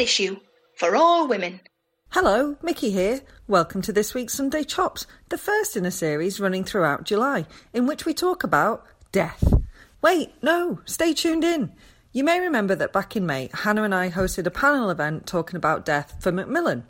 issue 0.00 0.36
for 0.74 0.96
all 0.96 1.28
women. 1.28 1.60
Hello, 2.08 2.56
Mickey 2.62 2.90
here. 2.90 3.20
Welcome 3.46 3.82
to 3.82 3.92
this 3.92 4.14
week's 4.14 4.32
Sunday 4.32 4.64
Chops, 4.64 5.06
the 5.28 5.36
first 5.36 5.76
in 5.76 5.84
a 5.84 5.90
series 5.90 6.40
running 6.40 6.64
throughout 6.64 7.04
July, 7.04 7.44
in 7.74 7.86
which 7.86 8.06
we 8.06 8.14
talk 8.14 8.42
about 8.42 8.84
death. 9.12 9.52
Wait, 10.00 10.32
no, 10.42 10.80
stay 10.86 11.12
tuned 11.12 11.44
in. 11.44 11.72
You 12.12 12.24
may 12.24 12.40
remember 12.40 12.74
that 12.76 12.94
back 12.94 13.14
in 13.14 13.26
May, 13.26 13.50
Hannah 13.52 13.82
and 13.82 13.94
I 13.94 14.08
hosted 14.10 14.46
a 14.46 14.50
panel 14.50 14.88
event 14.88 15.26
talking 15.26 15.56
about 15.56 15.84
death 15.84 16.16
for 16.18 16.32
Macmillan. 16.32 16.84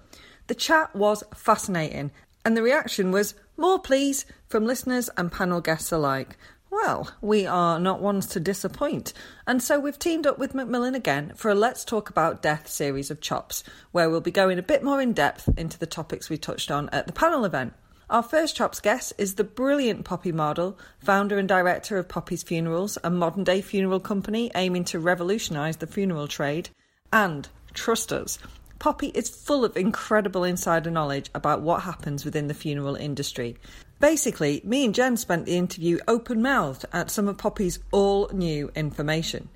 The 0.47 0.55
chat 0.55 0.95
was 0.95 1.25
fascinating, 1.35 2.13
and 2.45 2.57
the 2.57 2.63
reaction 2.63 3.11
was, 3.11 3.35
more 3.57 3.81
please, 3.81 4.25
from 4.47 4.67
listeners 4.67 5.11
and 5.17 5.33
panel 5.33 5.61
guests 5.61 5.91
alike. 5.91 6.39
Well, 6.71 7.11
we 7.21 7.47
are 7.47 7.81
not 7.81 8.01
ones 8.01 8.27
to 8.29 8.39
disappoint, 8.39 9.13
and 9.45 9.61
so 9.61 9.81
we've 9.81 9.99
teamed 9.99 10.25
up 10.25 10.39
with 10.39 10.55
Macmillan 10.55 10.95
again 10.95 11.33
for 11.35 11.51
a 11.51 11.55
Let's 11.55 11.85
Talk 11.85 12.09
About 12.11 12.43
Death 12.43 12.69
series 12.69 13.11
of 13.11 13.21
chops, 13.21 13.65
where 13.91 14.09
we'll 14.09 14.21
be 14.21 14.31
going 14.31 14.57
a 14.57 14.63
bit 14.63 14.85
more 14.85 15.01
in 15.01 15.13
depth 15.13 15.49
into 15.59 15.77
the 15.81 15.87
topics 15.87 16.31
we 16.31 16.39
touched 16.39 16.71
on 16.71 16.89
at 16.91 17.09
the 17.09 17.13
panel 17.13 17.45
event. 17.45 17.73
Our 18.09 18.23
first 18.23 18.55
Chops 18.55 18.79
guest 18.79 19.13
is 19.19 19.35
the 19.35 19.43
brilliant 19.43 20.05
Poppy 20.05 20.31
Mardall, 20.31 20.77
founder 21.01 21.39
and 21.39 21.49
director 21.49 21.99
of 21.99 22.09
Poppy's 22.09 22.45
Funerals, 22.45 22.99
a 23.03 23.11
modern 23.11 23.43
day 23.43 23.63
funeral 23.63 23.99
company 23.99 24.53
aiming 24.55 24.85
to 24.87 25.01
revolutionise 25.01 25.77
the 25.77 25.89
funeral 25.89 26.29
trade. 26.29 26.71
And, 27.13 27.49
trust 27.75 28.13
us, 28.13 28.39
Poppy 28.79 29.09
is 29.09 29.29
full 29.29 29.65
of 29.65 29.77
incredible 29.77 30.45
insider 30.45 30.91
knowledge 30.91 31.31
about 31.35 31.63
what 31.63 31.83
happens 31.83 32.25
within 32.25 32.47
the 32.47 32.55
funeral 32.55 32.95
industry. 32.95 33.59
Basically, 34.01 34.63
me 34.65 34.87
and 34.87 34.95
Jen 34.95 35.19
spent 35.19 35.45
the 35.45 35.59
interview 35.59 35.99
open 36.09 36.41
mouthed 36.41 36.87
at 36.91 37.11
some 37.11 37.29
of 37.29 37.37
Poppy's 37.37 37.79
all 37.93 38.31
new 38.33 38.73
information. 38.75 39.51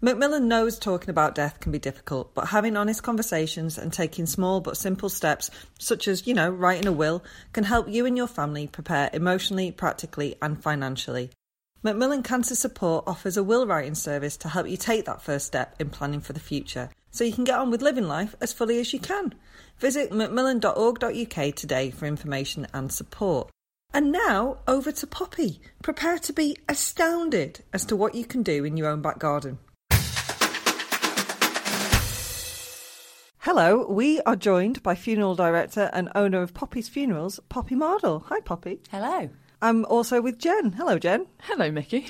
Macmillan 0.00 0.46
knows 0.46 0.78
talking 0.78 1.10
about 1.10 1.34
death 1.34 1.58
can 1.58 1.72
be 1.72 1.80
difficult, 1.80 2.32
but 2.32 2.46
having 2.46 2.76
honest 2.76 3.02
conversations 3.02 3.76
and 3.76 3.92
taking 3.92 4.26
small 4.26 4.60
but 4.60 4.76
simple 4.76 5.08
steps, 5.08 5.50
such 5.80 6.06
as, 6.06 6.24
you 6.24 6.34
know, 6.34 6.48
writing 6.48 6.86
a 6.86 6.92
will, 6.92 7.24
can 7.52 7.64
help 7.64 7.88
you 7.88 8.06
and 8.06 8.16
your 8.16 8.28
family 8.28 8.68
prepare 8.68 9.10
emotionally, 9.12 9.72
practically, 9.72 10.36
and 10.40 10.62
financially. 10.62 11.30
Macmillan 11.82 12.22
Cancer 12.22 12.54
Support 12.54 13.04
offers 13.08 13.36
a 13.36 13.42
will 13.42 13.66
writing 13.66 13.96
service 13.96 14.36
to 14.36 14.48
help 14.48 14.68
you 14.68 14.76
take 14.76 15.04
that 15.06 15.20
first 15.20 15.46
step 15.46 15.74
in 15.80 15.90
planning 15.90 16.20
for 16.20 16.32
the 16.32 16.38
future, 16.38 16.90
so 17.10 17.24
you 17.24 17.32
can 17.32 17.44
get 17.44 17.58
on 17.58 17.72
with 17.72 17.82
living 17.82 18.06
life 18.06 18.36
as 18.40 18.52
fully 18.52 18.78
as 18.78 18.92
you 18.92 19.00
can. 19.00 19.34
Visit 19.78 20.12
macmillan.org.uk 20.12 21.54
today 21.56 21.90
for 21.90 22.06
information 22.06 22.68
and 22.72 22.92
support. 22.92 23.50
And 23.92 24.12
now 24.12 24.58
over 24.68 24.92
to 24.92 25.06
Poppy. 25.06 25.60
Prepare 25.82 26.18
to 26.20 26.32
be 26.32 26.56
astounded 26.68 27.64
as 27.72 27.84
to 27.86 27.96
what 27.96 28.14
you 28.14 28.24
can 28.24 28.44
do 28.44 28.64
in 28.64 28.76
your 28.76 28.88
own 28.88 29.02
back 29.02 29.18
garden. 29.18 29.58
Hello, 33.40 33.86
we 33.88 34.20
are 34.20 34.36
joined 34.36 34.80
by 34.84 34.94
funeral 34.94 35.34
director 35.34 35.90
and 35.92 36.08
owner 36.14 36.40
of 36.40 36.54
Poppy's 36.54 36.88
Funerals, 36.88 37.40
Poppy 37.48 37.74
Mardall. 37.74 38.22
Hi, 38.26 38.38
Poppy. 38.40 38.80
Hello. 38.90 39.28
I'm 39.60 39.84
also 39.86 40.20
with 40.20 40.38
Jen. 40.38 40.72
Hello, 40.72 40.98
Jen. 40.98 41.26
Hello, 41.40 41.70
Mickey. 41.72 42.06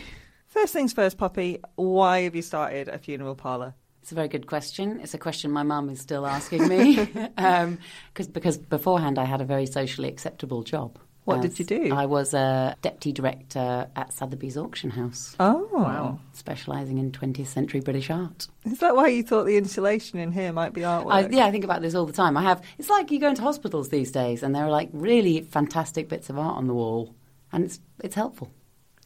First 0.49 0.75
things 0.75 0.93
first, 0.93 1.17
Poppy, 1.17 1.61
why 1.77 2.23
have 2.23 2.35
you 2.35 2.43
started 2.43 2.89
a 2.89 2.99
funeral 2.99 3.37
parlour? 3.37 3.75
It's 4.03 4.13
a 4.13 4.15
very 4.17 4.29
good 4.29 4.47
question. 4.47 5.01
It's 5.01 5.15
a 5.15 5.19
question 5.19 5.51
my 5.51 5.63
mum 5.63 5.89
is 5.89 6.01
still 6.01 6.27
asking 6.27 6.69
me. 6.69 6.99
um, 7.39 7.79
cause, 8.13 8.27
because 8.27 8.59
beforehand 8.59 9.19
I 9.19 9.25
had 9.25 9.41
a 9.41 9.45
very 9.45 9.67
socially 9.67 10.09
acceptable 10.09 10.63
job. 10.63 10.99
What 11.25 11.45
As 11.45 11.55
did 11.55 11.59
you 11.59 11.65
do? 11.89 11.95
I 11.95 12.07
was 12.07 12.33
a 12.35 12.75
deputy 12.83 13.13
director 13.13 13.89
at 13.95 14.13
Sotheby's 14.13 14.57
Auction 14.57 14.91
House, 14.91 15.37
Oh, 15.39 15.69
wow. 15.71 16.19
specialising 16.33 16.99
in 16.99 17.13
20th 17.13 17.47
century 17.47 17.81
British 17.81 18.11
art. 18.11 18.49
Is 18.65 18.79
that 18.79 18.97
why 18.97 19.09
you 19.09 19.23
thought 19.23 19.45
the 19.45 19.57
insulation 19.59 20.19
in 20.19 20.33
here 20.33 20.53
might 20.53 20.73
be 20.73 20.81
artwork? 20.81 21.13
I, 21.13 21.29
yeah, 21.29 21.45
I 21.45 21.51
think 21.51 21.65
about 21.65 21.83
this 21.83 21.95
all 21.95 22.07
the 22.07 22.13
time. 22.13 22.37
I 22.37 22.43
have. 22.43 22.63
It's 22.79 22.89
like 22.89 23.11
you 23.11 23.21
go 23.21 23.29
into 23.29 23.43
hospitals 23.43 23.91
these 23.91 24.11
days, 24.11 24.43
and 24.43 24.55
there 24.55 24.65
are 24.65 24.71
like 24.71 24.89
really 24.93 25.43
fantastic 25.43 26.09
bits 26.09 26.31
of 26.31 26.39
art 26.39 26.57
on 26.57 26.67
the 26.67 26.75
wall, 26.75 27.15
and 27.53 27.65
it's 27.65 27.81
it's 28.03 28.15
helpful. 28.15 28.51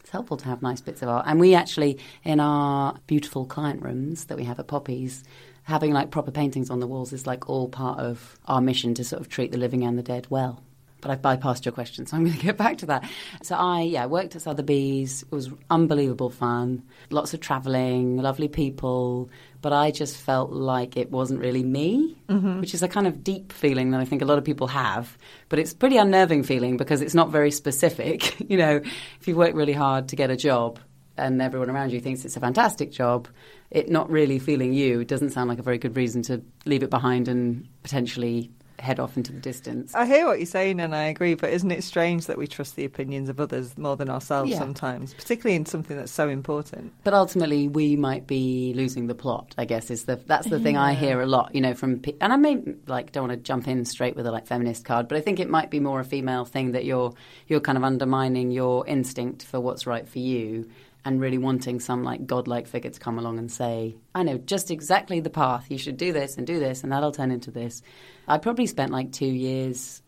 It's 0.00 0.10
helpful 0.10 0.36
to 0.36 0.44
have 0.46 0.62
nice 0.62 0.81
bits 0.81 1.02
of 1.02 1.08
art. 1.08 1.25
And 1.26 1.41
we 1.41 1.54
actually, 1.54 1.98
in 2.25 2.38
our 2.38 2.96
beautiful 3.06 3.44
client 3.46 3.82
rooms 3.82 4.26
that 4.26 4.36
we 4.36 4.44
have 4.44 4.60
at 4.60 4.69
Poppy's, 4.69 5.25
having 5.64 5.92
like 5.92 6.10
proper 6.10 6.31
paintings 6.31 6.69
on 6.70 6.78
the 6.78 6.86
walls 6.86 7.12
is 7.12 7.26
like 7.26 7.48
all 7.48 7.69
part 7.69 7.98
of 7.98 8.38
our 8.44 8.60
mission 8.60 8.94
to 8.94 9.02
sort 9.04 9.20
of 9.20 9.28
treat 9.31 9.50
the 9.50 9.58
living 9.58 9.82
and 9.82 9.98
the 9.98 10.02
dead 10.02 10.26
well. 10.31 10.62
But 11.04 11.10
I've 11.10 11.20
bypassed 11.20 11.66
your 11.66 11.72
question, 11.72 12.06
so 12.06 12.16
I'm 12.16 12.25
going 12.25 12.38
to 12.38 12.42
get 12.42 12.56
back 12.56 12.78
to 12.78 12.87
that. 12.87 13.04
So 13.42 13.56
I, 13.56 13.82
yeah, 13.82 14.06
worked 14.06 14.37
at 14.37 14.41
Sotheby's. 14.41 15.22
It 15.22 15.31
was 15.31 15.50
unbelievable 15.69 16.31
fun. 16.31 16.82
Lots 17.10 17.34
of 17.34 17.41
travelling, 17.41 18.16
lovely 18.16 18.48
people. 18.48 19.28
But 19.60 19.75
I 19.75 19.91
just 19.91 20.16
felt 20.16 20.50
like 20.50 20.97
it 20.97 21.10
wasn't 21.10 21.41
really 21.41 21.62
me, 21.62 22.16
mm-hmm. 22.26 22.60
which 22.60 22.72
is 22.72 22.82
a 22.82 22.88
kind 22.88 23.06
of 23.06 23.22
deep 23.22 23.53
feeling 23.53 23.91
that 23.91 24.00
I 24.00 24.06
think 24.06 24.22
a 24.22 24.25
lot 24.25 24.38
of 24.38 24.44
people 24.44 24.66
have. 24.69 25.19
But 25.50 25.59
it's 25.59 25.72
a 25.72 25.76
pretty 25.76 25.98
unnerving 25.98 26.43
feeling 26.43 26.78
because 26.78 27.03
it's 27.03 27.14
not 27.14 27.28
very 27.28 27.50
specific. 27.50 28.41
you 28.50 28.56
know, 28.56 28.81
if 29.20 29.28
you 29.28 29.37
work 29.37 29.54
really 29.54 29.75
hard 29.75 30.09
to 30.09 30.16
get 30.16 30.31
a 30.31 30.37
job 30.37 30.78
and 31.19 31.43
everyone 31.43 31.69
around 31.69 31.93
you 31.93 32.00
thinks 32.00 32.25
it's 32.25 32.38
a 32.38 32.41
fantastic 32.41 32.93
job, 32.93 33.28
it 33.70 33.91
not 33.91 34.10
really 34.10 34.38
feeling 34.38 34.72
you 34.72 35.04
doesn't 35.04 35.31
sound 35.31 35.50
like 35.50 35.59
a 35.59 35.62
very 35.62 35.76
good 35.76 35.97
reason 35.97 36.22
to 36.22 36.43
leave 36.64 36.82
it 36.82 36.88
behind 36.88 37.28
and 37.28 37.69
potentially 37.82 38.50
head 38.78 38.98
off 39.00 39.16
into 39.16 39.32
the 39.32 39.38
distance. 39.40 39.94
I 39.94 40.06
hear 40.06 40.26
what 40.26 40.38
you're 40.38 40.46
saying 40.46 40.80
and 40.80 40.94
I 40.94 41.04
agree, 41.04 41.34
but 41.34 41.50
isn't 41.50 41.70
it 41.70 41.84
strange 41.84 42.26
that 42.26 42.36
we 42.38 42.46
trust 42.46 42.76
the 42.76 42.84
opinions 42.84 43.28
of 43.28 43.40
others 43.40 43.76
more 43.78 43.96
than 43.96 44.10
ourselves 44.10 44.50
Yeah. 44.50 44.58
sometimes, 44.58 45.14
particularly 45.14 45.56
in 45.56 45.66
something 45.66 45.96
that's 45.96 46.12
so 46.12 46.28
important? 46.28 46.92
But 47.04 47.14
ultimately, 47.14 47.68
we 47.68 47.96
might 47.96 48.26
be 48.26 48.72
losing 48.74 49.06
the 49.06 49.14
plot. 49.14 49.54
I 49.56 49.64
guess 49.64 49.90
is 49.90 50.04
the 50.04 50.16
that's 50.26 50.48
the 50.48 50.58
thing 50.60 50.76
I 50.76 50.94
hear 50.94 51.20
a 51.20 51.26
lot. 51.26 51.54
You 51.54 51.60
know, 51.60 51.74
from 51.74 52.02
and 52.20 52.32
I 52.32 52.36
may 52.36 52.62
like 52.86 53.12
don't 53.12 53.28
want 53.28 53.38
to 53.38 53.44
jump 53.44 53.68
in 53.68 53.84
straight 53.84 54.16
with 54.16 54.26
a 54.26 54.32
like 54.32 54.46
feminist 54.46 54.84
card, 54.84 55.08
but 55.08 55.16
I 55.18 55.20
think 55.20 55.40
it 55.40 55.48
might 55.48 55.70
be 55.70 55.80
more 55.80 56.00
a 56.00 56.04
female 56.04 56.44
thing 56.44 56.72
that 56.72 56.84
you're 56.84 57.12
you're 57.46 57.60
kind 57.60 57.78
of 57.78 57.84
undermining 57.84 58.50
your 58.50 58.86
instinct 58.86 59.44
for 59.44 59.60
what's 59.60 59.86
right 59.86 60.08
for 60.08 60.18
you. 60.18 60.68
And 61.06 61.20
really 61.20 61.37
wanting 61.37 61.81
some 61.81 62.03
like 62.03 62.26
godlike 62.26 62.66
figure 62.66 62.91
to 62.91 62.98
come 62.98 63.19
along 63.19 63.38
and 63.38 63.53
say, 63.53 63.94
I 64.15 64.22
know 64.22 64.38
just 64.38 64.70
exactly 64.70 65.20
the 65.20 65.28
path. 65.28 65.66
You 65.69 65.76
should 65.76 65.98
do 65.98 66.15
this 66.15 66.38
and 66.38 66.47
do 66.47 66.59
this, 66.59 66.82
and 66.82 66.91
that'll 66.91 67.12
turn 67.12 67.31
into 67.31 67.50
this. 67.50 67.82
I 68.26 68.38
probably 68.38 68.66
spent 68.66 68.91
like 68.91 69.12
two 69.12 69.26
years 69.26 70.00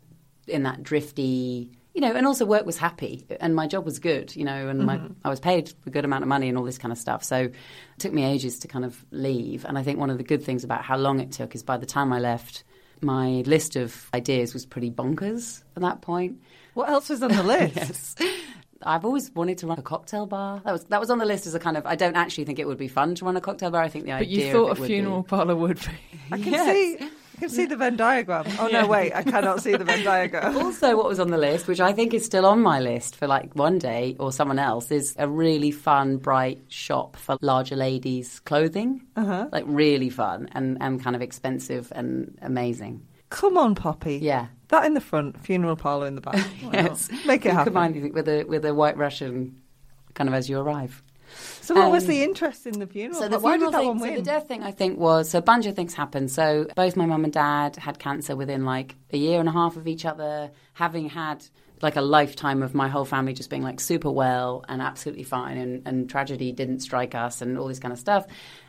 in 0.47 0.63
that 0.63 0.83
drifty, 0.83 1.71
you 1.95 2.01
know, 2.01 2.15
and 2.15 2.27
also 2.27 2.45
work 2.45 2.67
was 2.67 2.77
happy 2.77 3.27
and 3.41 3.55
my 3.55 3.67
job 3.67 3.85
was 3.85 3.99
good, 3.99 4.35
you 4.37 4.45
know, 4.45 4.69
and 4.69 4.85
my, 4.85 4.97
mm-hmm. 4.97 5.13
I 5.25 5.29
was 5.29 5.41
paid 5.41 5.73
a 5.87 5.91
good 5.91 6.05
amount 6.05 6.23
of 6.23 6.29
money 6.29 6.49
and 6.49 6.57
all 6.57 6.65
this 6.65 6.79
kind 6.79 6.93
of 6.93 6.99
stuff. 6.99 7.25
So 7.25 7.37
it 7.37 7.55
took 7.99 8.13
me 8.13 8.25
ages 8.25 8.59
to 8.61 8.69
kind 8.69 8.85
of 8.85 9.05
leave. 9.11 9.65
And 9.65 9.79
I 9.79 9.83
think 9.83 9.99
one 9.99 10.11
of 10.11 10.19
the 10.19 10.25
good 10.25 10.43
things 10.43 10.63
about 10.63 10.83
how 10.83 10.97
long 10.97 11.21
it 11.21 11.33
took 11.33 11.55
is 11.55 11.63
by 11.63 11.77
the 11.77 11.87
time 11.87 12.13
I 12.13 12.19
left, 12.19 12.65
my 13.01 13.43
list 13.47 13.77
of 13.77 14.11
ideas 14.15 14.55
was 14.55 14.67
pretty 14.67 14.91
bonkers 14.91 15.63
at 15.75 15.83
that 15.83 16.03
point. 16.03 16.41
What 16.75 16.89
else 16.89 17.09
was 17.09 17.23
on 17.23 17.33
the 17.33 17.43
list? 17.43 17.77
Yes. 17.77 18.15
I've 18.83 19.05
always 19.05 19.31
wanted 19.35 19.59
to 19.59 19.67
run 19.67 19.79
a 19.79 19.83
cocktail 19.83 20.27
bar. 20.27 20.61
That 20.65 20.73
was 20.73 20.85
that 20.85 21.01
was 21.01 21.11
on 21.11 21.19
the 21.19 21.25
list 21.27 21.47
as 21.47 21.55
a 21.55 21.59
kind 21.59 21.77
of. 21.77 21.87
I 21.87 21.97
don't 21.97 22.17
actually 22.17 22.45
think 22.45 22.59
it 22.59 22.67
would 22.67 22.79
be 22.79 22.89
fun 22.89 23.15
to 23.17 23.25
run 23.25 23.37
a 23.37 23.41
cocktail 23.41 23.71
bar. 23.71 23.83
I 23.83 23.89
think 23.89 24.05
the 24.05 24.13
But 24.13 24.23
idea. 24.23 24.47
you 24.47 24.53
thought 24.53 24.71
of 24.71 24.79
a 24.79 24.81
it 24.81 24.81
would 24.81 24.87
funeral 24.89 25.23
Be, 25.23 25.29
parlour 25.29 25.57
would 25.57 25.79
be. 25.81 25.87
I 26.33 26.39
can 26.39 26.53
Yes. 26.53 26.73
see 27.01 27.09
I 27.37 27.39
can 27.39 27.49
see 27.51 27.67
the 27.67 27.77
Venn 27.77 27.97
diagram. 27.99 28.47
Oh 28.59 28.69
no, 28.69 28.87
wait, 28.87 29.13
I 29.15 29.23
cannot 29.23 29.61
see 29.61 29.73
the 29.77 29.85
Venn 29.85 30.03
diagram. 30.05 30.57
also, 30.65 30.97
what 30.97 31.07
was 31.07 31.21
on 31.21 31.29
the 31.31 31.37
list, 31.37 31.69
which 31.69 31.81
I 31.81 31.93
think 31.93 32.15
is 32.15 32.25
still 32.25 32.47
on 32.47 32.63
my 32.63 32.81
list 32.81 33.15
for 33.17 33.27
like 33.27 33.55
one 33.55 33.79
day 33.79 34.17
or 34.19 34.33
someone 34.33 34.59
else, 34.59 34.91
is 34.91 35.15
a 35.19 35.29
really 35.29 35.71
fun, 35.71 36.17
bright 36.17 36.63
shop 36.69 37.15
for 37.17 37.37
larger 37.43 37.77
ladies' 37.77 38.41
clothing. 38.41 39.03
Uh-huh. 39.17 39.49
Like 39.53 39.65
really 39.67 40.09
fun 40.09 40.49
and, 40.53 40.79
and 40.81 41.03
kind 41.03 41.15
of 41.15 41.21
expensive 41.21 41.93
and 41.95 42.39
amazing. 42.41 43.07
Come 43.29 43.59
on, 43.59 43.75
Poppy. 43.75 44.17
Yeah. 44.23 44.47
That 44.69 44.85
in 44.85 44.95
the 44.95 45.01
front, 45.01 45.41
funeral 45.45 45.77
parlour 45.77 46.07
in 46.07 46.15
the 46.17 46.21
back. 46.21 46.37
Why 46.63 46.73
not? 46.73 46.91
Yes. 46.91 47.11
Make 47.27 47.47
it 47.47 47.53
happen. 47.53 47.67
Combine 47.73 47.91
anything 47.93 48.13
with 48.13 48.29
a 48.29 48.45
with 48.45 48.65
a 48.65 48.75
white 48.75 48.97
Russian, 48.97 49.61
kind 50.15 50.29
of 50.29 50.35
as 50.35 50.49
you 50.49 50.59
arrive. 50.59 51.03
So 51.61 51.75
what 51.75 51.91
was 51.91 52.05
Um, 52.05 52.11
the 52.11 52.23
interest 52.23 52.67
in 52.67 52.79
the 52.79 52.87
funeral? 52.87 53.21
So 53.21 53.29
the 53.29 53.39
Why 53.41 53.53
funeral 53.59 53.71
did 53.73 53.75
that 53.75 53.81
thing, 53.81 53.89
one 53.89 53.99
so 54.11 54.15
the 54.17 54.23
death 54.23 54.49
thing, 54.49 54.63
I 54.63 54.71
think, 54.71 54.99
was 54.99 55.29
so 55.31 55.39
a 55.39 55.43
bunch 55.43 55.67
of 55.67 55.75
things 55.75 55.93
happened. 55.95 56.31
So 56.31 56.67
both 56.77 56.97
my 56.97 57.05
mum 57.07 57.25
and 57.25 57.33
dad 57.33 57.77
had 57.77 57.99
cancer 57.99 58.37
within 58.37 58.65
like 58.65 58.95
a 59.13 59.17
year 59.19 59.41
and 59.41 59.49
a 59.49 59.53
half 59.53 59.77
of 59.77 59.87
each 59.89 60.05
other, 60.05 60.51
having 60.75 61.09
had 61.09 61.45
like 61.83 61.97
a 61.97 62.01
lifetime 62.01 62.63
of 62.63 62.75
my 62.75 62.89
whole 62.89 63.05
family 63.05 63.33
just 63.33 63.51
being 63.51 63.63
like 63.63 63.81
super 63.81 64.11
well 64.11 64.65
and 64.69 64.81
absolutely 64.81 65.25
fine, 65.25 65.59
and, 65.59 65.87
and 65.87 66.09
tragedy 66.09 66.53
didn't 66.53 66.81
strike 66.81 67.15
us, 67.15 67.43
and 67.43 67.59
all 67.59 67.69
this 67.69 67.79
kind 67.79 67.93
of 67.93 67.99
stuff. 67.99 68.27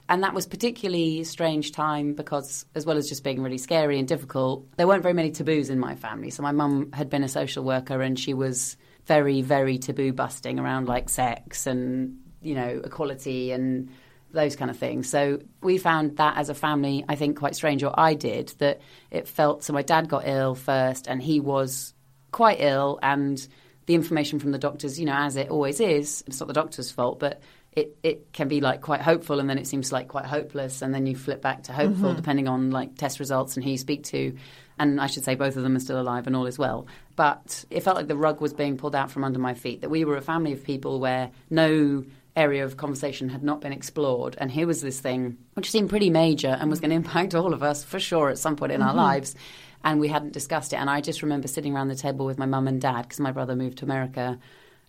And 0.09 0.23
that 0.23 0.33
was 0.33 0.45
particularly 0.45 1.23
strange 1.23 1.71
time 1.71 2.13
because, 2.13 2.65
as 2.75 2.85
well 2.85 2.97
as 2.97 3.09
just 3.09 3.23
being 3.23 3.41
really 3.41 3.57
scary 3.57 3.99
and 3.99 4.07
difficult, 4.07 4.65
there 4.77 4.87
weren't 4.87 5.03
very 5.03 5.13
many 5.13 5.31
taboos 5.31 5.69
in 5.69 5.79
my 5.79 5.95
family. 5.95 6.29
So 6.29 6.43
my 6.43 6.51
mum 6.51 6.91
had 6.93 7.09
been 7.09 7.23
a 7.23 7.29
social 7.29 7.63
worker, 7.63 8.01
and 8.01 8.17
she 8.17 8.33
was 8.33 8.77
very, 9.05 9.41
very 9.41 9.77
taboo 9.77 10.13
busting 10.13 10.59
around 10.59 10.87
like 10.87 11.09
sex 11.09 11.65
and 11.65 12.19
you 12.41 12.55
know 12.55 12.81
equality 12.83 13.51
and 13.51 13.89
those 14.31 14.55
kind 14.55 14.69
of 14.69 14.77
things. 14.77 15.09
So 15.09 15.39
we 15.61 15.77
found 15.77 16.17
that 16.17 16.37
as 16.37 16.49
a 16.49 16.53
family, 16.53 17.05
I 17.07 17.15
think 17.15 17.37
quite 17.37 17.55
strange, 17.55 17.83
or 17.83 17.97
I 17.97 18.13
did, 18.13 18.53
that 18.59 18.81
it 19.11 19.27
felt 19.27 19.63
so 19.63 19.73
my 19.73 19.81
dad 19.81 20.09
got 20.09 20.27
ill 20.27 20.55
first 20.55 21.07
and 21.07 21.21
he 21.21 21.39
was 21.39 21.93
quite 22.37 22.61
ill 22.61 22.99
and 23.01 23.47
the 23.87 23.95
information 23.95 24.37
from 24.37 24.51
the 24.51 24.59
doctors, 24.59 24.99
you 24.99 25.07
know, 25.07 25.15
as 25.15 25.37
it 25.37 25.49
always 25.49 25.79
is, 25.79 26.23
it's 26.27 26.39
not 26.39 26.45
the 26.45 26.53
doctor's 26.53 26.91
fault, 26.91 27.17
but 27.19 27.41
it, 27.71 27.97
it 28.03 28.31
can 28.31 28.47
be 28.47 28.61
like 28.61 28.81
quite 28.81 29.01
hopeful 29.01 29.39
and 29.39 29.49
then 29.49 29.57
it 29.57 29.65
seems 29.65 29.91
like 29.91 30.07
quite 30.07 30.25
hopeless 30.25 30.83
and 30.83 30.93
then 30.93 31.07
you 31.07 31.15
flip 31.15 31.41
back 31.41 31.63
to 31.63 31.73
hopeful 31.73 32.09
mm-hmm. 32.09 32.15
depending 32.15 32.47
on 32.47 32.69
like 32.69 32.95
test 32.95 33.19
results 33.19 33.55
and 33.55 33.63
who 33.63 33.71
you 33.71 33.77
speak 33.77 34.03
to 34.03 34.37
and 34.77 35.01
I 35.01 35.07
should 35.07 35.23
say 35.23 35.33
both 35.33 35.57
of 35.57 35.63
them 35.63 35.75
are 35.75 35.79
still 35.79 35.99
alive 35.99 36.27
and 36.27 36.35
all 36.35 36.45
is 36.45 36.59
well. 36.59 36.85
But 37.15 37.65
it 37.71 37.81
felt 37.81 37.97
like 37.97 38.07
the 38.07 38.15
rug 38.15 38.39
was 38.39 38.53
being 38.53 38.77
pulled 38.77 38.93
out 38.93 39.09
from 39.09 39.23
under 39.23 39.39
my 39.39 39.55
feet 39.55 39.81
that 39.81 39.89
we 39.89 40.05
were 40.05 40.15
a 40.15 40.21
family 40.21 40.53
of 40.53 40.63
people 40.63 40.99
where 40.99 41.31
no 41.49 42.05
area 42.35 42.65
of 42.65 42.77
conversation 42.77 43.29
had 43.29 43.41
not 43.41 43.61
been 43.61 43.73
explored 43.73 44.37
and 44.37 44.51
here 44.51 44.67
was 44.67 44.79
this 44.83 44.99
thing 44.99 45.37
which 45.55 45.71
seemed 45.71 45.89
pretty 45.89 46.11
major 46.11 46.55
and 46.59 46.69
was 46.69 46.79
going 46.79 46.89
to 46.91 46.95
impact 46.95 47.33
all 47.33 47.51
of 47.51 47.63
us 47.63 47.83
for 47.83 47.99
sure 47.99 48.29
at 48.29 48.37
some 48.37 48.55
point 48.55 48.71
in 48.71 48.83
our 48.83 48.89
mm-hmm. 48.89 48.99
lives 48.99 49.35
and 49.83 49.99
we 49.99 50.07
hadn't 50.07 50.33
discussed 50.33 50.73
it. 50.73 50.77
And 50.77 50.89
I 50.89 51.01
just 51.01 51.21
remember 51.21 51.47
sitting 51.47 51.75
around 51.75 51.89
the 51.89 51.95
table 51.95 52.25
with 52.25 52.37
my 52.37 52.45
mum 52.45 52.67
and 52.67 52.81
dad 52.81 53.03
because 53.03 53.19
my 53.19 53.31
brother 53.31 53.55
moved 53.55 53.77
to 53.79 53.85
America 53.85 54.39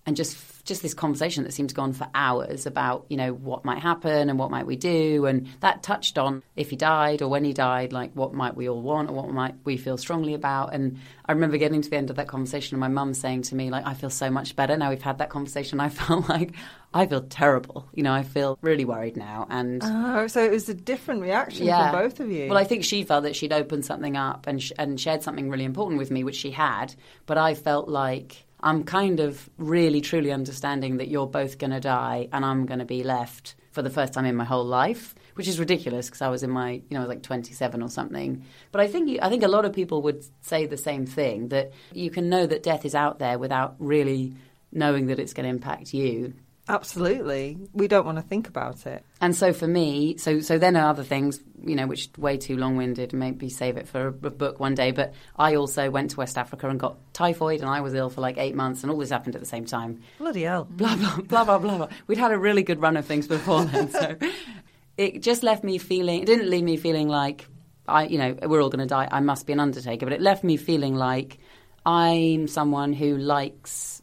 and 0.09 0.17
just 0.17 0.37
just 0.65 0.83
this 0.83 0.93
conversation 0.93 1.45
that 1.45 1.53
seemed 1.53 1.69
to 1.71 1.75
go 1.75 1.81
on 1.83 1.93
for 1.95 2.07
hours 2.15 2.67
about 2.67 3.07
you 3.09 3.17
know 3.17 3.33
what 3.33 3.65
might 3.65 3.79
happen 3.79 4.29
and 4.29 4.39
what 4.39 4.51
might 4.51 4.67
we 4.67 4.77
do 4.77 5.25
and 5.25 5.49
that 5.61 5.83
touched 5.83 6.19
on 6.19 6.43
if 6.57 6.69
he 6.71 6.77
died 6.77 7.23
or 7.23 7.29
when 7.29 7.43
he 7.45 7.53
died 7.55 7.91
like 7.93 8.13
what 8.15 8.35
might 8.35 8.55
we 8.55 8.69
all 8.69 8.83
want 8.83 9.09
or 9.09 9.15
what 9.15 9.31
might 9.31 9.55
we 9.65 9.77
feel 9.79 9.97
strongly 9.97 10.35
about 10.35 10.75
and 10.75 10.99
i 11.25 11.33
remember 11.33 11.57
getting 11.57 11.81
to 11.81 11.89
the 11.89 11.97
end 11.97 12.11
of 12.11 12.17
that 12.17 12.29
conversation 12.29 12.75
and 12.75 12.81
my 12.81 12.89
mum 12.89 13.15
saying 13.15 13.41
to 13.41 13.55
me 13.55 13.71
like 13.71 13.87
i 13.87 13.95
feel 13.95 14.11
so 14.11 14.29
much 14.31 14.57
better 14.57 14.77
now 14.77 14.91
we've 14.91 15.01
had 15.01 15.17
that 15.19 15.31
conversation 15.31 15.81
i 15.87 15.89
felt 15.89 16.29
like 16.29 16.53
i 16.93 17.07
feel 17.07 17.23
terrible 17.23 17.89
you 17.95 18.03
know 18.03 18.13
i 18.13 18.23
feel 18.23 18.59
really 18.61 18.85
worried 18.85 19.17
now 19.17 19.47
and 19.49 19.81
Oh, 19.85 20.27
so 20.27 20.43
it 20.45 20.51
was 20.51 20.69
a 20.69 20.75
different 20.75 21.23
reaction 21.23 21.65
yeah. 21.67 21.91
from 21.91 22.03
both 22.03 22.21
of 22.21 22.31
you. 22.31 22.49
Well, 22.49 22.59
I 22.59 22.65
think 22.65 22.83
she 22.85 23.05
felt 23.05 23.23
that 23.25 23.37
she'd 23.37 23.53
opened 23.53 23.85
something 23.87 24.17
up 24.17 24.47
and 24.47 24.63
sh- 24.63 24.73
and 24.79 24.99
shared 25.01 25.23
something 25.23 25.49
really 25.51 25.65
important 25.65 25.99
with 25.99 26.11
me, 26.11 26.25
which 26.25 26.35
she 26.37 26.51
had. 26.51 26.95
But 27.27 27.39
I 27.39 27.55
felt 27.55 27.89
like 27.89 28.45
I'm 28.61 28.85
kind 28.85 29.21
of 29.21 29.49
really 29.57 30.01
truly 30.01 30.33
understanding 30.33 30.97
that 30.97 31.09
you're 31.09 31.27
both 31.27 31.59
going 31.59 31.71
to 31.71 31.81
die 31.81 32.29
and 32.33 32.45
I'm 32.45 32.67
going 32.67 32.81
to 32.81 32.85
be 32.85 33.03
left 33.05 33.55
for 33.71 33.83
the 33.83 33.91
first 33.91 34.13
time 34.13 34.25
in 34.25 34.35
my 34.35 34.45
whole 34.45 34.65
life, 34.65 35.15
which 35.35 35.47
is 35.47 35.61
ridiculous 35.61 36.07
because 36.09 36.23
I 36.23 36.29
was 36.29 36.43
in 36.43 36.51
my, 36.51 36.73
you 36.73 36.83
know, 36.91 36.99
I 36.99 37.01
was 37.01 37.09
like 37.09 37.23
27 37.23 37.83
or 37.83 37.89
something. 37.89 38.45
But 38.73 38.81
I 38.81 38.89
think 38.89 39.19
I 39.23 39.29
think 39.29 39.45
a 39.45 39.49
lot 39.49 39.65
of 39.65 39.73
people 39.73 40.03
would 40.03 40.25
say 40.41 40.67
the 40.67 40.77
same 40.77 41.07
thing 41.07 41.49
that 41.49 41.73
you 41.93 42.11
can 42.11 42.29
know 42.29 42.47
that 42.47 42.65
death 42.65 42.85
is 42.85 42.95
out 42.95 43.21
there 43.21 43.39
without 43.39 43.77
really 43.79 44.35
knowing 44.73 45.07
that 45.07 45.19
it's 45.19 45.33
going 45.33 45.45
to 45.45 45.51
impact 45.51 45.95
you. 45.95 46.35
Absolutely. 46.69 47.57
We 47.73 47.89
don't 47.89 48.05
want 48.05 48.19
to 48.19 48.23
think 48.23 48.49
about 48.49 48.87
it. 48.87 49.05
And 49.21 49.35
so 49.35 49.53
for 49.53 49.67
me, 49.67 50.17
so 50.19 50.41
so 50.41 50.59
then 50.59 50.77
are 50.77 50.91
other 50.91 51.03
things, 51.03 51.41
you 51.65 51.75
know, 51.75 51.87
which 51.87 52.11
way 52.19 52.37
too 52.37 52.57
long-winded. 52.57 53.13
Maybe 53.13 53.49
save 53.49 53.77
it 53.77 53.89
for 53.89 54.09
a, 54.09 54.09
a 54.09 54.31
book 54.31 54.61
one 54.61 54.75
day. 54.75 54.91
But 54.91 55.15
I 55.37 55.55
also 55.55 55.91
went 55.91 56.11
to 56.11 56.17
West 56.19 56.37
Africa 56.37 56.69
and 56.69 56.79
got 56.79 56.99
typhoid, 57.15 57.61
and 57.61 57.71
I 57.71 57.81
was 57.81 57.95
ill 57.95 58.11
for 58.11 58.21
like 58.21 58.37
eight 58.39 58.55
months, 58.55 58.83
and 58.83 58.93
all 58.93 58.99
this 58.99 59.11
happened 59.11 59.35
at 59.35 59.41
the 59.41 59.47
same 59.47 59.65
time. 59.65 60.03
Bloody 60.19 60.43
hell. 60.43 60.65
Blah 60.71 60.97
blah 60.97 61.17
blah 61.17 61.45
blah 61.45 61.59
blah. 61.59 61.77
blah. 61.79 61.89
We'd 62.07 62.19
had 62.19 62.33
a 62.33 62.39
really 62.39 62.63
good 62.63 62.81
run 62.81 62.97
of 62.97 63.07
things 63.07 63.27
before 63.27 63.65
then, 63.65 63.91
so 63.91 64.17
it 64.99 65.23
just 65.23 65.43
left 65.43 65.65
me 65.65 65.79
feeling. 65.79 66.23
It 66.23 66.27
didn't 66.27 66.51
leave 66.51 66.65
me 66.65 66.77
feeling 66.77 67.09
like 67.09 67.47
I, 67.89 68.05
you 68.05 68.19
know, 68.19 68.37
we're 68.43 68.63
all 68.63 68.69
going 68.69 68.87
to 68.87 68.87
die. 68.87 69.09
I 69.11 69.21
must 69.21 69.47
be 69.47 69.53
an 69.55 69.61
undertaker. 69.61 70.05
But 70.05 70.13
it 70.13 70.21
left 70.21 70.45
me 70.45 70.57
feeling 70.57 70.95
like 70.95 71.39
I'm 71.87 72.47
someone 72.47 72.93
who 72.93 73.17
likes 73.17 74.03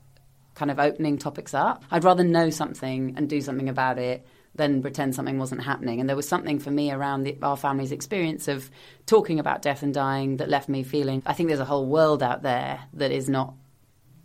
kind 0.56 0.72
of 0.72 0.80
opening 0.80 1.18
topics 1.18 1.54
up. 1.54 1.84
I'd 1.92 2.04
rather 2.04 2.24
know 2.24 2.50
something 2.50 3.14
and 3.18 3.30
do 3.30 3.42
something 3.42 3.70
about 3.70 4.00
it 4.00 4.26
than 4.56 4.82
pretend 4.82 5.14
something 5.14 5.38
wasn't 5.38 5.64
happening. 5.64 6.00
And 6.00 6.08
there 6.08 6.16
was 6.16 6.28
something 6.28 6.60
for 6.60 6.72
me 6.72 6.92
around 6.92 7.24
the, 7.24 7.38
our 7.42 7.58
family's 7.58 7.92
experience 7.92 8.48
of 8.48 8.70
talking 9.06 9.40
about 9.40 9.62
death 9.62 9.84
and 9.84 9.94
dying 9.94 10.38
that 10.38 10.50
left 10.50 10.70
me 10.70 10.82
feeling 10.82 11.22
I 11.26 11.34
think 11.34 11.48
there's 11.48 11.60
a 11.60 11.66
whole 11.66 11.86
world 11.86 12.24
out 12.24 12.42
there 12.42 12.80
that 12.94 13.12
is 13.12 13.30
not 13.30 13.54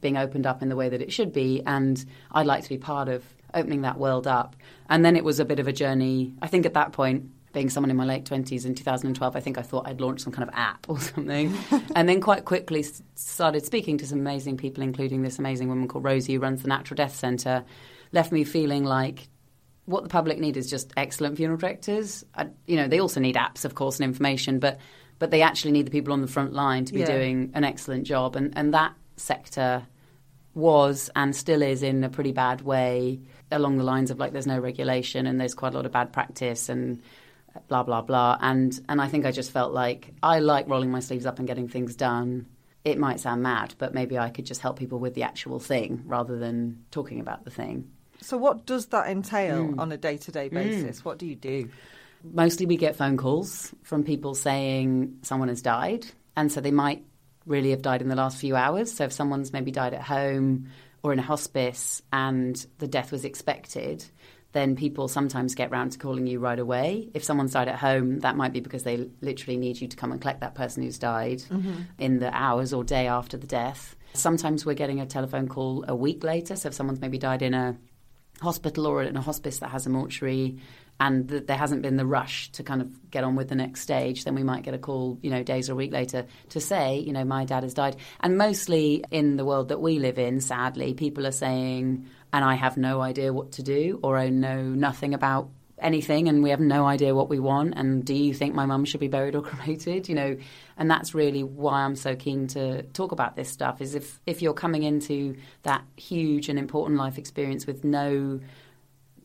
being 0.01 0.17
opened 0.17 0.47
up 0.47 0.63
in 0.63 0.69
the 0.69 0.77
way 0.77 0.89
that 0.89 1.03
it 1.03 1.13
should 1.13 1.33
be. 1.33 1.63
And 1.67 2.03
I'd 2.31 2.47
like 2.47 2.63
to 2.63 2.69
be 2.69 2.79
part 2.79 3.09
of 3.09 3.25
opening 3.53 3.83
that 3.83 3.99
world 3.99 4.27
up. 4.27 4.57
And 4.89 5.05
then 5.05 5.17
it 5.17 5.25
was 5.25 5.41
a 5.41 5.45
bit 5.45 5.59
of 5.59 5.69
a 5.69 5.73
journey. 5.73 6.35
I 6.41 6.47
think 6.47 6.65
at 6.65 6.75
that 6.75 6.93
point, 6.93 7.31
being 7.53 7.69
someone 7.69 7.91
in 7.91 7.97
my 7.97 8.05
late 8.05 8.25
20s 8.25 8.65
in 8.65 8.75
2012, 8.75 9.35
I 9.37 9.41
think 9.41 9.59
I 9.59 9.63
thought 9.63 9.87
I'd 9.89 10.01
launched 10.01 10.23
some 10.23 10.33
kind 10.33 10.49
of 10.49 10.55
app 10.55 10.85
or 10.89 11.01
something. 11.01 11.57
and 11.97 12.09
then 12.09 12.21
quite 12.21 12.45
quickly 12.45 12.85
started 13.15 13.65
speaking 13.67 13.99
to 13.99 14.07
some 14.07 14.21
amazing 14.21 14.57
people, 14.57 14.83
including 14.83 15.23
this 15.23 15.39
amazing 15.39 15.69
woman 15.69 15.89
called 15.89 16.05
Rosie 16.05 16.35
who 16.35 16.41
runs 16.41 16.63
the 16.63 16.69
Natural 16.69 16.97
Death 16.97 17.15
Centre. 17.17 17.65
Left 18.13 18.31
me 18.33 18.45
feeling 18.45 18.85
like 18.85 19.29
what 19.87 20.03
the 20.05 20.09
public 20.09 20.39
need 20.39 20.57
is 20.57 20.71
just 20.71 20.93
excellent 20.97 21.37
funeral 21.37 21.59
directors. 21.59 22.25
I, 22.35 22.49
you 22.67 22.77
know, 22.77 22.87
they 22.87 23.01
also 23.01 23.19
need 23.21 23.35
apps, 23.35 23.65
of 23.65 23.75
course, 23.75 23.99
and 23.99 24.05
information, 24.05 24.59
but 24.61 24.79
but 25.19 25.31
they 25.31 25.43
actually 25.43 25.73
need 25.73 25.87
the 25.87 25.91
people 25.91 26.13
on 26.15 26.21
the 26.23 26.27
front 26.29 26.53
line 26.55 26.85
to 26.87 26.95
be 26.95 27.01
Yeah. 27.01 27.07
doing 27.07 27.51
an 27.55 27.65
excellent 27.65 28.05
job. 28.07 28.37
And 28.37 28.53
and 28.57 28.73
that 28.75 28.95
sector 29.17 29.87
was 30.55 31.11
and 31.15 31.35
still 31.35 31.63
is 31.63 31.83
in 31.83 32.03
a 32.05 32.09
pretty 32.09 32.33
bad 32.33 32.61
way 32.63 33.21
along 33.53 33.77
the 33.79 33.85
lines 33.85 34.11
of 34.11 34.19
like 34.19 34.33
there's 34.33 34.47
no 34.47 34.59
regulation 34.59 35.27
and 35.27 35.41
there's 35.41 35.55
quite 35.55 35.73
a 35.75 35.77
lot 35.77 35.87
of 35.87 35.93
bad 35.93 36.13
practice 36.13 36.69
and 36.69 37.01
blah 37.69 37.83
blah 37.83 38.01
blah 38.03 38.37
and 38.41 38.79
and 38.89 39.01
I 39.01 39.09
think 39.09 39.27
I 39.27 39.33
just 39.33 39.51
felt 39.51 39.73
like 39.73 40.13
I 40.23 40.39
like 40.41 40.69
rolling 40.69 40.91
my 40.91 41.01
sleeves 41.01 41.27
up 41.27 41.39
and 41.39 41.49
getting 41.49 41.69
things 41.69 41.97
done 41.97 42.47
it 42.85 42.99
might 42.99 43.21
sound 43.21 43.43
mad 43.43 43.75
but 43.79 43.93
maybe 43.95 44.19
I 44.19 44.31
could 44.31 44.47
just 44.47 44.61
help 44.61 44.79
people 44.79 44.99
with 44.99 45.15
the 45.15 45.23
actual 45.25 45.59
thing 45.59 46.03
rather 46.07 46.39
than 46.39 46.85
talking 46.91 47.21
about 47.21 47.45
the 47.45 47.51
thing 47.51 47.91
So, 48.23 48.37
what 48.37 48.67
does 48.67 48.87
that 48.87 49.09
entail 49.09 49.69
Mm. 49.69 49.79
on 49.81 49.93
a 49.93 49.97
day 49.97 50.17
to 50.19 50.31
day 50.33 50.49
basis? 50.49 51.05
What 51.05 51.19
do 51.19 51.27
you 51.27 51.37
do? 51.37 51.69
mostly 52.23 52.67
we 52.67 52.77
get 52.77 52.97
phone 52.97 53.17
calls 53.17 53.73
from 53.83 54.05
people 54.05 54.35
saying 54.35 55.19
someone 55.23 55.49
has 55.49 55.63
died 55.63 56.05
and 56.37 56.53
so 56.53 56.61
they 56.61 56.71
might 56.71 57.03
really 57.47 57.71
have 57.71 57.81
died 57.83 58.03
in 58.03 58.09
the 58.09 58.15
last 58.15 58.37
few 58.39 58.55
hours 58.55 58.93
so 58.93 59.05
if 59.05 59.13
someone's 59.13 59.53
maybe 59.55 59.71
died 59.71 59.95
at 59.95 60.03
home 60.03 60.69
or 61.03 61.15
in 61.15 61.19
a 61.19 61.23
hospice 61.23 62.03
and 62.13 62.67
the 62.79 62.87
death 62.87 63.11
was 63.11 63.25
expected 63.25 64.05
then 64.53 64.77
people 64.77 65.09
sometimes 65.09 65.55
get 65.55 65.71
round 65.71 65.93
to 65.93 65.99
calling 65.99 66.27
you 66.27 66.39
right 66.39 66.59
away. 66.59 67.09
If 67.15 67.25
someone's 67.25 67.53
died 67.53 67.69
at 67.69 67.79
home 67.79 68.21
that 68.21 68.37
might 68.37 68.53
be 68.53 68.61
because 68.61 68.83
they 68.83 69.09
literally 69.21 69.57
need 69.57 69.81
you 69.81 69.89
to 69.89 69.97
come 69.97 70.13
and 70.13 70.21
collect 70.21 70.41
that 70.41 70.55
person 70.55 70.83
who's 70.83 70.99
died 70.99 71.39
mm-hmm. 71.39 71.83
in 71.99 72.19
the 72.19 72.35
hours 72.35 72.73
or 72.73 72.85
day 72.85 73.07
after 73.07 73.37
the 73.37 73.47
death. 73.47 73.97
Sometimes 74.13 74.67
we're 74.67 74.75
getting 74.75 75.01
a 75.01 75.07
telephone 75.07 75.49
call 75.49 75.85
a 75.87 75.95
week 75.95 76.25
later. 76.25 76.57
So 76.57 76.69
if 76.69 76.75
someone's 76.75 77.01
maybe 77.01 77.19
died 77.19 77.43
in 77.43 77.55
a 77.55 77.77
hospital 78.41 78.87
or 78.87 79.03
in 79.03 79.17
a 79.17 79.21
hospice 79.21 79.59
that 79.59 79.69
has 79.69 79.87
a 79.87 79.91
mortuary 79.91 80.59
and 80.99 81.29
th- 81.29 81.47
there 81.47 81.57
hasn't 81.57 81.83
been 81.83 81.97
the 81.97 82.07
rush 82.07 82.51
to 82.53 82.63
kind 82.63 82.83
of 82.83 83.11
get 83.11 83.25
on 83.25 83.37
with 83.37 83.49
the 83.49 83.55
next 83.55 83.81
stage, 83.81 84.25
then 84.25 84.35
we 84.35 84.43
might 84.43 84.63
get 84.63 84.75
a 84.75 84.79
call, 84.79 85.19
you 85.23 85.31
know, 85.31 85.43
days 85.43 85.71
or 85.71 85.73
a 85.75 85.77
week 85.77 85.93
later 85.93 86.27
to 86.51 86.61
say, 86.61 86.99
you 86.99 87.13
know, 87.13 87.25
my 87.25 87.45
dad 87.45 87.63
has 87.63 87.75
died. 87.75 87.97
And 88.21 88.37
mostly 88.37 89.05
in 89.11 89.37
the 89.37 89.45
world 89.45 89.69
that 89.69 89.81
we 89.81 89.99
live 89.99 90.19
in, 90.19 90.41
sadly, 90.41 90.93
people 90.95 91.27
are 91.27 91.33
saying, 91.33 92.07
and 92.33 92.45
I 92.45 92.55
have 92.55 92.77
no 92.77 93.01
idea 93.01 93.33
what 93.33 93.53
to 93.53 93.63
do, 93.63 94.01
or 94.03 94.17
I 94.17 94.29
know 94.29 94.63
nothing 94.63 95.15
about 95.15 95.51
anything 95.81 96.29
and 96.29 96.43
we 96.43 96.51
have 96.51 96.61
no 96.61 96.87
idea 96.87 97.15
what 97.15 97.29
we 97.29 97.39
want 97.39 97.75
and 97.77 98.05
do 98.05 98.15
you 98.15 98.35
think 98.35 98.55
my 98.55 98.67
mum 98.67 98.85
should 98.85 99.01
be 99.01 99.09
buried 99.09 99.35
or 99.35 99.43
cremated? 99.51 100.09
You 100.09 100.15
know 100.15 100.37
and 100.77 100.91
that's 100.91 101.15
really 101.15 101.43
why 101.43 101.83
I'm 101.83 101.97
so 101.97 102.15
keen 102.17 102.47
to 102.49 102.83
talk 102.83 103.13
about 103.13 103.37
this 103.37 103.49
stuff 103.49 103.81
is 103.81 103.95
if 103.95 104.21
if 104.27 104.43
you're 104.43 104.55
coming 104.55 104.83
into 104.83 105.37
that 105.63 105.85
huge 105.97 106.49
and 106.49 106.59
important 106.59 106.99
life 106.99 107.19
experience 107.19 107.67
with 107.67 107.85
no 107.85 108.41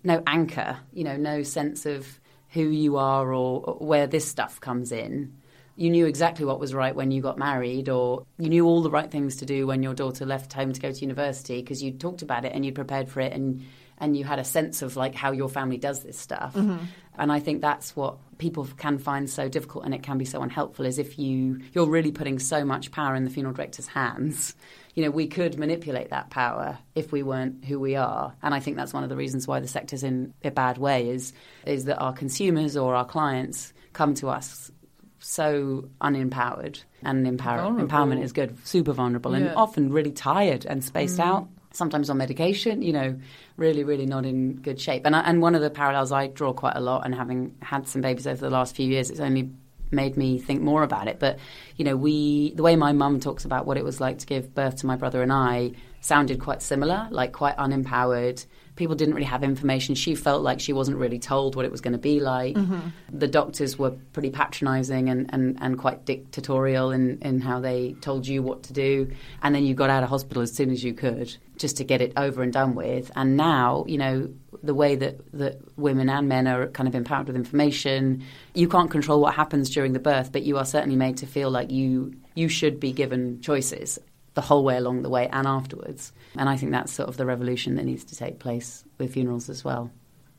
no 0.04 0.24
anchor 0.28 0.78
you 0.94 1.04
know 1.04 1.18
no 1.18 1.44
sense 1.44 1.86
of 1.86 2.20
who 2.50 2.62
you 2.70 2.98
are 2.98 3.34
or, 3.34 3.62
or 3.66 3.86
where 3.86 4.08
this 4.08 4.26
stuff 4.26 4.60
comes 4.62 4.92
in 4.92 5.34
you 5.76 5.90
knew 5.90 6.06
exactly 6.06 6.46
what 6.46 6.60
was 6.60 6.74
right 6.74 6.96
when 6.96 7.12
you 7.12 7.22
got 7.22 7.38
married 7.38 7.90
or 7.90 8.26
you 8.38 8.50
knew 8.50 8.66
all 8.66 8.82
the 8.82 8.90
right 8.90 9.12
things 9.12 9.38
to 9.38 9.46
do 9.46 9.68
when 9.68 9.84
your 9.84 9.94
daughter 9.94 10.26
left 10.26 10.54
home 10.54 10.72
to 10.72 10.80
go 10.80 10.92
to 10.92 11.00
university 11.00 11.62
because 11.62 11.84
you 11.84 11.92
talked 11.92 12.22
about 12.22 12.46
it 12.46 12.54
and 12.54 12.66
you 12.66 12.72
prepared 12.72 13.10
for 13.10 13.20
it 13.20 13.34
and 13.34 13.66
and 13.98 14.18
you 14.18 14.26
had 14.26 14.40
a 14.40 14.44
sense 14.44 14.82
of 14.82 14.98
like 14.98 15.16
how 15.16 15.32
your 15.32 15.48
family 15.48 15.78
does 15.78 16.04
this 16.04 16.18
stuff. 16.18 16.54
Mm-hmm. 16.54 16.84
And 17.18 17.32
i 17.32 17.40
think 17.40 17.62
that's 17.62 17.96
what 17.96 18.18
people 18.38 18.68
can 18.78 18.98
find 18.98 19.30
so 19.30 19.48
difficult 19.48 19.86
and 19.86 19.94
it 19.94 20.04
can 20.04 20.18
be 20.18 20.26
so 20.26 20.42
unhelpful 20.42 20.86
is 20.86 21.00
if 21.00 21.18
you 21.18 21.62
you're 21.74 21.88
really 21.88 22.12
putting 22.12 22.40
so 22.40 22.66
much 22.66 22.92
power 22.92 23.16
in 23.16 23.24
the 23.24 23.30
funeral 23.30 23.54
director's 23.54 23.88
hands. 23.88 24.56
You 24.96 25.04
know 25.04 25.12
we 25.12 25.28
could 25.28 25.60
manipulate 25.60 26.10
that 26.10 26.30
power 26.30 26.78
if 26.94 27.12
we 27.12 27.22
weren't 27.22 27.66
who 27.66 27.80
we 27.80 27.96
are. 27.96 28.34
And 28.42 28.54
i 28.54 28.60
think 28.60 28.78
that's 28.78 28.94
one 28.94 29.04
of 29.04 29.10
the 29.10 29.16
reasons 29.16 29.48
why 29.48 29.60
the 29.60 29.68
sector's 29.68 30.04
in 30.04 30.34
a 30.44 30.52
bad 30.52 30.78
way 30.78 31.10
is 31.10 31.34
is 31.66 31.86
that 31.86 31.98
our 31.98 32.14
consumers 32.14 32.78
or 32.78 32.96
our 32.96 33.06
clients 33.06 33.74
come 33.94 34.14
to 34.14 34.28
us 34.28 34.72
so 35.20 35.90
unempowered 36.02 36.84
and 37.04 37.28
empower- 37.28 37.72
empowerment 37.72 38.22
is 38.22 38.32
good 38.32 38.56
super 38.66 38.94
vulnerable 38.94 39.34
and 39.34 39.50
often 39.56 39.92
really 39.92 40.12
tired 40.12 40.66
and 40.66 40.84
spaced 40.84 41.18
mm. 41.18 41.24
out 41.24 41.48
sometimes 41.72 42.10
on 42.10 42.18
medication 42.18 42.82
you 42.82 42.94
know 42.94 43.18
really 43.58 43.84
really 43.84 44.06
not 44.06 44.26
in 44.26 44.56
good 44.56 44.80
shape. 44.80 45.06
And 45.06 45.16
I, 45.16 45.22
and 45.22 45.42
one 45.42 45.56
of 45.56 45.62
the 45.62 45.70
parallels 45.70 46.12
I 46.12 46.28
draw 46.28 46.54
quite 46.54 46.76
a 46.76 46.82
lot 46.82 47.06
and 47.06 47.16
having 47.16 47.56
had 47.62 47.88
some 47.88 48.02
babies 48.02 48.28
over 48.28 48.42
the 48.42 48.50
last 48.50 48.76
few 48.76 48.88
years 48.88 49.10
it's 49.10 49.20
only 49.20 49.52
made 49.92 50.18
me 50.18 50.40
think 50.40 50.62
more 50.62 50.84
about 50.84 51.08
it. 51.08 51.20
But 51.20 51.40
you 51.78 51.86
know 51.86 51.96
we 51.96 52.54
the 52.56 52.64
way 52.64 52.76
my 52.76 52.92
mum 52.92 53.20
talks 53.20 53.46
about 53.46 53.66
what 53.66 53.78
it 53.78 53.84
was 53.84 54.02
like 54.02 54.20
to 54.20 54.26
give 54.26 54.54
birth 54.54 54.78
to 54.78 54.88
my 54.88 54.96
brother 54.96 55.22
and 55.22 55.32
I 55.32 55.72
sounded 56.02 56.40
quite 56.40 56.62
similar, 56.62 57.08
like 57.12 57.34
quite 57.34 57.58
unempowered. 57.58 58.46
People 58.76 58.96
didn't 58.96 59.14
really 59.14 59.26
have 59.26 59.44
information. 59.44 59.96
She 59.96 60.16
felt 60.16 60.44
like 60.44 60.60
she 60.60 60.74
wasn't 60.74 60.98
really 60.98 61.20
told 61.20 61.56
what 61.56 61.66
it 61.66 61.72
was 61.72 61.82
going 61.82 61.94
to 61.94 62.00
be 62.00 62.20
like. 62.20 62.56
Mm-hmm. 62.56 62.90
The 63.18 63.28
doctors 63.28 63.78
were 63.80 63.92
pretty 64.14 64.30
patronizing 64.30 65.10
and, 65.10 65.30
and, 65.34 65.58
and 65.62 65.78
quite 65.78 66.06
dictatorial 66.06 66.92
in, 66.92 67.20
in 67.22 67.42
how 67.42 67.60
they 67.60 67.94
told 68.02 68.28
you 68.28 68.44
what 68.44 68.64
to 68.64 68.74
do. 68.74 69.12
And 69.42 69.56
then 69.56 69.66
you 69.66 69.74
got 69.74 69.90
out 69.90 70.04
of 70.04 70.10
hospital 70.10 70.42
as 70.44 70.52
soon 70.52 70.72
as 70.72 70.84
you 70.84 70.94
could 70.94 71.36
just 71.58 71.78
to 71.78 71.84
get 71.84 72.02
it 72.02 72.12
over 72.18 72.44
and 72.44 72.52
done 72.52 72.76
with. 72.76 73.12
And 73.16 73.38
now, 73.38 73.86
you 73.88 73.98
know, 73.98 74.30
the 74.62 74.74
way 74.74 74.96
that, 74.96 75.20
that 75.34 75.60
women 75.78 76.10
and 76.10 76.28
men 76.28 76.48
are 76.48 76.68
kind 76.68 76.90
of 76.90 76.96
empowered 76.96 77.28
with 77.28 77.36
information, 77.36 78.24
you 78.54 78.68
can't 78.68 78.92
control 78.92 79.22
what 79.22 79.36
happens 79.36 79.70
during 79.70 79.94
the 79.94 80.00
birth, 80.00 80.32
but 80.32 80.44
you 80.44 80.58
are 80.58 80.66
certainly 80.66 80.96
made 80.96 81.18
to 81.18 81.26
feel 81.26 81.50
like 81.50 81.72
you 81.72 82.14
you 82.34 82.50
should 82.50 82.82
be 82.82 82.92
given 82.92 83.40
choices 83.40 83.98
the 84.36 84.42
whole 84.42 84.64
way 84.64 84.78
along 84.78 85.02
the 85.02 85.10
way 85.10 85.28
and 85.32 85.48
afterwards. 85.48 86.12
And 86.38 86.48
I 86.48 86.58
think 86.58 86.72
that's 86.72 86.94
sort 86.94 87.10
of 87.10 87.18
the 87.18 87.26
revolution 87.26 87.76
that 87.76 87.86
needs 87.86 88.04
to 88.06 88.16
take 88.16 88.40
place 88.40 88.84
with 88.98 89.14
funerals 89.14 89.50
as 89.50 89.66
well. 89.66 89.92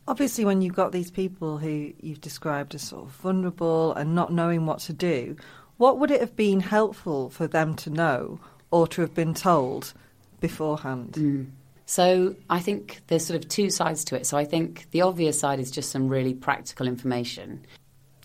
Obviously, 0.08 0.44
when 0.44 0.62
you've 0.62 0.74
got 0.76 0.92
these 0.92 1.10
people 1.10 1.58
who 1.58 1.92
you've 2.00 2.20
described 2.20 2.74
as 2.74 2.82
sort 2.82 3.04
of 3.04 3.10
vulnerable 3.10 3.92
and 3.94 4.14
not 4.14 4.32
knowing 4.32 4.64
what 4.64 4.78
to 4.80 4.92
do, 4.92 5.36
what 5.78 5.98
would 5.98 6.10
it 6.10 6.20
have 6.20 6.36
been 6.36 6.60
helpful 6.60 7.28
for 7.30 7.46
them 7.46 7.74
to 7.74 7.90
know 7.90 8.38
or 8.70 8.86
to 8.88 9.00
have 9.00 9.14
been 9.14 9.34
told 9.34 9.92
beforehand? 10.40 11.14
Mm. 11.14 11.46
So 11.86 12.36
I 12.50 12.60
think 12.60 13.00
there's 13.06 13.26
sort 13.26 13.42
of 13.42 13.48
two 13.48 13.70
sides 13.70 14.04
to 14.06 14.16
it. 14.16 14.26
So 14.26 14.36
I 14.36 14.44
think 14.44 14.86
the 14.90 15.02
obvious 15.02 15.40
side 15.40 15.58
is 15.58 15.70
just 15.70 15.90
some 15.90 16.08
really 16.08 16.34
practical 16.34 16.86
information. 16.86 17.64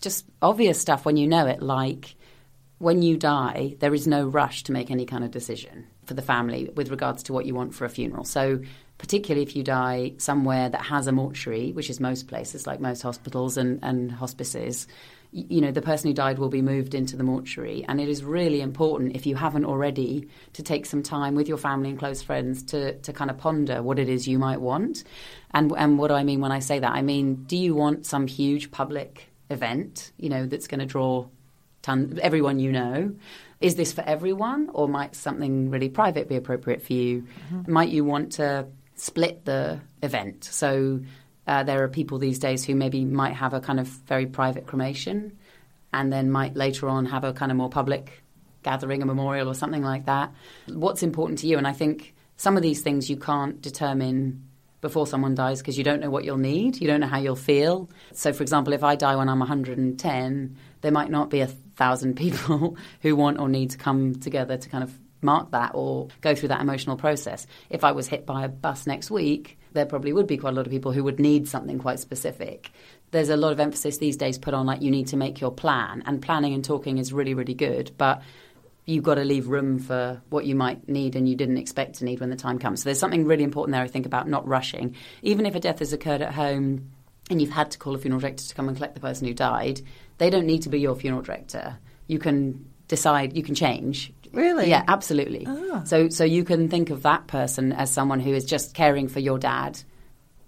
Just 0.00 0.26
obvious 0.40 0.80
stuff 0.80 1.04
when 1.04 1.16
you 1.16 1.26
know 1.28 1.46
it, 1.46 1.62
like 1.62 2.14
when 2.82 3.00
you 3.00 3.16
die, 3.16 3.76
there 3.78 3.94
is 3.94 4.08
no 4.08 4.26
rush 4.26 4.64
to 4.64 4.72
make 4.72 4.90
any 4.90 5.06
kind 5.06 5.22
of 5.22 5.30
decision 5.30 5.86
for 6.04 6.14
the 6.14 6.20
family 6.20 6.68
with 6.74 6.90
regards 6.90 7.22
to 7.22 7.32
what 7.32 7.46
you 7.46 7.54
want 7.54 7.72
for 7.72 7.84
a 7.84 7.88
funeral. 7.88 8.24
So 8.24 8.60
particularly 8.98 9.44
if 9.44 9.54
you 9.54 9.62
die 9.62 10.14
somewhere 10.18 10.68
that 10.68 10.82
has 10.82 11.06
a 11.06 11.12
mortuary, 11.12 11.70
which 11.70 11.88
is 11.88 12.00
most 12.00 12.26
places, 12.26 12.66
like 12.66 12.80
most 12.80 13.00
hospitals 13.00 13.56
and, 13.56 13.78
and 13.84 14.10
hospices, 14.10 14.88
you 15.30 15.60
know, 15.60 15.70
the 15.70 15.80
person 15.80 16.08
who 16.10 16.14
died 16.14 16.40
will 16.40 16.48
be 16.48 16.60
moved 16.60 16.92
into 16.92 17.16
the 17.16 17.22
mortuary. 17.22 17.84
And 17.86 18.00
it 18.00 18.08
is 18.08 18.24
really 18.24 18.60
important, 18.60 19.14
if 19.14 19.26
you 19.26 19.36
haven't 19.36 19.64
already, 19.64 20.28
to 20.54 20.64
take 20.64 20.84
some 20.84 21.04
time 21.04 21.36
with 21.36 21.46
your 21.46 21.58
family 21.58 21.88
and 21.88 22.00
close 22.00 22.20
friends 22.20 22.64
to, 22.64 22.98
to 22.98 23.12
kind 23.12 23.30
of 23.30 23.38
ponder 23.38 23.80
what 23.80 24.00
it 24.00 24.08
is 24.08 24.26
you 24.26 24.40
might 24.40 24.60
want. 24.60 25.04
And, 25.54 25.72
and 25.78 26.00
what 26.00 26.08
do 26.08 26.14
I 26.14 26.24
mean 26.24 26.40
when 26.40 26.50
I 26.50 26.58
say 26.58 26.80
that? 26.80 26.90
I 26.90 27.02
mean, 27.02 27.44
do 27.44 27.56
you 27.56 27.76
want 27.76 28.06
some 28.06 28.26
huge 28.26 28.72
public 28.72 29.28
event, 29.50 30.10
you 30.16 30.28
know, 30.28 30.46
that's 30.46 30.66
going 30.66 30.80
to 30.80 30.86
draw 30.86 31.28
ton, 31.82 32.18
everyone 32.22 32.58
you 32.58 32.72
know? 32.72 33.14
Is 33.60 33.76
this 33.76 33.92
for 33.92 34.02
everyone, 34.02 34.70
or 34.72 34.88
might 34.88 35.14
something 35.14 35.70
really 35.70 35.88
private 35.88 36.28
be 36.28 36.36
appropriate 36.36 36.82
for 36.82 36.92
you? 36.94 37.22
Mm-hmm. 37.52 37.72
Might 37.72 37.90
you 37.90 38.04
want 38.04 38.32
to 38.32 38.66
split 38.96 39.44
the 39.44 39.80
event? 40.02 40.44
So 40.44 41.00
uh, 41.46 41.62
there 41.62 41.82
are 41.82 41.88
people 41.88 42.18
these 42.18 42.38
days 42.38 42.64
who 42.64 42.74
maybe 42.74 43.04
might 43.04 43.34
have 43.34 43.54
a 43.54 43.60
kind 43.60 43.78
of 43.78 43.86
very 43.86 44.26
private 44.26 44.66
cremation 44.66 45.36
and 45.92 46.12
then 46.12 46.30
might 46.30 46.56
later 46.56 46.88
on 46.88 47.06
have 47.06 47.24
a 47.24 47.32
kind 47.32 47.52
of 47.52 47.56
more 47.56 47.68
public 47.68 48.22
gathering, 48.62 49.02
a 49.02 49.06
memorial 49.06 49.48
or 49.48 49.54
something 49.54 49.82
like 49.82 50.06
that. 50.06 50.32
What's 50.68 51.02
important 51.02 51.40
to 51.40 51.46
you? 51.46 51.58
And 51.58 51.66
I 51.66 51.72
think 51.72 52.14
some 52.36 52.56
of 52.56 52.62
these 52.62 52.80
things 52.80 53.10
you 53.10 53.16
can't 53.16 53.60
determine 53.60 54.48
before 54.80 55.06
someone 55.06 55.34
dies 55.34 55.60
because 55.60 55.78
you 55.78 55.84
don't 55.84 56.00
know 56.00 56.10
what 56.10 56.24
you'll 56.24 56.38
need, 56.38 56.80
you 56.80 56.88
don't 56.88 57.00
know 57.00 57.06
how 57.06 57.18
you'll 57.18 57.36
feel. 57.36 57.88
So, 58.12 58.32
for 58.32 58.42
example, 58.42 58.72
if 58.72 58.82
I 58.82 58.96
die 58.96 59.14
when 59.14 59.28
I'm 59.28 59.38
110, 59.38 60.56
there 60.80 60.92
might 60.92 61.10
not 61.10 61.30
be 61.30 61.40
a 61.40 61.48
thousand 61.76 62.16
people 62.16 62.76
who 63.00 63.16
want 63.16 63.38
or 63.38 63.48
need 63.48 63.70
to 63.70 63.78
come 63.78 64.14
together 64.16 64.56
to 64.56 64.68
kind 64.68 64.84
of 64.84 64.98
mark 65.22 65.52
that 65.52 65.70
or 65.74 66.08
go 66.20 66.34
through 66.34 66.48
that 66.48 66.60
emotional 66.60 66.96
process. 66.96 67.46
If 67.70 67.84
I 67.84 67.92
was 67.92 68.08
hit 68.08 68.26
by 68.26 68.44
a 68.44 68.48
bus 68.48 68.86
next 68.86 69.10
week, 69.10 69.58
there 69.72 69.86
probably 69.86 70.12
would 70.12 70.26
be 70.26 70.36
quite 70.36 70.52
a 70.52 70.56
lot 70.56 70.66
of 70.66 70.72
people 70.72 70.92
who 70.92 71.04
would 71.04 71.20
need 71.20 71.48
something 71.48 71.78
quite 71.78 72.00
specific. 72.00 72.70
There's 73.10 73.28
a 73.28 73.36
lot 73.36 73.52
of 73.52 73.60
emphasis 73.60 73.98
these 73.98 74.16
days 74.16 74.38
put 74.38 74.54
on 74.54 74.66
like 74.66 74.82
you 74.82 74.90
need 74.90 75.08
to 75.08 75.16
make 75.16 75.40
your 75.40 75.52
plan, 75.52 76.02
and 76.06 76.20
planning 76.20 76.54
and 76.54 76.64
talking 76.64 76.98
is 76.98 77.12
really, 77.12 77.34
really 77.34 77.54
good, 77.54 77.92
but 77.96 78.22
you've 78.84 79.04
got 79.04 79.14
to 79.14 79.24
leave 79.24 79.48
room 79.48 79.78
for 79.78 80.20
what 80.30 80.44
you 80.44 80.54
might 80.54 80.88
need 80.88 81.14
and 81.14 81.28
you 81.28 81.36
didn't 81.36 81.58
expect 81.58 81.96
to 81.96 82.04
need 82.04 82.20
when 82.20 82.30
the 82.30 82.36
time 82.36 82.58
comes. 82.58 82.82
So 82.82 82.88
there's 82.88 82.98
something 82.98 83.26
really 83.26 83.44
important 83.44 83.74
there, 83.74 83.82
I 83.82 83.88
think, 83.88 84.06
about 84.06 84.28
not 84.28 84.46
rushing. 84.46 84.96
Even 85.22 85.46
if 85.46 85.54
a 85.54 85.60
death 85.60 85.78
has 85.78 85.92
occurred 85.92 86.20
at 86.20 86.34
home 86.34 86.90
and 87.30 87.40
you've 87.40 87.50
had 87.50 87.70
to 87.70 87.78
call 87.78 87.94
a 87.94 87.98
funeral 87.98 88.20
director 88.20 88.44
to 88.44 88.54
come 88.54 88.68
and 88.68 88.76
collect 88.76 88.94
the 88.94 89.00
person 89.00 89.28
who 89.28 89.34
died, 89.34 89.82
they 90.22 90.30
don't 90.30 90.46
need 90.46 90.62
to 90.62 90.68
be 90.68 90.80
your 90.80 90.94
funeral 90.94 91.22
director. 91.22 91.76
You 92.06 92.18
can 92.18 92.64
decide, 92.88 93.36
you 93.36 93.42
can 93.42 93.54
change 93.54 94.12
Really? 94.32 94.70
Yeah, 94.70 94.84
absolutely. 94.88 95.46
Oh. 95.46 95.82
So 95.84 96.08
so 96.08 96.24
you 96.24 96.44
can 96.44 96.68
think 96.68 96.90
of 96.90 97.02
that 97.02 97.26
person 97.26 97.72
as 97.72 97.92
someone 97.92 98.20
who 98.20 98.32
is 98.32 98.44
just 98.44 98.74
caring 98.74 99.08
for 99.08 99.20
your 99.20 99.38
dad 99.38 99.78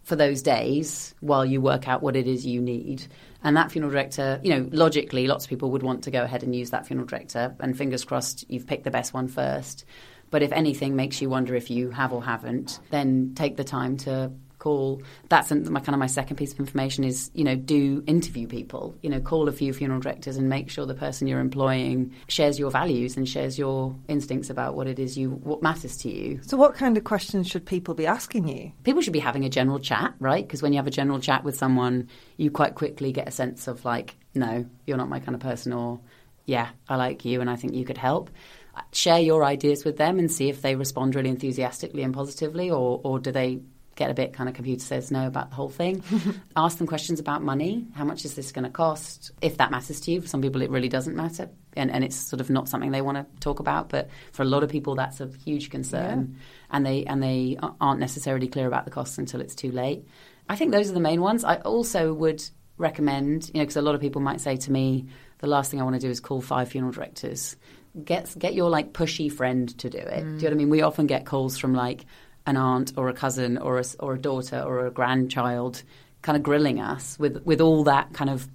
for 0.03 0.17
those 0.17 0.43
days 0.43 1.15
while 1.21 1.45
you 1.45 1.61
work 1.61 1.89
out 1.89 2.03
what 2.03 2.17
it 2.17 2.27
is 2.27 2.47
you 2.47 2.61
need. 2.61 3.07
And 3.43 3.57
that 3.57 3.71
funeral 3.71 3.93
director, 3.93 4.41
you 4.43 4.51
know, 4.51 4.69
logically, 4.73 5.27
lots 5.27 5.45
of 5.45 5.51
people 5.51 5.71
would 5.73 5.83
want 5.83 6.05
to 6.05 6.11
go 6.11 6.23
ahead 6.23 6.43
and 6.43 6.55
use 6.57 6.71
that 6.71 6.87
funeral 6.87 7.07
director. 7.07 7.55
And 7.61 7.77
fingers 7.77 8.05
crossed, 8.05 8.45
you've 8.49 8.67
picked 8.67 8.85
the 8.85 8.91
best 8.91 9.13
one 9.13 9.29
first. 9.29 9.85
But 10.31 10.43
if 10.43 10.53
anything 10.53 10.97
makes 10.97 11.21
you 11.21 11.29
wonder 11.29 11.55
if 11.55 11.71
you 11.71 11.91
have 11.91 12.13
or 12.13 12.25
haven't, 12.25 12.81
then 12.91 13.35
take 13.35 13.57
the 13.57 13.65
time 13.65 13.99
to 13.99 14.33
call. 14.65 15.03
That's 15.29 15.51
my 15.53 15.81
kind 15.81 15.95
of 15.95 15.99
my 15.99 16.07
second 16.07 16.37
piece 16.37 16.55
of 16.55 16.59
information 16.59 17.05
is 17.05 17.31
you 17.35 17.45
know 17.45 17.55
do 17.55 18.03
interview 18.07 18.47
people. 18.47 18.97
You 19.03 19.11
know, 19.11 19.21
call 19.21 19.47
a 19.47 19.53
few 19.53 19.75
funeral 19.75 20.01
directors 20.01 20.39
and 20.39 20.49
make 20.49 20.71
sure 20.71 20.87
the 20.87 20.95
person 20.95 21.29
you're 21.29 21.41
employing 21.41 22.15
shares 22.29 22.59
your 22.59 22.71
values 22.71 23.19
and 23.19 23.29
shares 23.29 23.59
your 23.59 23.95
instincts 24.09 24.49
about 24.49 24.75
what 24.75 24.87
it 24.87 24.99
is 24.99 25.19
you 25.19 25.31
what 25.31 25.63
matters 25.63 25.99
to 25.99 26.09
you. 26.09 26.41
So, 26.43 26.57
what 26.57 26.75
kind 26.75 26.97
of 26.97 27.05
questions 27.05 27.47
should 27.47 27.67
people 27.67 27.95
be 27.95 28.07
asking 28.07 28.49
you? 28.49 28.73
People 28.85 29.03
should 29.03 29.13
be 29.13 29.19
having 29.19 29.45
a 29.45 29.51
general 29.51 29.79
chat, 29.79 30.15
right? 30.19 30.47
Because 30.47 30.63
when 30.63 30.73
you 30.73 30.79
have 30.79 30.87
a 30.87 30.99
general 30.99 31.21
chat 31.21 31.45
with 31.45 31.59
someone, 31.59 32.09
you 32.39 32.51
quite 32.51 32.75
quickly 32.75 33.13
get 33.13 33.29
a 33.29 33.33
sense 33.33 33.69
of 33.69 33.85
like, 33.85 34.17
no, 34.35 34.65
you're 34.87 34.97
not 34.97 35.11
my 35.11 35.21
kind 35.21 35.35
of 35.35 35.43
person, 35.43 35.75
or 35.75 36.01
yeah, 36.47 36.71
I 36.89 36.97
like 36.97 37.27
you 37.27 37.43
and 37.43 37.51
I 37.51 37.57
think 37.57 37.75
you 37.75 37.85
could 37.85 37.99
help 37.99 38.31
share 38.93 39.21
your 39.21 39.45
ideas 39.45 39.85
with 39.85 39.97
them 39.97 40.19
and 40.19 40.31
see 40.31 40.49
if 40.49 40.63
they 40.63 40.75
respond 40.75 41.15
really 41.15 41.31
enthusiastically 41.31 42.03
and 42.03 42.13
positively 42.13 42.71
or, 42.71 43.01
or 43.05 43.19
do 43.21 43.31
they 43.31 43.61
get 43.97 44.11
a 44.11 44.15
bit 44.15 44.33
kind 44.33 44.49
of 44.49 44.55
computer 44.55 44.83
says 44.83 45.11
no 45.11 45.27
about 45.27 45.51
the 45.51 45.57
whole 45.57 45.69
thing. 45.69 46.03
Ask 46.57 46.79
them 46.79 46.87
questions 46.87 47.21
about 47.21 47.43
money. 47.43 47.87
How 47.95 48.05
much 48.05 48.25
is 48.25 48.35
this 48.35 48.53
going 48.53 48.65
to 48.65 48.71
cost? 48.71 49.33
If 49.41 49.59
that 49.59 49.71
matters 49.71 50.01
to 50.01 50.13
you. 50.13 50.21
For 50.21 50.29
some 50.29 50.43
people, 50.43 50.63
it 50.63 50.71
really 50.71 50.89
doesn't 50.89 51.17
matter. 51.17 51.49
And, 51.77 51.91
and 51.91 52.05
it's 52.05 52.17
sort 52.17 52.41
of 52.41 52.51
not 52.51 52.69
something 52.69 52.91
they 52.91 53.03
want 53.03 53.19
to 53.19 53.41
talk 53.41 53.61
about. 53.61 53.89
But 53.89 54.09
for 54.33 54.43
a 54.43 54.47
lot 54.47 54.63
of 54.63 54.71
people, 54.71 54.95
that's 54.95 55.21
a 55.21 55.29
huge 55.45 55.71
concern. 55.71 56.37
Yeah. 56.37 56.77
And, 56.77 56.87
they, 56.87 57.05
and 57.05 57.23
they 57.23 57.59
aren't 57.81 58.01
necessarily 58.01 58.49
clear 58.49 58.67
about 58.67 58.85
the 58.85 58.91
costs 58.91 59.19
until 59.19 59.41
it's 59.41 59.55
too 59.55 59.71
late. 59.71 60.07
I 60.49 60.57
think 60.57 60.73
those 60.73 60.91
are 60.91 60.95
the 60.95 61.01
main 61.01 61.21
ones. 61.21 61.45
I 61.45 61.57
also 61.57 62.13
would 62.13 62.43
recommend, 62.77 63.49
you 63.49 63.61
know, 63.61 63.63
because 63.65 63.77
a 63.77 63.83
lot 63.83 63.95
of 63.95 64.01
people 64.01 64.21
might 64.21 64.41
say 64.41 64.57
to 64.57 64.73
me, 64.73 65.07
the 65.39 65.47
last 65.47 65.71
thing 65.71 65.81
I 65.81 65.85
want 65.85 65.95
to 65.97 66.01
do 66.01 66.11
is 66.11 66.21
call 66.21 66.41
five 66.41 66.69
funeral 66.69 66.93
directors. 66.93 67.57
Get 68.03 68.35
get 68.39 68.55
your 68.55 68.71
like 68.71 68.93
pushy 68.93 69.31
friend 69.31 69.77
to 69.79 69.89
do 69.89 69.99
it. 69.99 70.25
Mm. 70.25 70.25
Do 70.25 70.37
you 70.37 70.43
know 70.43 70.45
what 70.49 70.53
I 70.53 70.57
mean? 70.57 70.71
We 70.71 70.83
often 70.83 71.07
get 71.07 71.27
calls 71.27 71.59
from 71.59 71.75
like 71.75 72.07
an 72.47 72.57
aunt 72.57 72.93
or 72.97 73.09
a 73.09 73.15
cousin 73.15 73.59
or 73.59 73.79
a, 73.79 73.85
or 74.01 74.15
a 74.15 74.19
daughter 74.19 74.61
or 74.61 74.87
a 74.87 74.91
grandchild 74.91 75.83
kind 76.23 76.37
of 76.37 76.43
grilling 76.43 76.81
us 76.81 77.19
with, 77.19 77.43
with 77.45 77.61
all 77.61 77.85
that 77.85 78.13
kind 78.13 78.31
of 78.31 78.49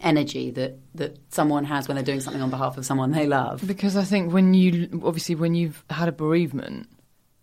energy 0.00 0.50
that, 0.50 0.78
that 0.94 1.16
someone 1.30 1.64
has 1.64 1.88
when 1.88 1.94
they're 1.96 2.04
doing 2.04 2.20
something 2.20 2.42
on 2.42 2.50
behalf 2.50 2.76
of 2.76 2.84
someone 2.84 3.10
they 3.10 3.26
love. 3.26 3.66
Because 3.66 3.96
I 3.96 4.04
think 4.04 4.32
when 4.32 4.54
you, 4.54 5.00
obviously, 5.04 5.34
when 5.34 5.54
you've 5.54 5.82
had 5.88 6.08
a 6.08 6.12
bereavement, 6.12 6.88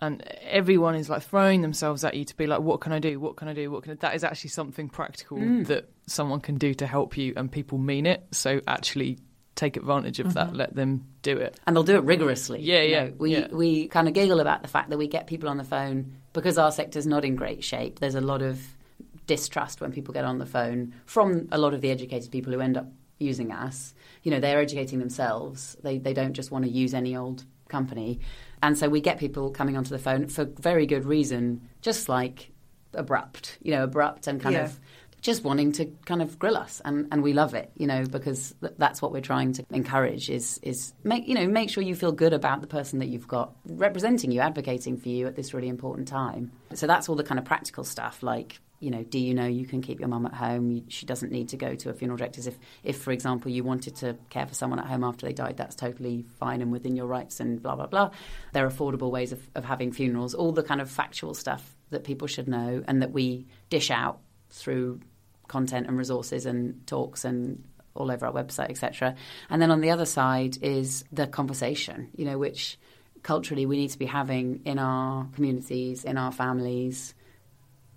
and 0.03 0.23
everyone 0.49 0.95
is 0.95 1.09
like 1.09 1.21
throwing 1.21 1.61
themselves 1.61 2.03
at 2.03 2.15
you 2.15 2.25
to 2.25 2.35
be 2.35 2.47
like, 2.47 2.59
what 2.61 2.81
can 2.81 2.91
I 2.91 2.97
do? 2.97 3.19
What 3.19 3.37
can 3.37 3.47
I 3.47 3.53
do? 3.53 3.69
What 3.69 3.83
can 3.83 3.91
I? 3.91 3.95
That 3.95 4.15
is 4.15 4.23
actually 4.23 4.49
something 4.49 4.89
practical 4.89 5.37
mm. 5.37 5.67
that 5.67 5.91
someone 6.07 6.41
can 6.41 6.55
do 6.55 6.73
to 6.73 6.87
help 6.87 7.17
you, 7.17 7.33
and 7.37 7.51
people 7.51 7.77
mean 7.77 8.07
it. 8.07 8.25
So 8.31 8.61
actually, 8.67 9.19
take 9.55 9.77
advantage 9.77 10.19
of 10.19 10.27
mm-hmm. 10.27 10.35
that. 10.35 10.55
Let 10.55 10.75
them 10.75 11.05
do 11.21 11.37
it, 11.37 11.59
and 11.65 11.75
they'll 11.75 11.83
do 11.83 11.95
it 11.95 12.03
rigorously. 12.03 12.61
Yeah, 12.61 12.81
yeah. 12.81 13.03
know, 13.05 13.13
we 13.17 13.31
yeah. 13.33 13.47
we 13.51 13.87
kind 13.87 14.07
of 14.07 14.13
giggle 14.13 14.39
about 14.39 14.61
the 14.61 14.67
fact 14.67 14.89
that 14.89 14.97
we 14.97 15.07
get 15.07 15.27
people 15.27 15.49
on 15.49 15.57
the 15.57 15.63
phone 15.63 16.13
because 16.33 16.57
our 16.57 16.71
sector's 16.71 17.07
not 17.07 17.25
in 17.25 17.35
great 17.35 17.63
shape. 17.63 17.99
There's 17.99 18.15
a 18.15 18.21
lot 18.21 18.41
of 18.41 18.61
distrust 19.27 19.81
when 19.81 19.91
people 19.91 20.13
get 20.13 20.25
on 20.25 20.39
the 20.39 20.45
phone 20.45 20.93
from 21.05 21.47
a 21.51 21.57
lot 21.57 21.73
of 21.73 21.81
the 21.81 21.91
educated 21.91 22.31
people 22.31 22.51
who 22.51 22.59
end 22.59 22.77
up 22.77 22.87
using 23.19 23.51
us. 23.51 23.93
You 24.23 24.31
know, 24.31 24.39
they're 24.39 24.59
educating 24.59 24.99
themselves. 24.99 25.77
They 25.83 25.97
they 25.97 26.13
don't 26.13 26.33
just 26.33 26.51
want 26.51 26.65
to 26.65 26.71
use 26.71 26.93
any 26.93 27.15
old 27.15 27.45
company, 27.69 28.19
and 28.63 28.77
so 28.77 28.89
we 28.89 29.01
get 29.01 29.17
people 29.17 29.51
coming 29.51 29.77
onto 29.77 29.89
the 29.89 29.99
phone 29.99 30.27
for 30.27 30.45
very 30.45 30.85
good 30.85 31.05
reason, 31.05 31.69
just 31.81 32.09
like 32.09 32.51
abrupt. 32.93 33.57
You 33.61 33.71
know, 33.71 33.83
abrupt 33.83 34.27
and 34.27 34.41
kind 34.41 34.55
yeah. 34.55 34.65
of 34.65 34.79
just 35.21 35.43
wanting 35.43 35.71
to 35.71 35.85
kind 36.05 36.21
of 36.21 36.37
grill 36.39 36.57
us 36.57 36.81
and, 36.83 37.07
and 37.11 37.23
we 37.23 37.33
love 37.33 37.53
it 37.53 37.71
you 37.77 37.87
know 37.87 38.05
because 38.05 38.53
th- 38.61 38.73
that's 38.77 39.01
what 39.01 39.11
we're 39.11 39.21
trying 39.21 39.53
to 39.53 39.65
encourage 39.71 40.29
is 40.29 40.59
is 40.63 40.93
make 41.03 41.27
you 41.27 41.35
know 41.35 41.47
make 41.47 41.69
sure 41.69 41.83
you 41.83 41.95
feel 41.95 42.11
good 42.11 42.33
about 42.33 42.61
the 42.61 42.67
person 42.67 42.99
that 42.99 43.07
you've 43.07 43.27
got 43.27 43.53
representing 43.65 44.31
you 44.31 44.41
advocating 44.41 44.97
for 44.97 45.09
you 45.09 45.27
at 45.27 45.35
this 45.35 45.53
really 45.53 45.69
important 45.69 46.07
time 46.07 46.51
so 46.73 46.87
that's 46.87 47.07
all 47.07 47.15
the 47.15 47.23
kind 47.23 47.39
of 47.39 47.45
practical 47.45 47.83
stuff 47.83 48.23
like 48.23 48.59
you 48.81 48.89
know, 48.89 49.03
do 49.03 49.19
you 49.19 49.35
know 49.35 49.45
you 49.45 49.67
can 49.67 49.81
keep 49.83 49.99
your 49.99 50.09
mum 50.09 50.25
at 50.25 50.33
home? 50.33 50.71
You, 50.71 50.83
she 50.87 51.05
doesn't 51.05 51.31
need 51.31 51.49
to 51.49 51.57
go 51.57 51.75
to 51.75 51.91
a 51.91 51.93
funeral 51.93 52.17
directors. 52.17 52.47
If, 52.47 52.57
if, 52.83 52.97
for 52.97 53.11
example, 53.11 53.51
you 53.51 53.63
wanted 53.63 53.95
to 53.97 54.17
care 54.31 54.47
for 54.47 54.55
someone 54.55 54.79
at 54.79 54.87
home 54.87 55.03
after 55.03 55.27
they 55.27 55.33
died, 55.33 55.55
that's 55.55 55.75
totally 55.75 56.25
fine 56.39 56.61
and 56.61 56.71
within 56.71 56.95
your 56.95 57.05
rights 57.05 57.39
and 57.39 57.61
blah, 57.61 57.75
blah, 57.75 57.85
blah. 57.85 58.09
There 58.53 58.65
are 58.65 58.69
affordable 58.69 59.11
ways 59.11 59.31
of, 59.31 59.47
of 59.53 59.63
having 59.63 59.91
funerals, 59.91 60.33
all 60.33 60.51
the 60.51 60.63
kind 60.63 60.81
of 60.81 60.89
factual 60.89 61.35
stuff 61.35 61.77
that 61.91 62.03
people 62.03 62.27
should 62.27 62.47
know 62.47 62.83
and 62.87 63.03
that 63.03 63.11
we 63.11 63.45
dish 63.69 63.91
out 63.91 64.19
through 64.49 64.99
content 65.51 65.87
and 65.87 65.97
resources 65.97 66.45
and 66.45 66.85
talks 66.87 67.25
and 67.25 67.63
all 67.93 68.09
over 68.09 68.25
our 68.25 68.31
website, 68.31 68.69
etc. 68.69 69.15
And 69.49 69.61
then 69.61 69.69
on 69.69 69.81
the 69.81 69.91
other 69.91 70.05
side 70.05 70.57
is 70.63 71.03
the 71.11 71.27
conversation, 71.27 72.07
you 72.15 72.23
know, 72.25 72.37
which 72.37 72.79
culturally 73.21 73.65
we 73.65 73.75
need 73.77 73.89
to 73.89 73.99
be 73.99 74.05
having 74.05 74.61
in 74.65 74.79
our 74.79 75.27
communities, 75.35 76.05
in 76.05 76.17
our 76.17 76.31
families, 76.31 77.13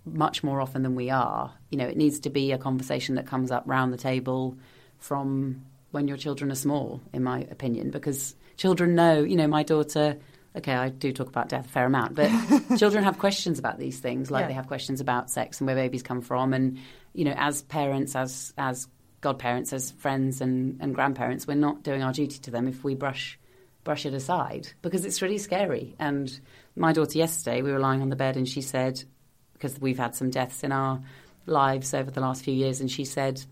much 0.05 0.43
more 0.43 0.61
often 0.61 0.83
than 0.83 0.95
we 0.97 1.11
are. 1.11 1.53
You 1.71 1.79
know, 1.79 1.87
it 1.87 1.97
needs 1.97 2.19
to 2.21 2.31
be 2.31 2.53
a 2.53 2.59
conversation 2.59 3.15
that 3.15 3.27
comes 3.27 3.51
up 3.51 3.63
round 3.67 3.93
the 3.93 3.97
table 3.97 4.59
from 4.99 5.63
when 5.93 6.09
your 6.09 6.17
children 6.17 6.51
are 6.51 6.57
small, 6.57 7.01
in 7.13 7.23
my 7.23 7.41
opinion, 7.51 7.91
because 7.91 8.35
children 8.57 8.95
know, 8.97 9.23
you 9.23 9.37
know, 9.37 9.47
my 9.47 9.63
daughter, 9.63 10.19
okay, 10.57 10.75
I 10.75 10.89
do 10.89 11.13
talk 11.13 11.29
about 11.29 11.49
death 11.49 11.67
a 11.67 11.69
fair 11.69 11.87
amount, 11.87 12.17
but 12.17 12.29
children 12.79 13.05
have 13.05 13.19
questions 13.19 13.59
about 13.61 13.79
these 13.79 14.01
things, 14.01 14.29
like 14.31 14.43
Yeah. 14.43 14.49
they 14.49 14.55
have 14.55 14.67
questions 14.67 15.01
about 15.01 15.31
sex 15.31 15.61
and 15.61 15.67
where 15.69 15.77
babies 15.77 16.03
come 16.03 16.21
from. 16.21 16.53
And, 16.53 16.79
you 17.14 17.25
know, 17.25 17.35
as 17.37 17.62
parents, 17.62 18.14
as, 18.14 18.52
as 18.59 18.87
godparents, 19.21 19.73
as 19.73 19.90
friends 19.92 20.40
and, 20.40 20.78
and 20.80 20.94
grandparents, 20.94 21.47
we're 21.47 21.54
not 21.54 21.83
doing 21.83 22.02
our 22.02 22.12
duty 22.12 22.38
to 22.40 22.50
them 22.50 22.68
if 22.68 22.85
we 22.85 22.94
brush 22.94 23.38
brush 23.85 24.06
it 24.06 24.14
aside 24.14 24.66
because 24.80 25.04
it's 25.04 25.21
really 25.21 25.37
scary. 25.37 25.94
And 25.99 26.40
my 26.75 26.94
daughter 26.94 27.18
yesterday, 27.18 27.61
we 27.61 27.71
were 27.71 27.78
lying 27.78 28.00
on 28.00 28.09
the 28.09 28.16
bed 28.16 28.38
and 28.38 28.49
she 28.49 28.62
said, 28.62 29.02
because 29.52 29.78
we've 29.80 29.99
had 29.99 30.14
some 30.14 30.30
deaths 30.30 30.64
in 30.64 30.73
our 30.73 31.00
lives 31.47 31.94
over 31.94 32.11
the 32.11 32.21
last 32.21 32.44
few 32.44 32.54
years, 32.54 32.80
and 32.80 32.90
she 32.90 33.04
said, 33.04 33.42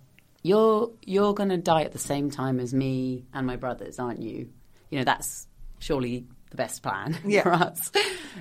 "You're 0.42 0.90
you're 1.04 1.34
going 1.34 1.48
to 1.50 1.56
die 1.56 1.82
at 1.82 1.92
the 1.92 1.98
same 1.98 2.30
time 2.30 2.60
as 2.60 2.74
me 2.74 3.24
and 3.32 3.46
my 3.46 3.56
brothers, 3.56 3.98
aren't 3.98 4.22
you? 4.22 4.50
You 4.90 4.98
know 4.98 5.04
that's 5.04 5.46
surely 5.78 6.26
the 6.52 6.56
best 6.56 6.82
plan 6.82 7.18
Yeah. 7.26 7.42
for 7.42 7.52
us." 7.52 7.90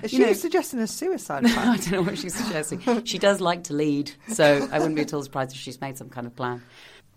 Is 0.02 0.12
she 0.12 0.18
know- 0.18 0.32
suggesting 0.34 0.78
a 0.78 0.86
suicide 0.86 1.42
plan? 1.52 1.68
I 1.68 1.76
don't 1.78 1.90
know 1.92 2.02
what 2.02 2.16
she's 2.18 2.34
suggesting. 2.34 3.04
she 3.04 3.18
does 3.18 3.40
like 3.40 3.64
to 3.64 3.74
lead, 3.74 4.12
so 4.28 4.68
I 4.70 4.78
wouldn't 4.78 4.94
be 4.96 5.02
at 5.02 5.12
all 5.12 5.22
surprised 5.22 5.52
if 5.52 5.58
she's 5.58 5.80
made 5.80 5.98
some 5.98 6.08
kind 6.10 6.26
of 6.26 6.36
plan. 6.36 6.62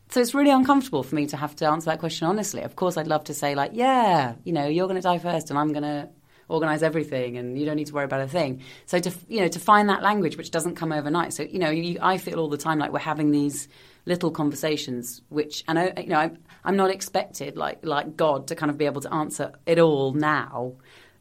So 0.09 0.21
it's 0.21 0.33
really 0.33 0.51
uncomfortable 0.51 1.03
for 1.03 1.15
me 1.15 1.25
to 1.27 1.37
have 1.37 1.55
to 1.57 1.67
answer 1.67 1.89
that 1.89 1.99
question 1.99 2.27
honestly. 2.27 2.61
Of 2.61 2.75
course, 2.75 2.95
I'd 2.97 3.07
love 3.07 3.23
to 3.25 3.33
say 3.33 3.55
like, 3.55 3.71
yeah, 3.73 4.33
you 4.43 4.53
know, 4.53 4.67
you're 4.67 4.87
going 4.87 5.01
to 5.01 5.01
die 5.01 5.19
first, 5.19 5.49
and 5.49 5.57
I'm 5.59 5.71
going 5.73 5.83
to 5.83 6.09
organize 6.47 6.83
everything, 6.83 7.37
and 7.37 7.57
you 7.59 7.65
don't 7.65 7.75
need 7.75 7.87
to 7.87 7.93
worry 7.93 8.05
about 8.05 8.21
a 8.21 8.27
thing. 8.27 8.61
So 8.85 8.99
to 8.99 9.11
you 9.27 9.41
know 9.41 9.47
to 9.47 9.59
find 9.59 9.89
that 9.89 10.03
language 10.03 10.37
which 10.37 10.51
doesn't 10.51 10.75
come 10.75 10.91
overnight. 10.91 11.33
So 11.33 11.41
you 11.43 11.57
know, 11.59 11.71
you, 11.71 11.97
I 12.01 12.17
feel 12.19 12.39
all 12.39 12.49
the 12.49 12.57
time 12.57 12.77
like 12.77 12.91
we're 12.93 12.99
having 12.99 13.31
these 13.31 13.67
little 14.05 14.29
conversations, 14.29 15.23
which 15.29 15.63
and 15.67 15.79
I, 15.79 15.93
you 15.97 16.09
know, 16.09 16.17
I'm, 16.19 16.37
I'm 16.65 16.75
not 16.75 16.89
expected 16.89 17.55
like 17.55 17.85
like 17.85 18.17
God 18.17 18.47
to 18.47 18.55
kind 18.55 18.69
of 18.69 18.77
be 18.77 18.85
able 18.85 19.01
to 19.01 19.13
answer 19.13 19.53
it 19.65 19.79
all 19.79 20.13
now. 20.13 20.73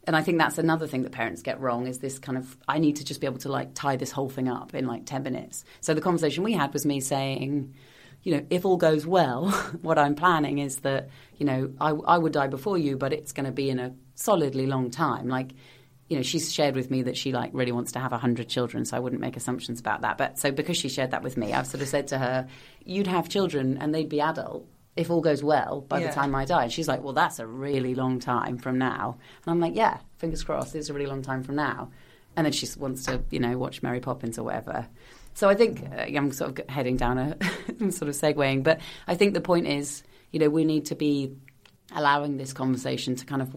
And 0.06 0.16
I 0.16 0.22
think 0.22 0.38
that's 0.38 0.58
another 0.58 0.86
thing 0.86 1.02
that 1.02 1.12
parents 1.12 1.42
get 1.42 1.60
wrong 1.60 1.86
is 1.86 1.98
this 1.98 2.18
kind 2.18 2.36
of 2.36 2.56
I 2.66 2.78
need 2.78 2.96
to 2.96 3.04
just 3.04 3.20
be 3.20 3.26
able 3.26 3.38
to 3.38 3.50
like 3.50 3.74
tie 3.74 3.96
this 3.96 4.10
whole 4.10 4.28
thing 4.28 4.48
up 4.48 4.74
in 4.74 4.86
like 4.86 5.06
10 5.06 5.22
minutes. 5.22 5.64
So 5.80 5.94
the 5.94 6.00
conversation 6.00 6.44
we 6.44 6.52
had 6.52 6.72
was 6.72 6.84
me 6.84 7.00
saying, 7.00 7.74
you 8.22 8.36
know, 8.36 8.46
if 8.50 8.64
all 8.64 8.76
goes 8.76 9.06
well, 9.06 9.50
what 9.82 9.98
I'm 9.98 10.14
planning 10.14 10.58
is 10.58 10.78
that, 10.78 11.08
you 11.36 11.46
know, 11.46 11.72
I, 11.80 11.90
I 11.90 12.18
would 12.18 12.32
die 12.32 12.48
before 12.48 12.78
you, 12.78 12.96
but 12.96 13.12
it's 13.12 13.32
going 13.32 13.46
to 13.46 13.52
be 13.52 13.70
in 13.70 13.78
a 13.78 13.94
solidly 14.14 14.66
long 14.66 14.90
time. 14.90 15.28
Like, 15.28 15.52
you 16.08 16.16
know, 16.16 16.22
she's 16.22 16.52
shared 16.52 16.74
with 16.74 16.90
me 16.90 17.02
that 17.02 17.16
she 17.16 17.32
like 17.32 17.50
really 17.54 17.72
wants 17.72 17.92
to 17.92 17.98
have 17.98 18.12
100 18.12 18.48
children, 18.48 18.84
so 18.84 18.96
I 18.96 19.00
wouldn't 19.00 19.22
make 19.22 19.36
assumptions 19.36 19.80
about 19.80 20.02
that. 20.02 20.18
But 20.18 20.38
so 20.38 20.50
because 20.50 20.76
she 20.76 20.90
shared 20.90 21.12
that 21.12 21.22
with 21.22 21.36
me, 21.36 21.54
I've 21.54 21.66
sort 21.66 21.82
of 21.82 21.88
said 21.88 22.08
to 22.08 22.18
her, 22.18 22.46
you'd 22.84 23.06
have 23.06 23.28
children 23.30 23.78
and 23.78 23.94
they'd 23.94 24.08
be 24.08 24.20
adult 24.20 24.66
if 24.96 25.10
all 25.10 25.20
goes 25.20 25.42
well 25.42 25.80
by 25.88 26.00
Yeah. 26.00 26.08
the 26.08 26.12
time 26.14 26.34
I 26.34 26.44
die. 26.44 26.64
And 26.64 26.72
she's 26.72 26.86
like, 26.88 27.02
well, 27.02 27.12
that's 27.14 27.38
a 27.38 27.46
really 27.46 27.94
long 27.94 28.20
time 28.20 28.58
from 28.58 28.78
now. 28.78 29.16
And 29.44 29.52
I'm 29.52 29.60
like, 29.60 29.74
yeah, 29.74 29.98
fingers 30.18 30.44
crossed, 30.44 30.74
it's 30.74 30.88
a 30.88 30.92
really 30.94 31.06
long 31.06 31.22
time 31.22 31.42
from 31.42 31.56
now. 31.56 31.90
And 32.36 32.44
then 32.46 32.52
she 32.52 32.68
wants 32.78 33.04
to, 33.06 33.22
you 33.30 33.38
know, 33.40 33.56
watch 33.58 33.82
Mary 33.82 34.00
Poppins 34.00 34.38
or 34.38 34.44
whatever. 34.44 34.86
So 35.34 35.48
I 35.48 35.54
think 35.56 35.82
uh, 35.92 36.02
I'm 36.02 36.30
sort 36.32 36.58
of 36.58 36.68
heading 36.68 36.96
down 36.96 37.18
a 37.18 37.36
I'm 37.80 37.90
sort 37.90 38.08
of 38.08 38.14
segueing, 38.14 38.62
but 38.62 38.80
I 39.08 39.14
think 39.16 39.34
the 39.34 39.40
point 39.40 39.66
is, 39.66 40.02
you 40.30 40.38
know, 40.40 40.48
we 40.48 40.64
need 40.64 40.86
to 40.86 40.94
be 40.94 41.32
allowing 41.94 42.36
this 42.36 42.52
conversation 42.52 43.14
to 43.16 43.24
kind 43.24 43.42
of 43.42 43.54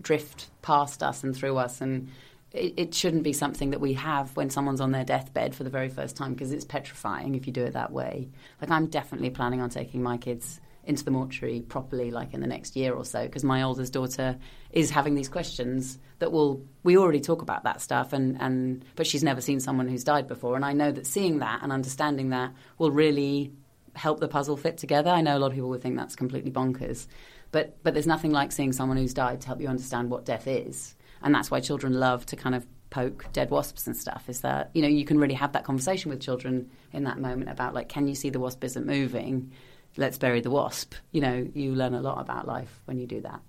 drift 0.00 0.48
past 0.62 1.02
us 1.02 1.22
and 1.24 1.34
through 1.34 1.56
us 1.56 1.80
and 1.80 2.08
it, 2.56 2.74
it 2.76 2.94
shouldn't 2.94 3.22
be 3.22 3.32
something 3.32 3.70
that 3.70 3.80
we 3.80 3.94
have 3.94 4.34
when 4.36 4.50
someone's 4.50 4.80
on 4.80 4.92
their 4.92 5.04
deathbed 5.04 5.54
for 5.54 5.64
the 5.64 5.70
very 5.70 5.88
first 5.88 6.16
time 6.16 6.32
because 6.32 6.52
it's 6.52 6.64
petrifying 6.64 7.34
if 7.34 7.46
you 7.46 7.52
do 7.52 7.64
it 7.64 7.72
that 7.72 7.92
way. 7.92 8.28
Like 8.60 8.70
I'm 8.70 8.86
definitely 8.86 9.30
planning 9.30 9.60
on 9.60 9.70
taking 9.70 10.02
my 10.02 10.16
kids 10.16 10.60
into 10.84 11.04
the 11.04 11.10
mortuary 11.10 11.62
properly 11.62 12.12
like 12.12 12.32
in 12.32 12.40
the 12.40 12.46
next 12.46 12.76
year 12.76 12.94
or 12.94 13.04
so 13.04 13.24
because 13.26 13.42
my 13.42 13.62
oldest 13.62 13.92
daughter 13.92 14.38
is 14.70 14.90
having 14.90 15.16
these 15.16 15.28
questions 15.28 15.98
that 16.20 16.30
will 16.30 16.64
we 16.84 16.96
already 16.96 17.20
talk 17.20 17.42
about 17.42 17.64
that 17.64 17.80
stuff 17.80 18.12
and 18.12 18.40
and 18.40 18.84
but 18.94 19.04
she's 19.04 19.24
never 19.24 19.40
seen 19.40 19.58
someone 19.58 19.88
who's 19.88 20.04
died 20.04 20.28
before 20.28 20.54
and 20.54 20.64
I 20.64 20.74
know 20.74 20.92
that 20.92 21.04
seeing 21.04 21.40
that 21.40 21.60
and 21.62 21.72
understanding 21.72 22.30
that 22.30 22.52
will 22.78 22.92
really 22.92 23.52
help 23.96 24.20
the 24.20 24.28
puzzle 24.28 24.56
fit 24.56 24.76
together. 24.76 25.10
I 25.10 25.22
know 25.22 25.36
a 25.36 25.40
lot 25.40 25.48
of 25.48 25.54
people 25.54 25.70
would 25.70 25.82
think 25.82 25.96
that's 25.96 26.14
completely 26.14 26.50
bonkers, 26.50 27.06
but 27.50 27.82
but 27.82 27.94
there's 27.94 28.06
nothing 28.06 28.30
like 28.30 28.52
seeing 28.52 28.72
someone 28.72 28.96
who's 28.96 29.14
died 29.14 29.40
to 29.40 29.46
help 29.46 29.60
you 29.60 29.68
understand 29.68 30.10
what 30.10 30.24
death 30.24 30.46
is, 30.46 30.94
and 31.22 31.34
that's 31.34 31.50
why 31.50 31.60
children 31.60 31.92
love 31.94 32.26
to 32.26 32.36
kind 32.36 32.54
of 32.54 32.66
poke 32.90 33.26
dead 33.32 33.50
wasps 33.50 33.86
and 33.86 33.96
stuff. 33.96 34.24
Is 34.28 34.40
that 34.42 34.70
you 34.74 34.82
know 34.82 34.88
you 34.88 35.04
can 35.04 35.18
really 35.18 35.34
have 35.34 35.52
that 35.52 35.64
conversation 35.64 36.10
with 36.10 36.20
children 36.20 36.70
in 36.92 37.04
that 37.04 37.18
moment 37.18 37.50
about 37.50 37.74
like, 37.74 37.88
can 37.88 38.08
you 38.08 38.14
see 38.14 38.30
the 38.30 38.40
wasp 38.40 38.62
isn't 38.64 38.86
moving? 38.86 39.52
Let's 39.96 40.18
bury 40.18 40.40
the 40.40 40.50
wasp. 40.50 40.94
You 41.12 41.22
know, 41.22 41.48
you 41.54 41.74
learn 41.74 41.94
a 41.94 42.00
lot 42.00 42.20
about 42.20 42.46
life 42.46 42.80
when 42.84 42.98
you 42.98 43.06
do 43.06 43.20
that. 43.22 43.40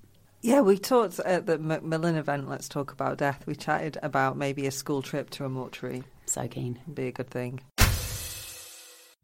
Yeah, 0.42 0.62
we 0.62 0.78
talked 0.78 1.20
at 1.20 1.46
the 1.46 1.58
Macmillan 1.58 2.16
event, 2.16 2.48
Let's 2.48 2.70
Talk 2.70 2.92
About 2.92 3.18
Death. 3.18 3.44
We 3.48 3.56
chatted 3.56 3.98
about 4.04 4.38
maybe 4.38 4.68
a 4.68 4.72
school 4.72 5.02
trip 5.02 5.30
to 5.32 5.46
a 5.46 5.50
mortuary 5.50 6.04
So 6.28 6.48
keen. 6.48 6.80
be 6.94 7.08
a 7.08 7.12
good 7.12 7.30
thing. 7.30 7.60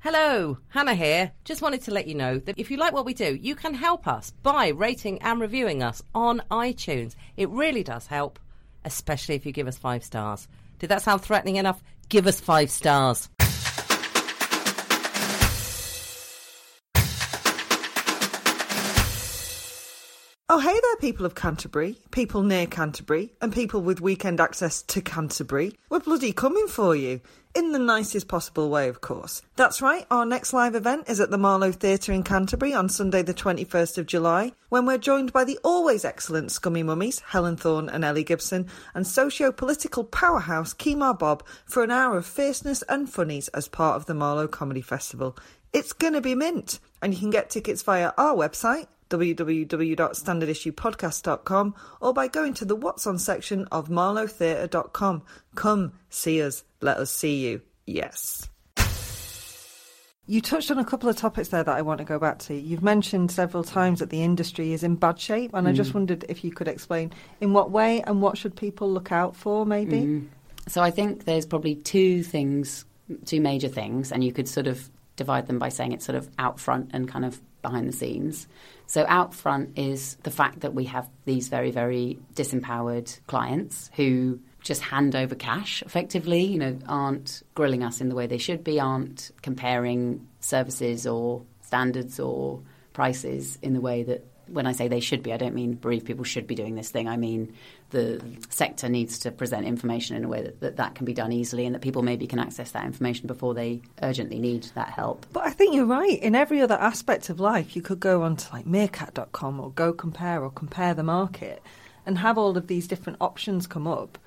Hello, 0.03 0.57
Hannah 0.67 0.95
here. 0.95 1.31
Just 1.45 1.61
wanted 1.61 1.83
to 1.83 1.91
let 1.91 2.07
you 2.07 2.13
know 2.13 2.37
that 2.39 2.59
if 2.59 2.69
you 2.69 2.75
like 2.75 2.91
what 2.91 3.05
we 3.05 3.13
do, 3.13 3.35
you 3.35 3.55
can 3.55 3.73
help 3.73 4.05
us 4.05 4.31
by 4.43 4.67
rating 4.67 5.21
and 5.21 5.39
reviewing 5.39 5.81
us 5.81 6.03
on 6.13 6.41
iTunes. 6.51 7.15
It 7.37 7.47
really 7.47 7.83
does 7.83 8.05
help, 8.05 8.37
especially 8.83 9.35
if 9.35 9.45
you 9.45 9.53
give 9.53 9.65
us 9.65 9.77
five 9.77 10.03
stars. 10.03 10.49
Did 10.79 10.87
that 10.87 11.03
sound 11.03 11.21
threatening 11.21 11.55
enough? 11.55 11.81
Give 12.09 12.27
us 12.27 12.41
five 12.41 12.69
stars. 12.69 13.29
Oh, 20.49 20.59
hey 20.59 20.79
people 21.03 21.25
of 21.25 21.35
Canterbury, 21.35 21.97
people 22.11 22.43
near 22.43 22.65
Canterbury, 22.65 23.33
and 23.41 23.51
people 23.51 23.81
with 23.81 23.99
weekend 23.99 24.39
access 24.39 24.81
to 24.83 25.01
Canterbury. 25.01 25.73
We're 25.89 25.99
bloody 25.99 26.31
coming 26.31 26.69
for 26.69 26.95
you. 26.95 27.19
In 27.53 27.73
the 27.73 27.77
nicest 27.77 28.29
possible 28.29 28.69
way, 28.69 28.87
of 28.87 29.01
course. 29.01 29.41
That's 29.57 29.81
right, 29.81 30.07
our 30.09 30.25
next 30.25 30.53
live 30.53 30.75
event 30.75 31.09
is 31.09 31.19
at 31.19 31.29
the 31.29 31.37
Marlow 31.37 31.73
Theatre 31.73 32.13
in 32.13 32.23
Canterbury 32.23 32.73
on 32.73 32.87
Sunday, 32.87 33.21
the 33.21 33.33
21st 33.33 33.97
of 33.97 34.05
July, 34.05 34.53
when 34.69 34.85
we're 34.85 34.97
joined 34.97 35.33
by 35.33 35.43
the 35.43 35.59
always 35.61 36.05
excellent 36.05 36.53
Scummy 36.53 36.83
Mummies, 36.83 37.19
Helen 37.19 37.57
Thorne 37.57 37.89
and 37.89 38.05
Ellie 38.05 38.23
Gibson, 38.23 38.67
and 38.95 39.05
socio 39.05 39.51
political 39.51 40.05
powerhouse 40.05 40.73
Kemah 40.73 41.19
Bob 41.19 41.45
for 41.65 41.83
an 41.83 41.91
hour 41.91 42.15
of 42.15 42.25
fierceness 42.25 42.81
and 42.87 43.09
funnies 43.09 43.49
as 43.49 43.67
part 43.67 43.97
of 43.97 44.05
the 44.05 44.13
Marlow 44.13 44.47
Comedy 44.47 44.81
Festival. 44.81 45.37
It's 45.73 45.91
gonna 45.91 46.21
be 46.21 46.33
mint, 46.33 46.79
and 47.01 47.13
you 47.13 47.19
can 47.19 47.29
get 47.29 47.49
tickets 47.49 47.81
via 47.81 48.13
our 48.17 48.35
website 48.35 48.87
www.standardissuepodcast.com 49.13 51.75
or 52.01 52.13
by 52.13 52.27
going 52.27 52.55
to 52.55 52.65
the 52.65 52.75
What's 52.75 53.05
On 53.05 53.19
section 53.19 53.67
of 53.71 53.89
marlowtheatre.com. 53.89 55.21
Come 55.55 55.93
see 56.09 56.41
us. 56.41 56.63
Let 56.81 56.97
us 56.97 57.11
see 57.11 57.45
you. 57.45 57.61
Yes. 57.85 58.49
You 60.25 60.39
touched 60.39 60.71
on 60.71 60.79
a 60.79 60.85
couple 60.85 61.09
of 61.09 61.17
topics 61.17 61.49
there 61.49 61.65
that 61.65 61.75
I 61.75 61.81
want 61.81 61.97
to 61.97 62.05
go 62.05 62.17
back 62.17 62.39
to. 62.39 62.55
You've 62.55 62.81
mentioned 62.81 63.29
several 63.29 63.63
times 63.63 63.99
that 63.99 64.09
the 64.09 64.23
industry 64.23 64.71
is 64.71 64.81
in 64.81 64.95
bad 64.95 65.19
shape, 65.19 65.51
and 65.53 65.67
I 65.67 65.73
just 65.73 65.91
mm. 65.91 65.95
wondered 65.95 66.23
if 66.29 66.45
you 66.45 66.51
could 66.51 66.69
explain 66.69 67.11
in 67.41 67.51
what 67.51 67.71
way 67.71 68.01
and 68.03 68.21
what 68.21 68.37
should 68.37 68.55
people 68.55 68.89
look 68.89 69.11
out 69.11 69.35
for, 69.35 69.65
maybe? 69.65 69.97
Mm-hmm. 69.97 70.27
So 70.69 70.81
I 70.81 70.91
think 70.91 71.25
there's 71.25 71.45
probably 71.45 71.75
two 71.75 72.23
things, 72.23 72.85
two 73.25 73.41
major 73.41 73.67
things, 73.67 74.13
and 74.13 74.23
you 74.23 74.31
could 74.31 74.47
sort 74.47 74.65
of 74.65 74.89
divide 75.17 75.47
them 75.47 75.59
by 75.59 75.67
saying 75.67 75.91
it's 75.91 76.05
sort 76.05 76.15
of 76.15 76.29
out 76.39 76.57
front 76.57 76.91
and 76.93 77.07
kind 77.07 77.25
of 77.25 77.41
behind 77.63 77.87
the 77.87 77.93
scenes. 77.93 78.47
So 78.85 79.05
out 79.07 79.33
front 79.33 79.79
is 79.79 80.17
the 80.21 80.29
fact 80.29 80.59
that 80.59 80.75
we 80.75 80.85
have 80.85 81.09
these 81.25 81.47
very, 81.47 81.71
very 81.71 82.19
disempowered 82.35 83.19
clients 83.25 83.89
who 83.95 84.39
just 84.61 84.81
hand 84.81 85.15
over 85.15 85.33
cash 85.33 85.81
effectively, 85.81 86.43
you 86.43 86.59
know, 86.59 86.77
aren't 86.87 87.41
grilling 87.55 87.83
us 87.83 87.99
in 87.99 88.09
the 88.09 88.15
way 88.15 88.27
they 88.27 88.37
should 88.37 88.63
be, 88.63 88.79
aren't 88.79 89.31
comparing 89.41 90.27
services 90.39 91.07
or 91.07 91.41
standards 91.61 92.19
or 92.19 92.61
prices 92.93 93.57
in 93.61 93.73
the 93.73 93.81
way 93.81 94.03
that 94.03 94.23
when 94.47 94.67
I 94.67 94.73
say 94.73 94.87
they 94.87 94.99
should 94.99 95.23
be, 95.23 95.33
I 95.33 95.37
don't 95.37 95.55
mean 95.55 95.73
bereaved 95.73 96.05
people 96.05 96.23
should 96.23 96.47
be 96.47 96.55
doing 96.55 96.75
this 96.75 96.91
thing. 96.91 97.07
I 97.07 97.17
mean 97.17 97.53
the 97.93 98.21
sector 98.49 98.89
needs 98.89 99.19
to 99.19 99.31
present 99.31 99.65
information 99.65 100.17
in 100.17 100.25
a 100.25 100.27
way 100.27 100.41
that 100.41 100.59
that, 100.59 100.77
that 100.77 100.95
can 100.95 101.05
be 101.05 101.13
done 101.13 101.31
easily 101.31 101.65
and 101.65 101.73
that 101.73 101.81
people 101.81 102.01
maybe 102.01 102.27
can 102.27 102.39
access 102.39 102.71
that 102.71 102.85
information 102.85 103.27
before 103.27 103.53
they 103.53 103.81
urgently 104.01 104.39
need 104.39 104.63
that 104.75 104.89
help. 104.89 105.25
But 105.31 105.45
I 105.45 105.51
think 105.51 105.73
you're 105.73 105.85
right. 105.85 106.19
In 106.19 106.35
every 106.35 106.59
other 106.59 106.75
aspect 106.75 107.29
of 107.29 107.39
life, 107.39 107.75
you 107.75 107.81
could 107.81 107.99
go 107.99 108.23
onto 108.23 108.51
like 108.51 108.65
meerkat.com 108.65 109.59
or 109.59 109.71
go 109.71 109.93
compare 109.93 110.43
or 110.43 110.49
compare 110.49 110.93
the 110.93 111.03
market 111.03 111.61
and 112.05 112.17
have 112.17 112.37
all 112.37 112.57
of 112.57 112.67
these 112.67 112.87
different 112.87 113.17
options 113.21 113.67
come 113.67 113.87
up 113.87 114.17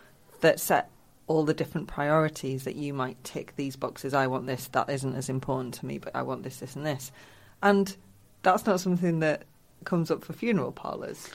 that 0.40 0.60
set 0.60 0.88
all 1.26 1.44
the 1.44 1.54
different 1.54 1.88
priorities 1.88 2.64
that 2.64 2.76
you 2.76 2.94
might 2.94 3.22
tick 3.24 3.52
these 3.56 3.74
boxes. 3.74 4.14
I 4.14 4.28
want 4.28 4.46
this, 4.46 4.68
that 4.68 4.88
isn't 4.88 5.16
as 5.16 5.28
important 5.28 5.74
to 5.74 5.86
me, 5.86 5.98
but 5.98 6.14
I 6.14 6.22
want 6.22 6.44
this, 6.44 6.58
this, 6.58 6.76
and 6.76 6.86
this. 6.86 7.10
And 7.62 7.94
that's 8.42 8.64
not 8.64 8.80
something 8.80 9.18
that 9.20 9.42
comes 9.84 10.10
up 10.10 10.24
for 10.24 10.32
funeral 10.32 10.70
parlours. 10.70 11.28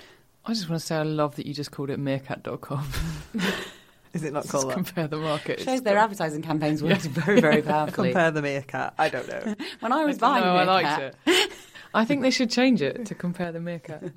I 0.46 0.54
just 0.54 0.70
want 0.70 0.80
to 0.82 0.86
say 0.86 0.96
I 0.96 1.04
love 1.04 1.36
that 1.36 1.46
you 1.46 1.54
just 1.54 1.72
called 1.72 1.90
it 1.90 2.00
meerkat.com. 2.00 2.88
Is 4.14 4.24
it 4.24 4.34
not 4.34 4.44
Just 4.44 4.52
called 4.52 4.70
that? 4.70 4.74
compare 4.74 5.08
the 5.08 5.18
market. 5.18 5.62
Shows 5.62 5.84
their 5.84 5.98
advertising 5.98 6.42
campaigns 6.42 6.84
worked 6.84 7.04
very, 7.04 7.40
very 7.40 7.62
powerfully. 7.62 8.10
Compare 8.10 8.32
the 8.32 8.42
meerkat. 8.42 8.94
I 8.98 9.08
don't 9.08 9.28
know. 9.28 9.56
when 9.80 9.94
I 9.94 10.04
was 10.04 10.18
no, 10.18 10.22
buying 10.28 10.44
I 10.44 10.66
Meerkat, 10.66 10.68
liked 10.68 11.18
it. 11.28 11.52
I 11.94 12.04
think 12.06 12.22
they 12.22 12.32
should 12.32 12.50
change 12.50 12.82
it 12.82 13.06
to 13.06 13.16
compare 13.16 13.54
the 13.54 13.62
meerkat. 13.62 14.12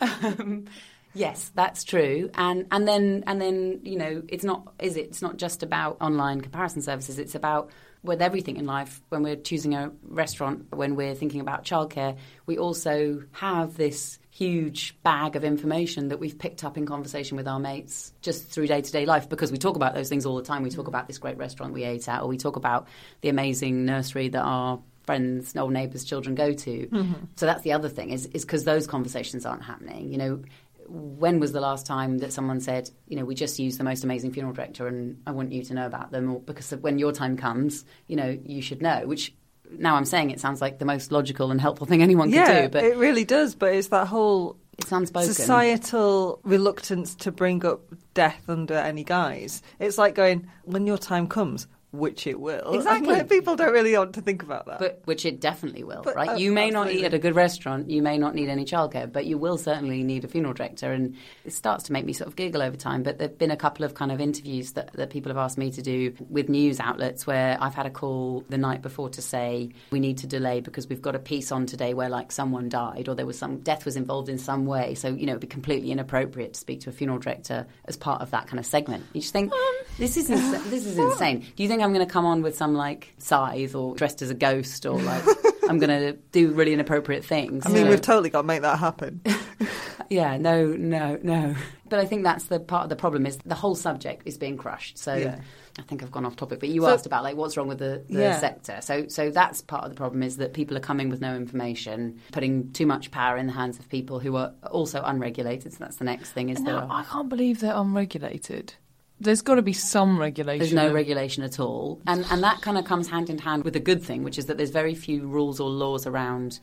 um, 0.00 0.64
yes, 1.12 1.50
that's 1.54 1.84
true. 1.84 2.30
And 2.34 2.66
and 2.70 2.88
then 2.88 3.24
and 3.26 3.38
then 3.40 3.80
you 3.82 3.96
know 3.98 4.22
it's 4.28 4.44
not 4.44 4.72
is 4.78 4.96
it? 4.96 5.06
It's 5.08 5.20
not 5.22 5.36
just 5.36 5.62
about 5.62 5.98
online 6.00 6.40
comparison 6.40 6.80
services. 6.80 7.18
It's 7.18 7.34
about 7.34 7.70
with 8.02 8.22
everything 8.22 8.56
in 8.56 8.64
life. 8.64 9.02
When 9.10 9.22
we're 9.22 9.36
choosing 9.36 9.74
a 9.74 9.90
restaurant, 10.04 10.74
when 10.74 10.96
we're 10.96 11.14
thinking 11.14 11.40
about 11.42 11.64
childcare, 11.64 12.16
we 12.46 12.56
also 12.56 13.24
have 13.32 13.76
this 13.76 14.18
huge 14.34 14.96
bag 15.02 15.36
of 15.36 15.44
information 15.44 16.08
that 16.08 16.18
we've 16.18 16.38
picked 16.38 16.64
up 16.64 16.78
in 16.78 16.86
conversation 16.86 17.36
with 17.36 17.46
our 17.46 17.60
mates 17.60 18.14
just 18.22 18.48
through 18.48 18.66
day 18.66 18.80
to 18.80 18.90
day 18.90 19.04
life 19.04 19.28
because 19.28 19.52
we 19.52 19.58
talk 19.58 19.76
about 19.76 19.94
those 19.94 20.08
things 20.08 20.24
all 20.24 20.36
the 20.36 20.42
time. 20.42 20.62
We 20.62 20.70
talk 20.70 20.88
about 20.88 21.06
this 21.06 21.18
great 21.18 21.36
restaurant 21.36 21.74
we 21.74 21.84
ate 21.84 22.08
at, 22.08 22.22
or 22.22 22.28
we 22.28 22.38
talk 22.38 22.56
about 22.56 22.88
the 23.20 23.28
amazing 23.28 23.84
nursery 23.84 24.30
that 24.30 24.40
our 24.40 24.80
friends, 25.02 25.54
old 25.54 25.74
neighbours' 25.74 26.04
children 26.04 26.34
go 26.34 26.54
to. 26.54 26.86
Mm-hmm. 26.86 27.24
So 27.36 27.44
that's 27.44 27.62
the 27.62 27.72
other 27.72 27.90
thing 27.90 28.08
is 28.08 28.24
is 28.26 28.46
because 28.46 28.64
those 28.64 28.86
conversations 28.86 29.44
aren't 29.44 29.64
happening. 29.64 30.10
You 30.10 30.16
know, 30.16 30.42
when 30.88 31.38
was 31.38 31.52
the 31.52 31.60
last 31.60 31.84
time 31.84 32.18
that 32.18 32.32
someone 32.32 32.60
said, 32.60 32.90
you 33.08 33.16
know, 33.18 33.26
we 33.26 33.34
just 33.34 33.58
used 33.58 33.78
the 33.78 33.84
most 33.84 34.02
amazing 34.02 34.32
funeral 34.32 34.54
director 34.54 34.86
and 34.86 35.20
I 35.26 35.32
want 35.32 35.52
you 35.52 35.62
to 35.62 35.74
know 35.74 35.84
about 35.84 36.10
them, 36.10 36.32
or 36.32 36.40
because 36.40 36.70
when 36.70 36.98
your 36.98 37.12
time 37.12 37.36
comes, 37.36 37.84
you 38.06 38.16
know, 38.16 38.38
you 38.42 38.62
should 38.62 38.80
know. 38.80 39.02
Which 39.06 39.34
now 39.78 39.96
I'm 39.96 40.04
saying 40.04 40.30
it 40.30 40.40
sounds 40.40 40.60
like 40.60 40.78
the 40.78 40.84
most 40.84 41.12
logical 41.12 41.50
and 41.50 41.60
helpful 41.60 41.86
thing 41.86 42.02
anyone 42.02 42.28
could 42.28 42.36
yeah, 42.36 42.62
do, 42.62 42.68
but 42.68 42.84
it 42.84 42.96
really 42.96 43.24
does. 43.24 43.54
But 43.54 43.74
it's 43.74 43.88
that 43.88 44.06
whole 44.06 44.56
it's 44.78 44.92
unspoken. 44.92 45.32
societal 45.32 46.40
reluctance 46.44 47.14
to 47.16 47.32
bring 47.32 47.64
up 47.64 47.80
death 48.14 48.42
under 48.48 48.74
any 48.74 49.04
guise. 49.04 49.62
It's 49.78 49.98
like 49.98 50.14
going, 50.14 50.48
when 50.64 50.86
your 50.86 50.98
time 50.98 51.26
comes, 51.26 51.66
which 51.92 52.26
it 52.26 52.40
will. 52.40 52.72
Exactly. 52.82 53.18
And 53.18 53.28
people 53.28 53.54
don't 53.54 53.72
really 53.72 53.96
want 53.96 54.14
to 54.14 54.20
think 54.22 54.42
about 54.42 54.66
that. 54.66 54.78
But 54.78 55.02
which 55.04 55.24
it 55.24 55.40
definitely 55.40 55.84
will, 55.84 56.02
But, 56.02 56.16
right? 56.16 56.30
uh, 56.30 56.34
you 56.34 56.50
may 56.52 56.70
not 56.70 56.90
eat 56.90 57.04
at 57.04 57.14
a 57.14 57.18
good 57.18 57.36
restaurant, 57.36 57.88
you 57.90 58.02
may 58.02 58.18
not 58.18 58.34
need 58.34 58.48
any 58.48 58.64
childcare, 58.64 59.10
but 59.10 59.26
you 59.26 59.38
will 59.38 59.56
certainly 59.58 60.02
need 60.02 60.24
a 60.24 60.28
funeral 60.28 60.54
director. 60.54 60.90
And 60.92 61.14
it 61.44 61.52
starts 61.52 61.84
to 61.84 61.92
make 61.92 62.04
me 62.04 62.12
sort 62.12 62.28
of 62.28 62.34
giggle 62.36 62.62
over 62.62 62.76
time. 62.76 63.02
But 63.02 63.18
there've 63.18 63.36
been 63.38 63.50
a 63.50 63.56
couple 63.56 63.84
of 63.84 63.94
kind 63.94 64.10
of 64.10 64.20
interviews 64.20 64.72
that, 64.72 64.92
that 64.94 65.10
people 65.10 65.30
have 65.30 65.36
asked 65.36 65.58
me 65.58 65.70
to 65.70 65.82
do 65.82 66.14
with 66.28 66.48
news 66.48 66.80
outlets 66.80 67.26
where 67.26 67.56
I've 67.60 67.74
had 67.74 67.86
a 67.86 67.90
call 67.90 68.44
the 68.48 68.58
night 68.58 68.82
before 68.82 69.10
to 69.10 69.22
say 69.22 69.70
we 69.90 70.00
need 70.00 70.18
to 70.18 70.26
delay 70.26 70.60
because 70.60 70.88
we've 70.88 71.02
got 71.02 71.14
a 71.14 71.18
piece 71.20 71.52
on 71.52 71.66
today 71.66 71.94
where 71.94 72.08
like 72.08 72.32
someone 72.32 72.68
died 72.68 73.08
or 73.08 73.14
there 73.14 73.26
was 73.26 73.38
some 73.38 73.58
death 73.58 73.84
was 73.84 73.96
involved 73.96 74.28
in 74.28 74.38
some 74.38 74.64
way. 74.66 74.94
So 74.94 75.08
you 75.08 75.26
know 75.26 75.32
it'd 75.32 75.40
be 75.40 75.46
completely 75.46 75.90
inappropriate 75.92 76.54
to 76.54 76.60
speak 76.60 76.80
to 76.82 76.90
a 76.90 76.92
funeral 76.92 77.18
director 77.18 77.66
as 77.84 77.96
part 77.96 78.22
of 78.22 78.30
that 78.30 78.46
kind 78.46 78.58
of 78.58 78.66
segment. 78.66 79.04
You 79.12 79.20
just 79.20 79.32
think 79.32 79.52
this 79.98 80.16
is 80.16 80.30
ins- 80.30 80.64
this 80.70 80.86
is 80.86 80.98
insane. 80.98 81.40
Do 81.54 81.62
you 81.62 81.68
think 81.68 81.81
I'm 81.82 81.92
going 81.92 82.06
to 82.06 82.12
come 82.12 82.24
on 82.24 82.42
with 82.42 82.56
some 82.56 82.74
like 82.74 83.14
scythe 83.18 83.74
or 83.74 83.94
dressed 83.94 84.22
as 84.22 84.30
a 84.30 84.34
ghost 84.34 84.86
or 84.86 85.00
like 85.00 85.22
I'm 85.68 85.78
going 85.78 85.90
to 85.90 86.12
do 86.32 86.52
really 86.52 86.72
inappropriate 86.72 87.24
things? 87.24 87.64
I 87.66 87.68
mean, 87.70 87.84
So- 87.84 87.90
we've 87.90 88.00
totally 88.00 88.30
got 88.30 88.42
to 88.42 88.46
make 88.46 88.62
that 88.62 88.78
happen. 88.78 89.20
yeah, 90.10 90.36
no, 90.36 90.66
no, 90.66 91.18
no. 91.22 91.54
But 91.88 91.98
I 92.00 92.06
think 92.06 92.24
that's 92.24 92.46
the 92.46 92.58
part 92.58 92.84
of 92.84 92.88
the 92.88 92.96
problem 92.96 93.26
is 93.26 93.36
the 93.44 93.54
whole 93.54 93.74
subject 93.74 94.22
is 94.26 94.38
being 94.38 94.56
crushed. 94.56 94.98
So 94.98 95.14
Yeah. 95.14 95.40
I 95.78 95.82
think 95.82 96.02
I've 96.02 96.10
gone 96.10 96.26
off 96.26 96.36
topic, 96.36 96.60
but 96.60 96.68
you 96.68 96.82
So- 96.82 96.88
asked 96.92 97.06
about 97.06 97.22
like 97.22 97.36
what's 97.36 97.56
wrong 97.56 97.68
with 97.68 97.78
the, 97.78 98.04
the 98.08 98.20
Yeah. 98.20 98.38
sector. 98.38 98.78
So 98.82 99.08
so 99.08 99.30
that's 99.30 99.62
part 99.62 99.84
of 99.84 99.90
the 99.90 99.96
problem 99.96 100.22
is 100.22 100.36
that 100.38 100.52
people 100.52 100.76
are 100.76 100.80
coming 100.80 101.08
with 101.08 101.20
no 101.20 101.34
information, 101.34 102.18
putting 102.32 102.72
too 102.72 102.84
much 102.86 103.10
power 103.10 103.36
in 103.36 103.46
the 103.46 103.52
hands 103.52 103.78
of 103.78 103.88
people 103.88 104.18
who 104.20 104.36
are 104.36 104.52
also 104.70 105.02
unregulated. 105.02 105.72
So 105.72 105.78
that's 105.80 105.96
the 105.96 106.04
next 106.04 106.30
thing 106.32 106.48
is 106.50 106.60
No, 106.60 106.72
that 106.80 106.88
I 106.90 107.04
can't 107.04 107.28
believe 107.28 107.60
they're 107.60 107.74
unregulated. 107.74 108.74
There's 109.22 109.40
got 109.40 109.54
to 109.54 109.62
be 109.62 109.72
some 109.72 110.18
regulation. 110.18 110.58
There's 110.58 110.72
no 110.72 110.92
regulation 110.92 111.44
at 111.44 111.60
all. 111.60 112.00
And, 112.06 112.26
and 112.30 112.42
that 112.42 112.60
kind 112.60 112.76
of 112.76 112.84
comes 112.84 113.08
hand 113.08 113.30
in 113.30 113.38
hand 113.38 113.64
with 113.64 113.76
a 113.76 113.80
good 113.80 114.02
thing, 114.02 114.24
which 114.24 114.36
is 114.36 114.46
that 114.46 114.56
there's 114.56 114.70
very 114.70 114.94
few 114.94 115.26
rules 115.26 115.60
or 115.60 115.70
laws 115.70 116.06
around 116.06 116.58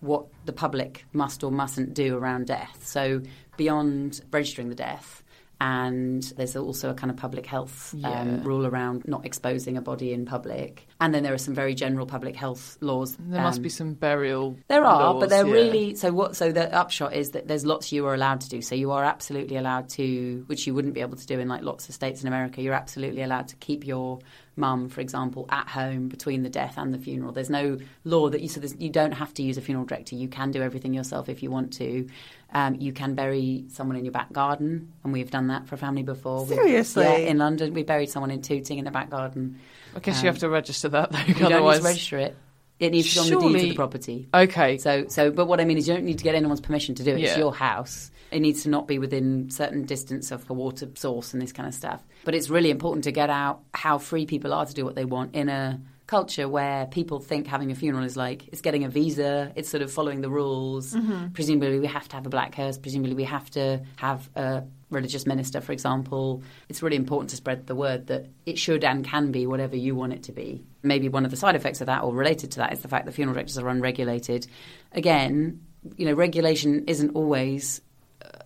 what 0.00 0.26
the 0.46 0.52
public 0.52 1.04
must 1.12 1.44
or 1.44 1.50
mustn't 1.50 1.92
do 1.92 2.16
around 2.16 2.46
death. 2.46 2.86
So 2.86 3.20
beyond 3.56 4.22
registering 4.30 4.68
the 4.70 4.74
death, 4.74 5.22
and 5.60 6.22
there's 6.36 6.56
also 6.56 6.90
a 6.90 6.94
kind 6.94 7.10
of 7.10 7.16
public 7.16 7.44
health 7.46 7.94
Yeah. 7.96 8.20
um, 8.20 8.42
rule 8.42 8.66
around 8.66 9.02
not 9.06 9.26
exposing 9.26 9.76
a 9.76 9.82
body 9.82 10.12
in 10.12 10.24
public. 10.24 10.86
And 11.00 11.12
then 11.12 11.22
there 11.22 11.34
are 11.34 11.38
some 11.38 11.54
very 11.54 11.74
general 11.74 12.06
public 12.06 12.36
health 12.36 12.76
laws. 12.80 13.16
There 13.18 13.42
must 13.42 13.58
um, 13.58 13.62
be 13.62 13.68
some 13.68 13.94
burial. 13.94 14.56
there 14.68 14.84
are, 14.84 15.14
laws, 15.14 15.20
but 15.20 15.30
they're 15.30 15.46
yeah. 15.46 15.52
really 15.52 15.94
so. 15.96 16.12
What? 16.12 16.36
So 16.36 16.52
the 16.52 16.72
upshot 16.72 17.12
is 17.12 17.30
that 17.30 17.48
there's 17.48 17.66
lots 17.66 17.90
you 17.92 18.06
are 18.06 18.14
allowed 18.14 18.40
to 18.42 18.48
do. 18.48 18.62
So 18.62 18.74
you 18.74 18.92
are 18.92 19.04
absolutely 19.04 19.56
allowed 19.56 19.88
to, 19.90 20.44
which 20.46 20.66
you 20.66 20.74
wouldn't 20.74 20.94
be 20.94 21.00
able 21.00 21.16
to 21.16 21.26
do 21.26 21.38
in 21.40 21.48
like 21.48 21.62
lots 21.62 21.88
of 21.88 21.94
states 21.94 22.22
in 22.22 22.28
America. 22.28 22.62
You're 22.62 22.74
absolutely 22.74 23.22
allowed 23.22 23.48
to 23.48 23.56
keep 23.56 23.86
your 23.86 24.20
mum, 24.58 24.88
for 24.88 25.00
example, 25.00 25.46
at 25.48 25.68
home 25.68 26.08
between 26.08 26.42
the 26.42 26.50
death 26.50 26.74
and 26.76 26.92
the 26.92 26.98
funeral. 26.98 27.32
There's 27.32 27.48
no 27.50 27.78
law 28.04 28.28
that 28.28 28.40
you 28.42 28.48
so 28.48 28.60
you 28.78 28.90
don't 28.90 29.12
have 29.12 29.32
to 29.34 29.42
use 29.42 29.56
a 29.56 29.60
funeral 29.60 29.86
director. 29.86 30.16
You 30.16 30.28
can 30.28 30.50
do 30.50 30.62
everything 30.62 30.92
yourself 30.92 31.28
if 31.28 31.42
you 31.42 31.50
want 31.50 31.72
to. 31.74 32.08
Um, 32.52 32.76
you 32.76 32.92
can 32.92 33.14
bury 33.14 33.64
someone 33.68 33.96
in 33.96 34.04
your 34.04 34.12
back 34.12 34.32
garden, 34.32 34.92
and 35.04 35.12
we've 35.12 35.30
done 35.30 35.48
that 35.48 35.66
for 35.66 35.74
a 35.74 35.78
family 35.78 36.02
before. 36.02 36.44
We- 36.44 36.56
Seriously? 36.56 37.04
yeah, 37.04 37.16
in 37.16 37.38
London, 37.38 37.74
we 37.74 37.82
buried 37.82 38.10
someone 38.10 38.30
in 38.30 38.42
Tooting 38.42 38.78
in 38.78 38.84
the 38.84 38.90
back 38.90 39.10
garden. 39.10 39.58
I 39.94 40.00
guess 40.00 40.18
um, 40.18 40.24
you 40.24 40.30
have 40.30 40.38
to 40.40 40.48
register 40.48 40.88
that 40.90 41.12
though. 41.12 41.18
You 41.18 41.34
don't 41.34 41.42
need 41.44 41.52
otherwise, 41.52 41.78
to 41.78 41.84
register 41.84 42.18
it. 42.18 42.36
It 42.78 42.90
needs 42.92 43.08
to 43.14 43.14
be 43.14 43.34
on 43.34 43.42
the 43.42 43.48
deed 43.48 43.62
of 43.62 43.68
the 43.70 43.74
property. 43.74 44.28
okay. 44.32 44.78
So, 44.78 45.06
so, 45.08 45.30
but 45.30 45.46
what 45.46 45.60
I 45.60 45.64
mean 45.64 45.78
is, 45.78 45.88
you 45.88 45.94
don't 45.94 46.04
need 46.04 46.18
to 46.18 46.24
get 46.24 46.34
anyone's 46.34 46.60
permission 46.60 46.94
to 46.96 47.02
do 47.04 47.10
it. 47.12 47.20
It's 47.20 47.32
Yeah. 47.32 47.38
your 47.38 47.54
house. 47.54 48.10
It 48.30 48.40
needs 48.40 48.62
to 48.64 48.68
not 48.68 48.86
be 48.86 48.98
within 48.98 49.50
certain 49.50 49.84
distance 49.84 50.30
of 50.30 50.48
a 50.50 50.52
water 50.52 50.88
source 50.94 51.32
and 51.32 51.40
this 51.42 51.52
kind 51.52 51.66
of 51.66 51.74
stuff. 51.74 52.02
But 52.24 52.34
it's 52.34 52.50
really 52.50 52.70
important 52.70 53.04
to 53.04 53.12
get 53.12 53.30
out 53.30 53.60
how 53.74 53.98
free 53.98 54.26
people 54.26 54.52
are 54.52 54.66
to 54.66 54.74
do 54.74 54.84
what 54.84 54.94
they 54.96 55.06
want 55.06 55.34
in 55.34 55.48
a 55.48 55.80
culture 56.06 56.48
where 56.48 56.86
people 56.86 57.20
think 57.20 57.46
having 57.46 57.70
a 57.70 57.74
funeral 57.74 58.04
is 58.04 58.16
like 58.16 58.48
it's 58.48 58.60
getting 58.60 58.84
a 58.84 58.88
visa. 58.88 59.50
It's 59.56 59.68
sort 59.68 59.82
of 59.82 59.90
following 59.92 60.20
the 60.20 60.30
rules. 60.30 60.92
Mm-hmm. 60.94 61.28
Presumably, 61.32 61.80
we 61.80 61.86
have 61.86 62.06
to 62.08 62.16
have 62.16 62.26
a 62.26 62.30
black 62.30 62.54
hearse. 62.54 62.78
Presumably, 62.78 63.14
we 63.14 63.24
have 63.24 63.50
to 63.52 63.82
have 63.96 64.28
a 64.36 64.62
religious 64.90 65.26
minister, 65.26 65.60
for 65.60 65.72
example. 65.72 66.42
It's 66.68 66.82
really 66.82 66.96
important 66.96 67.30
to 67.30 67.36
spread 67.36 67.66
the 67.66 67.74
word 67.74 68.06
that 68.08 68.26
it 68.46 68.58
should 68.58 68.84
and 68.84 69.04
can 69.04 69.32
be 69.32 69.46
whatever 69.46 69.76
you 69.76 69.94
want 69.94 70.12
it 70.12 70.24
to 70.24 70.32
be. 70.32 70.64
Maybe 70.82 71.08
one 71.08 71.24
of 71.24 71.30
the 71.30 71.36
side 71.36 71.56
effects 71.56 71.80
of 71.80 71.86
that, 71.86 72.02
or 72.02 72.14
related 72.14 72.52
to 72.52 72.58
that, 72.58 72.72
is 72.72 72.80
the 72.80 72.88
fact 72.88 73.06
that 73.06 73.12
funeral 73.12 73.34
directors 73.34 73.58
are 73.58 73.68
unregulated. 73.68 74.46
Again, 74.92 75.60
you 75.96 76.06
know, 76.06 76.14
regulation 76.14 76.84
isn't 76.86 77.14
always 77.14 77.80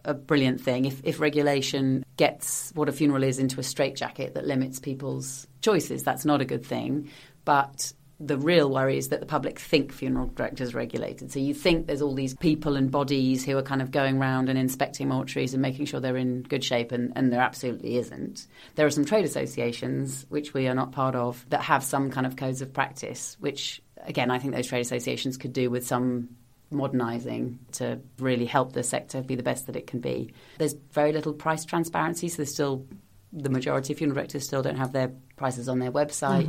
a 0.04 0.14
brilliant 0.14 0.60
thing. 0.60 0.84
If, 0.84 1.00
if 1.04 1.20
regulation 1.20 2.04
gets 2.16 2.72
what 2.74 2.88
a 2.88 2.92
funeral 2.92 3.22
is 3.22 3.38
into 3.38 3.60
a 3.60 3.62
straitjacket 3.62 4.34
that 4.34 4.46
limits 4.46 4.80
people's 4.80 5.46
choices, 5.60 6.02
that's 6.02 6.24
not 6.24 6.40
a 6.40 6.44
good 6.44 6.64
thing. 6.64 7.10
But 7.44 7.92
the 8.24 8.38
real 8.38 8.70
worry 8.70 8.98
is 8.98 9.08
that 9.08 9.18
the 9.18 9.26
public 9.26 9.58
think 9.58 9.92
funeral 9.92 10.28
directors 10.28 10.74
are 10.74 10.78
regulated. 10.78 11.32
So 11.32 11.40
you 11.40 11.54
think 11.54 11.86
there's 11.86 12.02
all 12.02 12.14
these 12.14 12.34
people 12.34 12.76
and 12.76 12.90
bodies 12.90 13.44
who 13.44 13.58
are 13.58 13.62
kind 13.62 13.82
of 13.82 13.90
going 13.90 14.18
around 14.18 14.48
and 14.48 14.56
inspecting 14.56 15.08
mortuaries 15.08 15.52
and 15.52 15.60
making 15.60 15.86
sure 15.86 15.98
they're 15.98 16.16
in 16.16 16.42
good 16.42 16.62
shape, 16.62 16.92
and, 16.92 17.12
and 17.16 17.32
there 17.32 17.40
absolutely 17.40 17.96
isn't. 17.96 18.46
There 18.76 18.86
are 18.86 18.90
some 18.90 19.04
trade 19.04 19.24
associations, 19.24 20.24
which 20.28 20.54
we 20.54 20.68
are 20.68 20.74
not 20.74 20.92
part 20.92 21.16
of, 21.16 21.44
that 21.50 21.62
have 21.62 21.82
some 21.82 22.10
kind 22.10 22.26
of 22.26 22.36
codes 22.36 22.62
of 22.62 22.72
practice, 22.72 23.36
which, 23.40 23.82
again, 24.04 24.30
I 24.30 24.38
think 24.38 24.54
those 24.54 24.68
trade 24.68 24.82
associations 24.82 25.36
could 25.36 25.52
do 25.52 25.68
with 25.68 25.84
some 25.84 26.28
modernising 26.70 27.58
to 27.72 27.98
really 28.18 28.46
help 28.46 28.72
the 28.72 28.84
sector 28.84 29.20
be 29.20 29.34
the 29.34 29.42
best 29.42 29.66
that 29.66 29.76
it 29.76 29.86
can 29.88 30.00
be. 30.00 30.32
There's 30.58 30.74
very 30.92 31.12
little 31.12 31.32
price 31.32 31.64
transparency, 31.64 32.28
so 32.28 32.36
there's 32.36 32.52
still 32.52 32.86
the 33.32 33.50
majority 33.50 33.92
of 33.92 33.98
funeral 33.98 34.14
directors 34.14 34.44
still 34.44 34.62
don't 34.62 34.76
have 34.76 34.92
their 34.92 35.10
prices 35.42 35.68
on 35.68 35.80
their 35.80 35.90
website. 35.90 36.46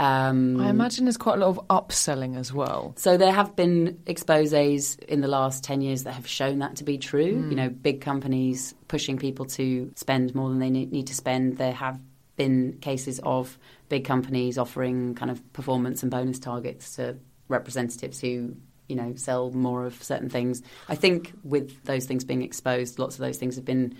Um, 0.00 0.60
I 0.60 0.68
imagine 0.68 1.04
there's 1.04 1.16
quite 1.16 1.36
a 1.36 1.46
lot 1.46 1.56
of 1.56 1.68
upselling 1.68 2.36
as 2.36 2.52
well. 2.52 2.92
so 2.96 3.16
there 3.16 3.30
have 3.30 3.54
been 3.54 4.00
exposes 4.06 4.96
in 4.96 5.20
the 5.20 5.28
last 5.28 5.62
10 5.62 5.80
years 5.80 6.02
that 6.02 6.14
have 6.14 6.26
shown 6.26 6.58
that 6.58 6.76
to 6.76 6.84
be 6.84 6.98
true. 6.98 7.46
You 7.48 7.54
know, 7.54 7.68
big 7.68 8.00
companies 8.00 8.74
pushing 8.88 9.16
people 9.16 9.44
to 9.58 9.92
spend 9.94 10.34
more 10.34 10.48
than 10.48 10.58
they 10.58 10.70
need 10.70 11.06
to 11.06 11.14
spend. 11.14 11.58
There 11.58 11.72
have 11.72 12.00
been 12.34 12.78
cases 12.80 13.20
of 13.22 13.56
big 13.88 14.04
companies 14.04 14.58
offering 14.58 15.14
kind 15.14 15.30
of 15.30 15.52
performance 15.52 16.02
and 16.02 16.10
bonus 16.10 16.40
targets 16.40 16.96
to 16.96 17.16
representatives 17.48 18.20
who 18.20 18.56
you 18.88 18.96
know, 18.96 19.14
sell 19.14 19.50
more 19.52 19.86
of 19.86 20.02
certain 20.02 20.28
things. 20.28 20.62
I 20.88 20.96
think 20.96 21.32
with 21.44 21.84
those 21.84 22.04
things 22.06 22.24
being 22.24 22.42
exposed, 22.42 22.98
lots 22.98 23.14
of 23.14 23.20
those 23.20 23.38
things 23.38 23.54
have 23.54 23.64
been 23.64 23.96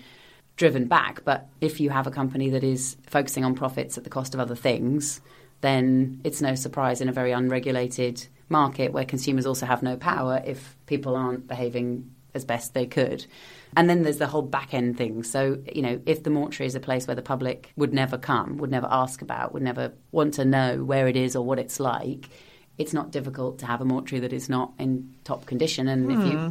driven 0.55 0.87
back. 0.87 1.23
But 1.23 1.47
if 1.61 1.79
you 1.79 1.89
have 1.89 2.07
a 2.07 2.11
company 2.11 2.49
that 2.51 2.63
is 2.63 2.97
focusing 3.07 3.43
on 3.43 3.55
profits 3.55 3.97
at 3.97 4.03
the 4.03 4.09
cost 4.09 4.33
of 4.33 4.39
other 4.39 4.55
things, 4.55 5.21
then 5.61 6.21
it's 6.23 6.41
no 6.41 6.55
surprise 6.55 7.01
in 7.01 7.09
a 7.09 7.13
very 7.13 7.31
unregulated 7.31 8.27
market 8.49 8.91
where 8.91 9.05
consumers 9.05 9.45
also 9.45 9.65
have 9.65 9.81
no 9.81 9.95
power 9.95 10.41
if 10.45 10.75
people 10.85 11.15
aren't 11.15 11.47
behaving 11.47 12.11
as 12.33 12.45
best 12.45 12.73
they 12.73 12.85
could. 12.85 13.25
And 13.75 13.89
then 13.89 14.03
there's 14.03 14.17
the 14.17 14.27
whole 14.27 14.41
back 14.41 14.73
end 14.73 14.97
thing. 14.97 15.23
So, 15.23 15.59
you 15.71 15.81
know, 15.81 15.99
if 16.05 16.23
the 16.23 16.29
mortuary 16.29 16.67
is 16.67 16.75
a 16.75 16.79
place 16.79 17.07
where 17.07 17.15
the 17.15 17.21
public 17.21 17.71
would 17.75 17.93
never 17.93 18.17
come, 18.17 18.57
would 18.57 18.71
never 18.71 18.87
ask 18.89 19.21
about, 19.21 19.53
would 19.53 19.63
never 19.63 19.93
want 20.11 20.35
to 20.35 20.45
know 20.45 20.83
where 20.83 21.07
it 21.07 21.15
is 21.15 21.35
or 21.35 21.45
what 21.45 21.59
it's 21.59 21.79
like, 21.79 22.29
it's 22.77 22.93
not 22.93 23.11
difficult 23.11 23.59
to 23.59 23.65
have 23.65 23.81
a 23.81 23.85
mortuary 23.85 24.21
that 24.21 24.33
is 24.33 24.49
not 24.49 24.73
in 24.79 25.13
top 25.23 25.45
condition. 25.45 25.87
And 25.87 26.11
if 26.11 26.17
you 26.19 26.37
hmm. 26.37 26.49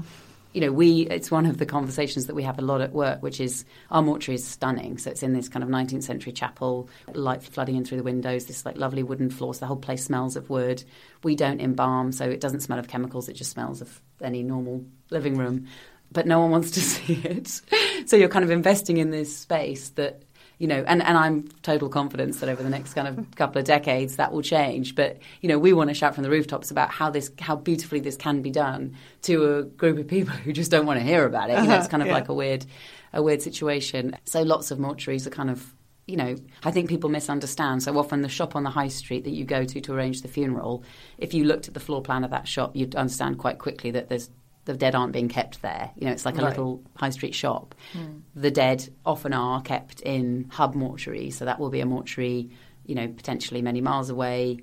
You 0.53 0.61
know, 0.61 0.73
we 0.73 1.03
it's 1.03 1.31
one 1.31 1.47
of 1.47 1.59
the 1.59 1.67
conversations 1.67 2.27
that 2.27 2.35
we 2.35 2.43
have 2.43 2.59
a 2.59 2.63
lot 2.63 2.81
at 2.81 2.93
work, 2.93 3.23
which 3.23 3.41
is 3.41 3.65
our 3.91 4.03
mortuary 4.03 4.37
is 4.37 4.47
stunning. 4.47 4.99
So 4.99 5.11
it's 5.11 5.23
in 5.23 5.33
this 5.33 5.49
kind 5.49 5.63
of 5.63 5.69
19th 5.69 6.03
century 6.03 6.33
chapel, 6.33 6.89
light 7.15 7.43
flooding 7.43 7.77
in 7.77 7.85
through 7.85 7.99
the 7.99 8.05
windows, 8.05 8.47
this 8.47 8.67
like 8.67 8.77
lovely 8.77 9.03
wooden 9.03 9.31
floors. 9.31 9.59
The 9.59 9.67
whole 9.67 9.77
place 9.77 10.05
smells 10.05 10.37
of 10.37 10.51
wood. 10.51 10.85
We 11.23 11.37
don't 11.37 11.61
embalm, 11.61 12.13
so 12.13 12.29
it 12.29 12.41
doesn't 12.41 12.61
smell 12.61 12.79
of 12.79 12.89
chemicals. 12.89 13.29
It 13.29 13.35
just 13.35 13.51
smells 13.51 13.81
of 13.81 14.01
any 14.21 14.43
normal 14.43 14.85
living 15.11 15.37
room. 15.37 15.67
But 16.11 16.27
no 16.27 16.41
one 16.41 16.51
wants 16.51 16.73
to 16.73 16.81
see 16.83 17.15
it. 17.15 17.61
so 18.07 18.17
you're 18.17 18.29
kind 18.29 18.45
of 18.45 18.51
investing 18.51 18.99
in 18.99 19.11
this 19.11 19.37
space 19.37 19.91
that 19.91 20.23
you 20.63 20.69
know, 20.69 20.85
and, 20.87 21.03
and 21.03 21.19
I'm 21.19 21.49
total 21.63 21.89
confidence 21.89 22.39
that 22.39 22.49
over 22.49 22.63
the 22.63 22.71
next 22.71 22.95
kind 22.95 23.09
of 23.09 23.27
couple 23.35 23.59
of 23.59 23.65
decades 23.65 24.15
that 24.15 24.31
will 24.31 24.43
change. 24.43 24.95
But 24.95 25.19
you 25.41 25.49
know, 25.49 25.59
we 25.59 25.73
want 25.73 25.91
to 25.91 25.95
shout 25.95 26.15
from 26.15 26.23
the 26.23 26.31
rooftops 26.31 26.71
about 26.71 26.89
how 26.89 27.11
this, 27.11 27.33
how 27.41 27.57
beautifully 27.57 27.99
this 27.99 28.17
can 28.17 28.43
be 28.43 28.51
done 28.53 28.97
to 29.23 29.57
a 29.57 29.63
group 29.65 29.99
of 29.99 30.07
people 30.07 30.37
who 30.37 30.53
just 30.53 30.71
don't 30.71 30.87
want 30.87 31.01
to 31.01 31.05
hear 31.05 31.27
about 31.27 31.51
it. 31.51 31.59
You 31.59 31.67
know, 31.67 31.75
it's 31.75 31.87
uh-huh. 31.87 31.89
kind 31.89 32.03
of 32.05 32.07
Yeah. 32.07 32.15
like 32.15 32.29
a 32.29 32.35
weird, 32.35 32.65
a 33.13 33.21
weird 33.21 33.43
situation. 33.43 34.17
So 34.25 34.43
lots 34.43 34.71
of 34.71 34.79
mortuaries 34.79 35.27
are 35.27 35.31
kind 35.31 35.51
of. 35.51 35.75
You 36.07 36.17
know, 36.17 36.35
I 36.65 36.73
think 36.73 36.89
people 36.89 37.11
misunderstand. 37.11 37.83
So 37.85 37.97
often, 37.97 38.23
the 38.23 38.29
shop 38.29 38.57
on 38.57 38.65
the 38.65 38.71
high 38.71 38.89
street 38.89 39.23
that 39.25 39.31
you 39.31 39.45
go 39.45 39.65
to 39.65 39.81
to 39.81 39.93
arrange 39.95 40.23
the 40.23 40.29
funeral, 40.29 40.83
if 41.17 41.33
you 41.33 41.45
looked 41.45 41.69
at 41.69 41.75
the 41.75 41.81
floor 41.81 42.03
plan 42.03 42.25
of 42.25 42.31
that 42.31 42.49
shop, 42.49 42.75
you'd 42.75 42.97
understand 42.97 43.39
quite 43.39 43.59
quickly 43.59 43.93
that 43.93 44.09
there's 44.09 44.29
the 44.65 44.75
dead 44.75 44.95
aren't 44.95 45.13
being 45.13 45.29
kept 45.29 45.61
there. 45.63 45.91
You 45.97 46.07
know, 46.07 46.13
it's 46.13 46.25
like 46.25 46.39
a 46.39 46.43
Right. 46.43 46.51
little 46.51 46.83
high 46.97 47.11
street 47.11 47.35
shop. 47.35 47.75
Hmm. 47.93 48.19
The 48.35 48.51
dead 48.51 48.89
often 49.05 49.33
are 49.33 49.61
kept 49.63 50.01
in 50.03 50.47
hub 50.51 50.75
mortuaries, 50.75 51.35
so 51.35 51.45
that 51.45 51.59
will 51.59 51.71
be 51.71 51.81
a 51.81 51.87
mortuary, 51.87 52.51
you 52.87 52.95
know, 52.95 53.09
potentially 53.09 53.63
many 53.63 53.81
miles 53.81 54.09
away 54.11 54.59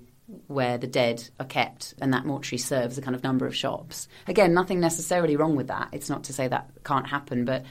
where 0.47 0.77
the 0.77 0.87
dead 0.87 1.27
are 1.39 1.45
kept 1.45 1.95
and 1.99 2.13
that 2.13 2.23
mortuary 2.25 2.59
serves 2.59 2.97
a 2.97 3.01
kind 3.01 3.15
of 3.15 3.23
number 3.23 3.47
of 3.47 3.55
shops. 3.55 4.07
Again, 4.27 4.53
nothing 4.53 4.79
necessarily 4.79 5.35
wrong 5.35 5.55
with 5.55 5.67
that. 5.67 5.89
It's 5.91 6.09
not 6.09 6.23
to 6.25 6.33
say 6.33 6.47
that 6.47 6.69
can't 6.83 7.07
happen, 7.07 7.45
but 7.45 7.65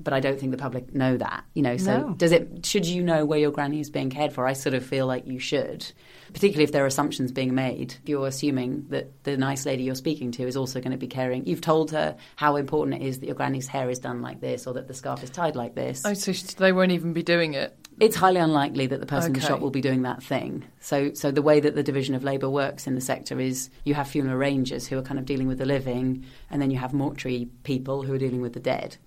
but 0.00 0.12
I 0.12 0.20
don't 0.20 0.38
think 0.38 0.52
the 0.52 0.58
public 0.58 0.94
know 0.94 1.16
that. 1.16 1.44
You 1.54 1.62
know, 1.62 1.76
so 1.76 1.98
No. 1.98 2.14
does 2.14 2.32
it 2.32 2.64
should 2.66 2.86
you 2.86 3.02
know 3.02 3.24
where 3.24 3.38
your 3.38 3.50
granny 3.50 3.80
is 3.80 3.90
being 3.90 4.10
cared 4.10 4.32
for? 4.32 4.46
I 4.46 4.52
sort 4.52 4.74
of 4.74 4.84
feel 4.84 5.06
like 5.06 5.26
you 5.26 5.38
should. 5.38 5.90
Particularly 6.32 6.64
if 6.64 6.72
there 6.72 6.82
are 6.82 6.86
assumptions 6.86 7.32
being 7.32 7.54
made. 7.54 7.94
If 8.02 8.08
you're 8.08 8.26
assuming 8.26 8.86
that 8.88 9.24
the 9.24 9.36
nice 9.36 9.64
lady 9.64 9.84
you're 9.84 9.94
speaking 9.94 10.32
to 10.32 10.42
is 10.46 10.56
also 10.56 10.80
going 10.80 10.92
to 10.92 10.98
be 10.98 11.06
caring. 11.06 11.46
You've 11.46 11.60
told 11.60 11.92
her 11.92 12.16
how 12.34 12.56
important 12.56 13.02
it 13.02 13.06
is 13.06 13.20
that 13.20 13.26
your 13.26 13.36
granny's 13.36 13.68
hair 13.68 13.88
is 13.88 13.98
done 13.98 14.22
like 14.22 14.40
this 14.40 14.66
or 14.66 14.74
that 14.74 14.88
the 14.88 14.94
scarf 14.94 15.22
is 15.22 15.30
tied 15.30 15.56
like 15.56 15.74
this. 15.74 16.02
Oh, 16.04 16.14
so 16.14 16.32
they 16.58 16.72
won't 16.72 16.92
even 16.92 17.12
be 17.12 17.22
doing 17.22 17.54
it. 17.54 17.76
It's 17.98 18.16
highly 18.16 18.40
unlikely 18.40 18.88
that 18.88 19.00
the 19.00 19.06
person 19.06 19.28
in 19.28 19.40
the 19.40 19.40
shop 19.40 19.60
will 19.60 19.70
be 19.70 19.80
doing 19.80 20.02
that 20.02 20.22
thing. 20.22 20.64
So, 20.80 21.14
so 21.14 21.30
the 21.30 21.40
way 21.40 21.60
that 21.60 21.74
the 21.74 21.82
division 21.82 22.14
of 22.14 22.22
labour 22.24 22.50
works 22.50 22.86
in 22.86 22.94
the 22.94 23.00
sector 23.00 23.40
is 23.40 23.70
you 23.84 23.94
have 23.94 24.06
funeral 24.06 24.36
arrangers 24.36 24.86
who 24.86 24.98
are 24.98 25.02
kind 25.02 25.18
of 25.18 25.24
dealing 25.24 25.46
with 25.46 25.56
the 25.56 25.64
living, 25.64 26.26
and 26.50 26.60
then 26.60 26.70
you 26.70 26.76
have 26.76 26.92
mortuary 26.92 27.48
people 27.62 28.02
who 28.02 28.12
are 28.12 28.18
dealing 28.18 28.42
with 28.42 28.52
the 28.52 28.60
dead. 28.60 28.98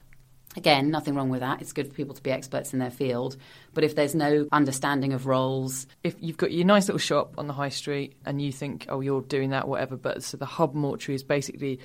Again, 0.60 0.92
nothing 0.92 1.16
wrong 1.16 1.30
with 1.30 1.40
that. 1.40 1.62
It's 1.62 1.72
good 1.72 1.88
for 1.88 1.94
people 1.94 2.14
to 2.16 2.22
be 2.22 2.32
experts 2.32 2.74
in 2.74 2.80
their 2.80 2.92
field. 2.92 3.38
But 3.74 3.86
if 3.86 3.96
there's 3.96 4.14
no 4.14 4.46
understanding 4.52 5.14
of 5.14 5.26
roles, 5.26 5.88
If 6.04 6.16
you've 6.20 6.36
got 6.36 6.52
your 6.52 6.66
nice 6.66 6.90
little 6.90 7.00
shop 7.00 7.36
on 7.38 7.48
the 7.48 7.54
high 7.54 7.70
street 7.70 8.18
and 8.26 8.42
you 8.42 8.52
think, 8.52 8.86
oh, 8.90 9.00
you're 9.00 9.22
doing 9.22 9.52
that, 9.52 9.70
whatever, 9.70 9.96
but 9.96 10.22
so 10.22 10.36
the 10.36 10.46
hub 10.46 10.76
mortuary 10.76 11.16
is 11.16 11.24
basically 11.24 11.80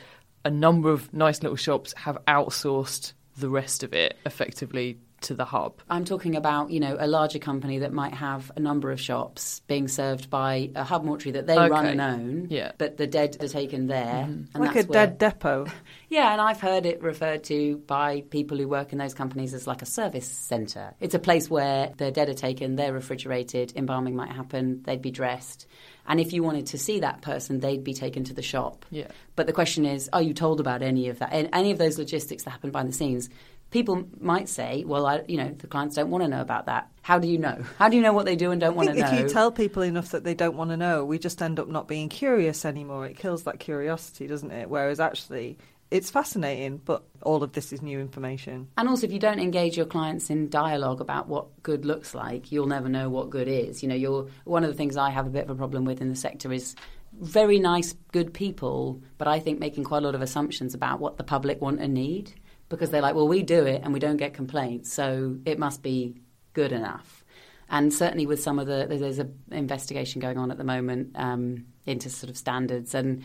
a 0.45 0.51
number 0.51 0.91
of 0.91 1.15
nice 1.15 1.41
little 1.41 1.57
shops 1.57 1.93
have 1.93 2.19
outsourced 2.27 3.13
the 3.37 3.49
rest 3.49 3.85
of 3.85 3.95
it 3.95 4.17
effectively 4.27 4.99
to 5.25 5.35
the 5.35 5.45
hub. 5.45 5.81
I'm 5.91 6.05
talking 6.05 6.37
about, 6.37 6.71
you 6.71 6.81
know, 6.81 6.97
a 6.99 7.07
larger 7.07 7.39
company 7.39 7.79
that 7.81 7.93
might 7.93 8.15
have 8.15 8.51
a 8.57 8.61
number 8.61 8.91
of 8.91 9.01
shops 9.01 9.61
being 9.67 9.89
served 9.89 10.31
by 10.31 10.71
a 10.75 10.85
hub 10.85 11.05
mortuary 11.05 11.33
that 11.33 11.47
they 11.47 11.57
run 11.57 11.87
and 11.87 12.01
own. 12.01 12.47
Yeah. 12.51 12.73
But 12.79 12.97
the 12.97 13.07
dead 13.07 13.37
are 13.43 13.49
taken 13.49 13.87
there. 13.87 14.05
Mm-hmm. 14.29 14.55
And 14.55 14.59
like 14.65 14.71
a 14.71 14.75
that's 14.75 14.89
where- 14.89 15.07
dead 15.07 15.19
depot. 15.19 15.67
Yeah, 16.11 16.31
and 16.31 16.41
I've 16.41 16.61
heard 16.61 16.87
it 16.87 17.03
referred 17.03 17.43
to 17.45 17.79
by 17.89 18.21
people 18.21 18.57
who 18.57 18.69
work 18.69 18.93
in 18.93 18.99
those 18.99 19.15
companies 19.15 19.53
as 19.53 19.67
like 19.67 19.83
a 19.83 19.87
service 19.87 20.29
centre. 20.29 20.95
It's 21.01 21.17
a 21.17 21.19
place 21.19 21.51
where 21.51 21.93
the 21.97 22.13
dead 22.13 22.29
are 22.29 22.35
taken, 22.35 22.77
they're 22.77 22.93
refrigerated, 22.93 23.73
embalming 23.75 24.15
might 24.15 24.31
happen, 24.31 24.83
they'd 24.85 25.03
be 25.03 25.11
dressed. 25.11 25.67
And 26.07 26.21
if 26.21 26.33
you 26.33 26.45
wanted 26.45 26.67
to 26.67 26.79
see 26.79 27.01
that 27.01 27.23
person, 27.23 27.59
they'd 27.59 27.83
be 27.83 27.95
taken 27.95 28.23
to 28.25 28.35
the 28.35 28.43
shop. 28.43 28.85
Yeah. 28.91 29.09
But 29.35 29.49
the 29.49 29.53
question 29.53 29.87
is, 29.87 30.09
are 30.13 30.23
you 30.23 30.35
told 30.35 30.61
about 30.61 30.83
any 30.83 31.09
of 31.09 31.19
that? 31.19 31.33
And 31.33 31.49
any 31.53 31.73
of 31.73 31.79
those 31.79 31.99
logistics 31.99 32.45
that 32.45 32.51
happen 32.51 32.71
behind 32.71 32.91
the 32.91 32.93
scenes? 32.93 33.29
People 33.75 34.05
might 34.21 34.49
say, 34.49 34.85
well, 34.87 35.05
I, 35.05 35.25
you 35.27 35.37
know, 35.37 35.49
the 35.49 35.67
clients 35.67 35.97
don't 35.97 36.09
want 36.09 36.23
to 36.23 36.29
know 36.29 36.41
about 36.41 36.67
that. 36.67 36.93
How 37.03 37.19
do 37.19 37.27
you 37.27 37.39
know? 37.39 37.61
How 37.77 37.89
do 37.89 37.97
you 37.97 38.03
know 38.03 38.13
what 38.13 38.25
they 38.25 38.37
do 38.37 38.53
and 38.53 38.61
don't 38.61 38.77
want 38.77 38.89
to 38.89 38.95
know? 38.95 39.05
if 39.05 39.19
you 39.19 39.29
tell 39.29 39.51
people 39.51 39.83
enough 39.83 40.11
that 40.11 40.23
they 40.23 40.33
don't 40.33 40.57
want 40.57 40.71
to 40.71 40.77
know, 40.77 41.05
we 41.05 41.19
just 41.19 41.43
end 41.43 41.59
up 41.59 41.67
not 41.67 41.89
being 41.89 42.09
curious 42.09 42.65
anymore. 42.65 43.05
It 43.05 43.17
kills 43.17 43.43
that 43.43 43.59
curiosity, 43.59 44.29
doesn't 44.29 44.53
it? 44.53 44.71
Whereas 44.71 45.01
actually, 45.01 45.59
it's 45.91 46.09
fascinating, 46.09 46.77
but 46.85 47.03
all 47.23 47.43
of 47.43 47.51
this 47.51 47.73
is 47.73 47.83
new 47.83 47.99
information. 47.99 48.69
And 48.79 48.89
also, 48.89 49.09
if 49.09 49.13
you 49.13 49.19
don't 49.19 49.41
engage 49.41 49.77
your 49.77 49.87
clients 49.87 50.31
in 50.31 50.51
dialogue 50.51 51.01
about 51.01 51.27
what 51.27 51.61
good 51.65 51.85
looks 51.85 52.15
like, 52.15 52.53
you'll 52.53 52.69
never 52.69 52.89
know 52.89 53.11
what 53.11 53.29
good 53.29 53.49
is. 53.49 53.83
You 53.83 53.89
know, 53.89 53.97
you're 53.97 54.29
one 54.45 54.63
of 54.63 54.71
the 54.71 54.77
things 54.77 54.97
I 54.97 55.11
have 55.11 55.27
a 55.27 55.31
bit 55.31 55.43
of 55.43 55.51
a 55.51 55.57
problem 55.57 55.85
with 55.85 56.01
in 56.01 56.11
the 56.11 56.15
sector 56.15 56.53
is 56.53 56.77
very 57.21 57.59
nice, 57.59 57.93
good 58.13 58.33
people, 58.33 59.03
but 59.19 59.27
I 59.27 59.41
think 59.41 59.59
making 59.59 59.83
quite 59.83 60.05
a 60.05 60.07
lot 60.07 60.15
of 60.15 60.23
assumptions 60.23 60.75
about 60.75 61.01
what 61.01 61.17
the 61.17 61.25
public 61.25 61.61
want 61.61 61.81
and 61.81 61.93
need 61.93 62.35
because 62.69 62.91
they're 62.91 63.03
like, 63.03 63.15
well, 63.15 63.29
we 63.29 63.43
do 63.43 63.67
it 63.67 63.83
and 63.85 63.93
we 63.93 64.01
don't 64.01 64.17
get 64.17 64.35
complaints, 64.35 64.93
so 64.93 65.37
it 65.45 65.59
must 65.59 65.83
be 65.83 66.17
good 66.53 66.73
enough. 66.73 67.25
And 67.69 67.93
certainly 67.93 68.27
with 68.27 68.43
some 68.43 68.59
of 68.59 68.67
the, 68.67 68.87
there's 68.89 69.19
an 69.19 69.35
investigation 69.51 70.21
going 70.21 70.39
on 70.39 70.51
at 70.51 70.59
the 70.59 70.65
moment 70.65 71.13
um, 71.15 71.67
into 71.87 72.11
sort 72.11 72.31
of 72.31 72.37
standards 72.37 72.95
and 72.95 73.23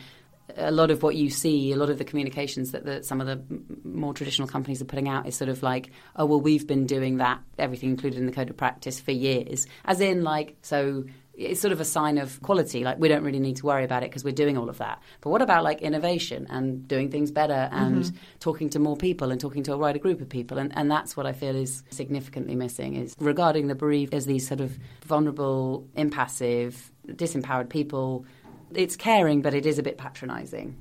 a 0.58 0.72
lot 0.72 0.92
of 0.92 1.04
what 1.04 1.16
you 1.16 1.30
see, 1.30 1.72
a 1.72 1.76
lot 1.76 1.90
of 1.90 1.98
the 1.98 2.04
communications 2.04 2.72
that 2.72 2.86
the, 2.86 3.04
some 3.04 3.22
of 3.22 3.28
the 3.28 3.40
more 3.84 4.14
traditional 4.14 4.48
companies 4.48 4.82
are 4.82 4.86
putting 4.86 5.08
out 5.08 5.28
is 5.28 5.36
sort 5.36 5.50
of 5.50 5.62
like, 5.62 5.92
oh, 6.16 6.26
well, 6.26 6.42
we've 6.42 6.66
been 6.66 6.86
doing 6.86 7.18
that, 7.18 7.40
everything 7.58 7.90
included 7.90 8.20
in 8.20 8.26
the 8.26 8.32
code 8.32 8.50
of 8.50 8.58
practice 8.58 9.00
for 9.00 9.12
years. 9.12 9.68
As 9.86 10.02
in, 10.02 10.24
like, 10.24 10.56
so 10.62 11.06
it's 11.40 11.62
sort 11.62 11.72
of 11.72 11.80
a 11.80 11.86
sign 11.86 12.18
of 12.18 12.42
quality. 12.42 12.84
Like, 12.84 13.00
we 13.00 13.08
don't 13.08 13.24
really 13.24 13.40
need 13.40 13.56
to 13.58 13.66
worry 13.66 13.86
about 13.86 14.04
it 14.04 14.10
because 14.10 14.26
we're 14.26 14.34
doing 14.34 14.58
all 14.58 14.70
of 14.70 14.78
that. 14.80 15.02
But 15.22 15.30
what 15.30 15.42
about 15.42 15.64
like 15.64 15.82
innovation 15.82 16.48
and 16.50 16.86
doing 16.88 17.10
things 17.10 17.32
better 17.32 17.70
and 17.72 18.04
mm-hmm. 18.04 18.18
talking 18.40 18.70
to 18.72 18.80
more 18.80 18.98
people 18.98 19.32
and 19.32 19.40
talking 19.40 19.64
to 19.64 19.74
a 19.74 19.78
wider 19.78 20.00
group 20.00 20.20
of 20.20 20.28
people? 20.28 20.58
And, 20.58 20.76
and 20.78 20.92
that's 20.92 21.16
what 21.16 21.26
I 21.26 21.32
feel 21.32 21.56
is 21.56 21.84
significantly 21.92 22.56
missing 22.56 22.96
is 22.96 23.16
regarding 23.20 23.68
the 23.68 23.76
bereaved 23.76 24.14
as 24.14 24.26
these 24.26 24.48
sort 24.48 24.60
of 24.60 24.78
vulnerable, 25.06 25.88
impassive, 25.96 26.92
disempowered 27.08 27.70
people. 27.70 28.26
It's 28.74 28.98
caring, 28.98 29.42
but 29.42 29.54
it 29.54 29.66
is 29.66 29.80
a 29.80 29.84
bit 29.84 29.98
patronising. 29.98 30.76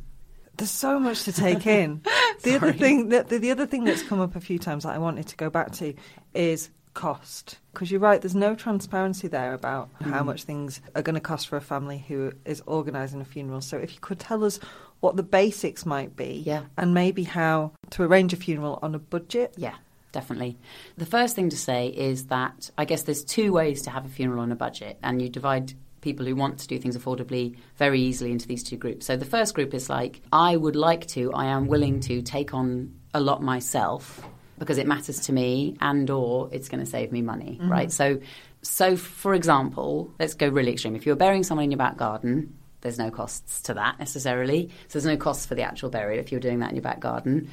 There's 0.56 0.70
so 0.72 0.98
much 0.98 1.22
to 1.22 1.32
take 1.32 1.68
in. 1.68 2.02
the 2.42 2.56
other 2.56 2.72
thing 2.72 3.10
that 3.10 3.28
the, 3.28 3.38
the 3.38 3.52
other 3.52 3.64
thing 3.64 3.84
that's 3.84 4.02
come 4.02 4.20
up 4.20 4.34
a 4.34 4.40
few 4.40 4.58
times 4.58 4.82
that 4.82 4.92
I 4.92 4.98
wanted 4.98 5.28
to 5.28 5.36
go 5.36 5.50
back 5.50 5.70
to 5.74 5.94
is 6.34 6.68
cost. 6.98 7.58
Because 7.72 7.92
you're 7.92 8.00
right, 8.00 8.20
there's 8.20 8.34
no 8.34 8.56
transparency 8.56 9.28
there 9.28 9.54
about 9.54 9.88
Mm. 10.00 10.10
how 10.10 10.24
much 10.24 10.42
things 10.42 10.80
are 10.96 11.02
going 11.02 11.14
to 11.14 11.20
cost 11.20 11.46
for 11.46 11.56
a 11.56 11.60
family 11.60 12.04
who 12.08 12.32
is 12.44 12.60
organising 12.66 13.20
a 13.20 13.24
funeral. 13.24 13.60
So 13.60 13.76
if 13.78 13.94
you 13.94 14.00
could 14.00 14.18
tell 14.18 14.42
us 14.44 14.58
what 14.98 15.14
the 15.14 15.22
basics 15.22 15.86
might 15.86 16.16
be, 16.16 16.42
Yeah. 16.44 16.62
and 16.76 16.92
maybe 16.92 17.22
how 17.22 17.70
to 17.90 18.02
arrange 18.02 18.32
a 18.32 18.36
funeral 18.36 18.80
on 18.82 18.96
a 18.96 18.98
budget. 18.98 19.54
Yeah, 19.56 19.76
definitely. 20.10 20.58
The 20.96 21.06
first 21.06 21.36
thing 21.36 21.48
to 21.50 21.56
say 21.56 21.86
is 21.86 22.26
that 22.26 22.70
I 22.76 22.84
guess 22.84 23.02
there's 23.04 23.22
two 23.24 23.52
ways 23.52 23.80
to 23.82 23.90
have 23.90 24.04
a 24.04 24.08
funeral 24.08 24.40
on 24.40 24.50
a 24.50 24.56
budget, 24.56 24.98
and 25.00 25.22
you 25.22 25.28
divide 25.28 25.74
people 26.00 26.26
who 26.26 26.34
want 26.34 26.58
to 26.58 26.66
do 26.66 26.78
things 26.78 26.96
affordably 26.96 27.56
very 27.76 28.00
easily 28.00 28.32
into 28.32 28.48
these 28.48 28.64
two 28.64 28.76
groups. 28.76 29.06
So 29.06 29.16
the 29.16 29.24
first 29.24 29.54
group 29.54 29.72
is 29.72 29.88
like, 29.88 30.20
I 30.32 30.56
would 30.56 30.74
like 30.76 31.06
to, 31.08 31.32
I 31.32 31.46
am 31.46 31.68
willing 31.68 32.00
to 32.00 32.22
take 32.22 32.54
on 32.54 32.92
a 33.14 33.20
lot 33.20 33.40
myself 33.40 34.20
because 34.58 34.78
it 34.78 34.86
matters 34.86 35.20
to 35.26 35.32
me 35.32 35.76
and 35.80 36.08
or 36.10 36.48
it's 36.52 36.68
going 36.68 36.84
to 36.84 36.90
save 36.90 37.12
me 37.12 37.22
money, 37.22 37.58
mm-hmm. 37.60 37.70
right? 37.70 37.92
So 37.92 38.20
so 38.62 38.96
for 38.96 39.34
example, 39.34 40.12
let's 40.18 40.34
go 40.34 40.48
really 40.48 40.72
extreme. 40.72 40.96
If 40.96 41.06
you're 41.06 41.16
burying 41.16 41.44
someone 41.44 41.64
in 41.64 41.70
your 41.70 41.78
back 41.78 41.96
garden, 41.96 42.58
there's 42.80 42.98
no 42.98 43.10
costs 43.10 43.62
to 43.62 43.74
that 43.74 43.98
necessarily. 43.98 44.68
So 44.88 44.98
there's 44.98 45.06
no 45.06 45.16
costs 45.16 45.46
for 45.46 45.54
the 45.54 45.62
actual 45.62 45.90
burial 45.90 46.20
if 46.20 46.30
you're 46.30 46.40
doing 46.40 46.60
that 46.60 46.70
in 46.70 46.76
your 46.76 46.82
back 46.82 47.00
garden. 47.00 47.50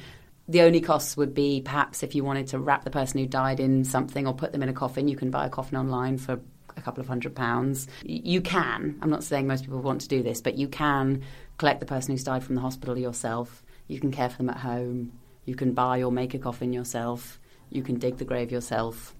The 0.48 0.62
only 0.62 0.80
costs 0.80 1.16
would 1.16 1.34
be 1.34 1.60
perhaps 1.60 2.02
if 2.02 2.14
you 2.14 2.22
wanted 2.22 2.48
to 2.48 2.58
wrap 2.58 2.84
the 2.84 2.90
person 2.90 3.18
who 3.18 3.26
died 3.26 3.58
in 3.58 3.84
something 3.84 4.26
or 4.26 4.34
put 4.34 4.52
them 4.52 4.62
in 4.62 4.68
a 4.68 4.72
coffin, 4.72 5.08
you 5.08 5.16
can 5.16 5.30
buy 5.30 5.46
a 5.46 5.50
coffin 5.50 5.76
online 5.76 6.18
for 6.18 6.40
a 6.76 6.80
couple 6.80 7.00
of 7.00 7.08
hundred 7.08 7.34
pounds. 7.34 7.88
You 8.04 8.40
can, 8.40 8.98
I'm 9.02 9.10
not 9.10 9.24
saying 9.24 9.46
most 9.46 9.64
people 9.64 9.80
want 9.80 10.02
to 10.02 10.08
do 10.08 10.22
this, 10.22 10.40
but 10.40 10.56
you 10.56 10.68
can 10.68 11.22
collect 11.58 11.80
the 11.80 11.86
person 11.86 12.12
who's 12.12 12.22
died 12.22 12.44
from 12.44 12.54
the 12.54 12.60
hospital 12.60 12.96
yourself. 12.96 13.64
You 13.88 13.98
can 13.98 14.12
care 14.12 14.28
for 14.28 14.36
them 14.36 14.50
at 14.50 14.58
home. 14.58 15.12
You 15.46 15.54
can 15.54 15.72
buy 15.72 16.02
or 16.02 16.12
make 16.12 16.34
a 16.34 16.38
coffin 16.38 16.72
yourself. 16.72 17.40
You 17.70 17.82
can 17.82 17.98
dig 17.98 18.18
the 18.18 18.24
grave 18.24 18.50
yourself. 18.52 19.14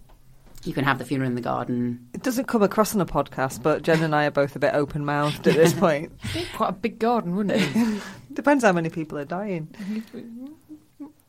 You 0.64 0.72
can 0.72 0.84
have 0.84 0.98
the 0.98 1.04
funeral 1.04 1.28
in 1.28 1.36
the 1.36 1.40
garden. 1.40 2.08
It 2.12 2.22
doesn't 2.22 2.46
come 2.46 2.62
across 2.62 2.94
on 2.94 3.00
a 3.00 3.06
podcast, 3.06 3.62
but 3.62 3.82
Jen 3.82 4.02
and 4.02 4.14
I 4.14 4.26
are 4.26 4.32
both 4.32 4.56
a 4.56 4.58
bit 4.58 4.74
open 4.74 5.04
mouthed 5.04 5.46
at 5.46 5.54
this 5.54 5.72
point. 5.78 6.12
Quite 6.54 6.70
a 6.70 6.72
big 6.72 6.98
garden, 6.98 7.36
wouldn't 7.36 7.60
it? 7.60 8.02
Depends 8.32 8.64
how 8.64 8.72
many 8.72 8.90
people 8.90 9.16
are 9.16 9.24
dying. 9.24 9.68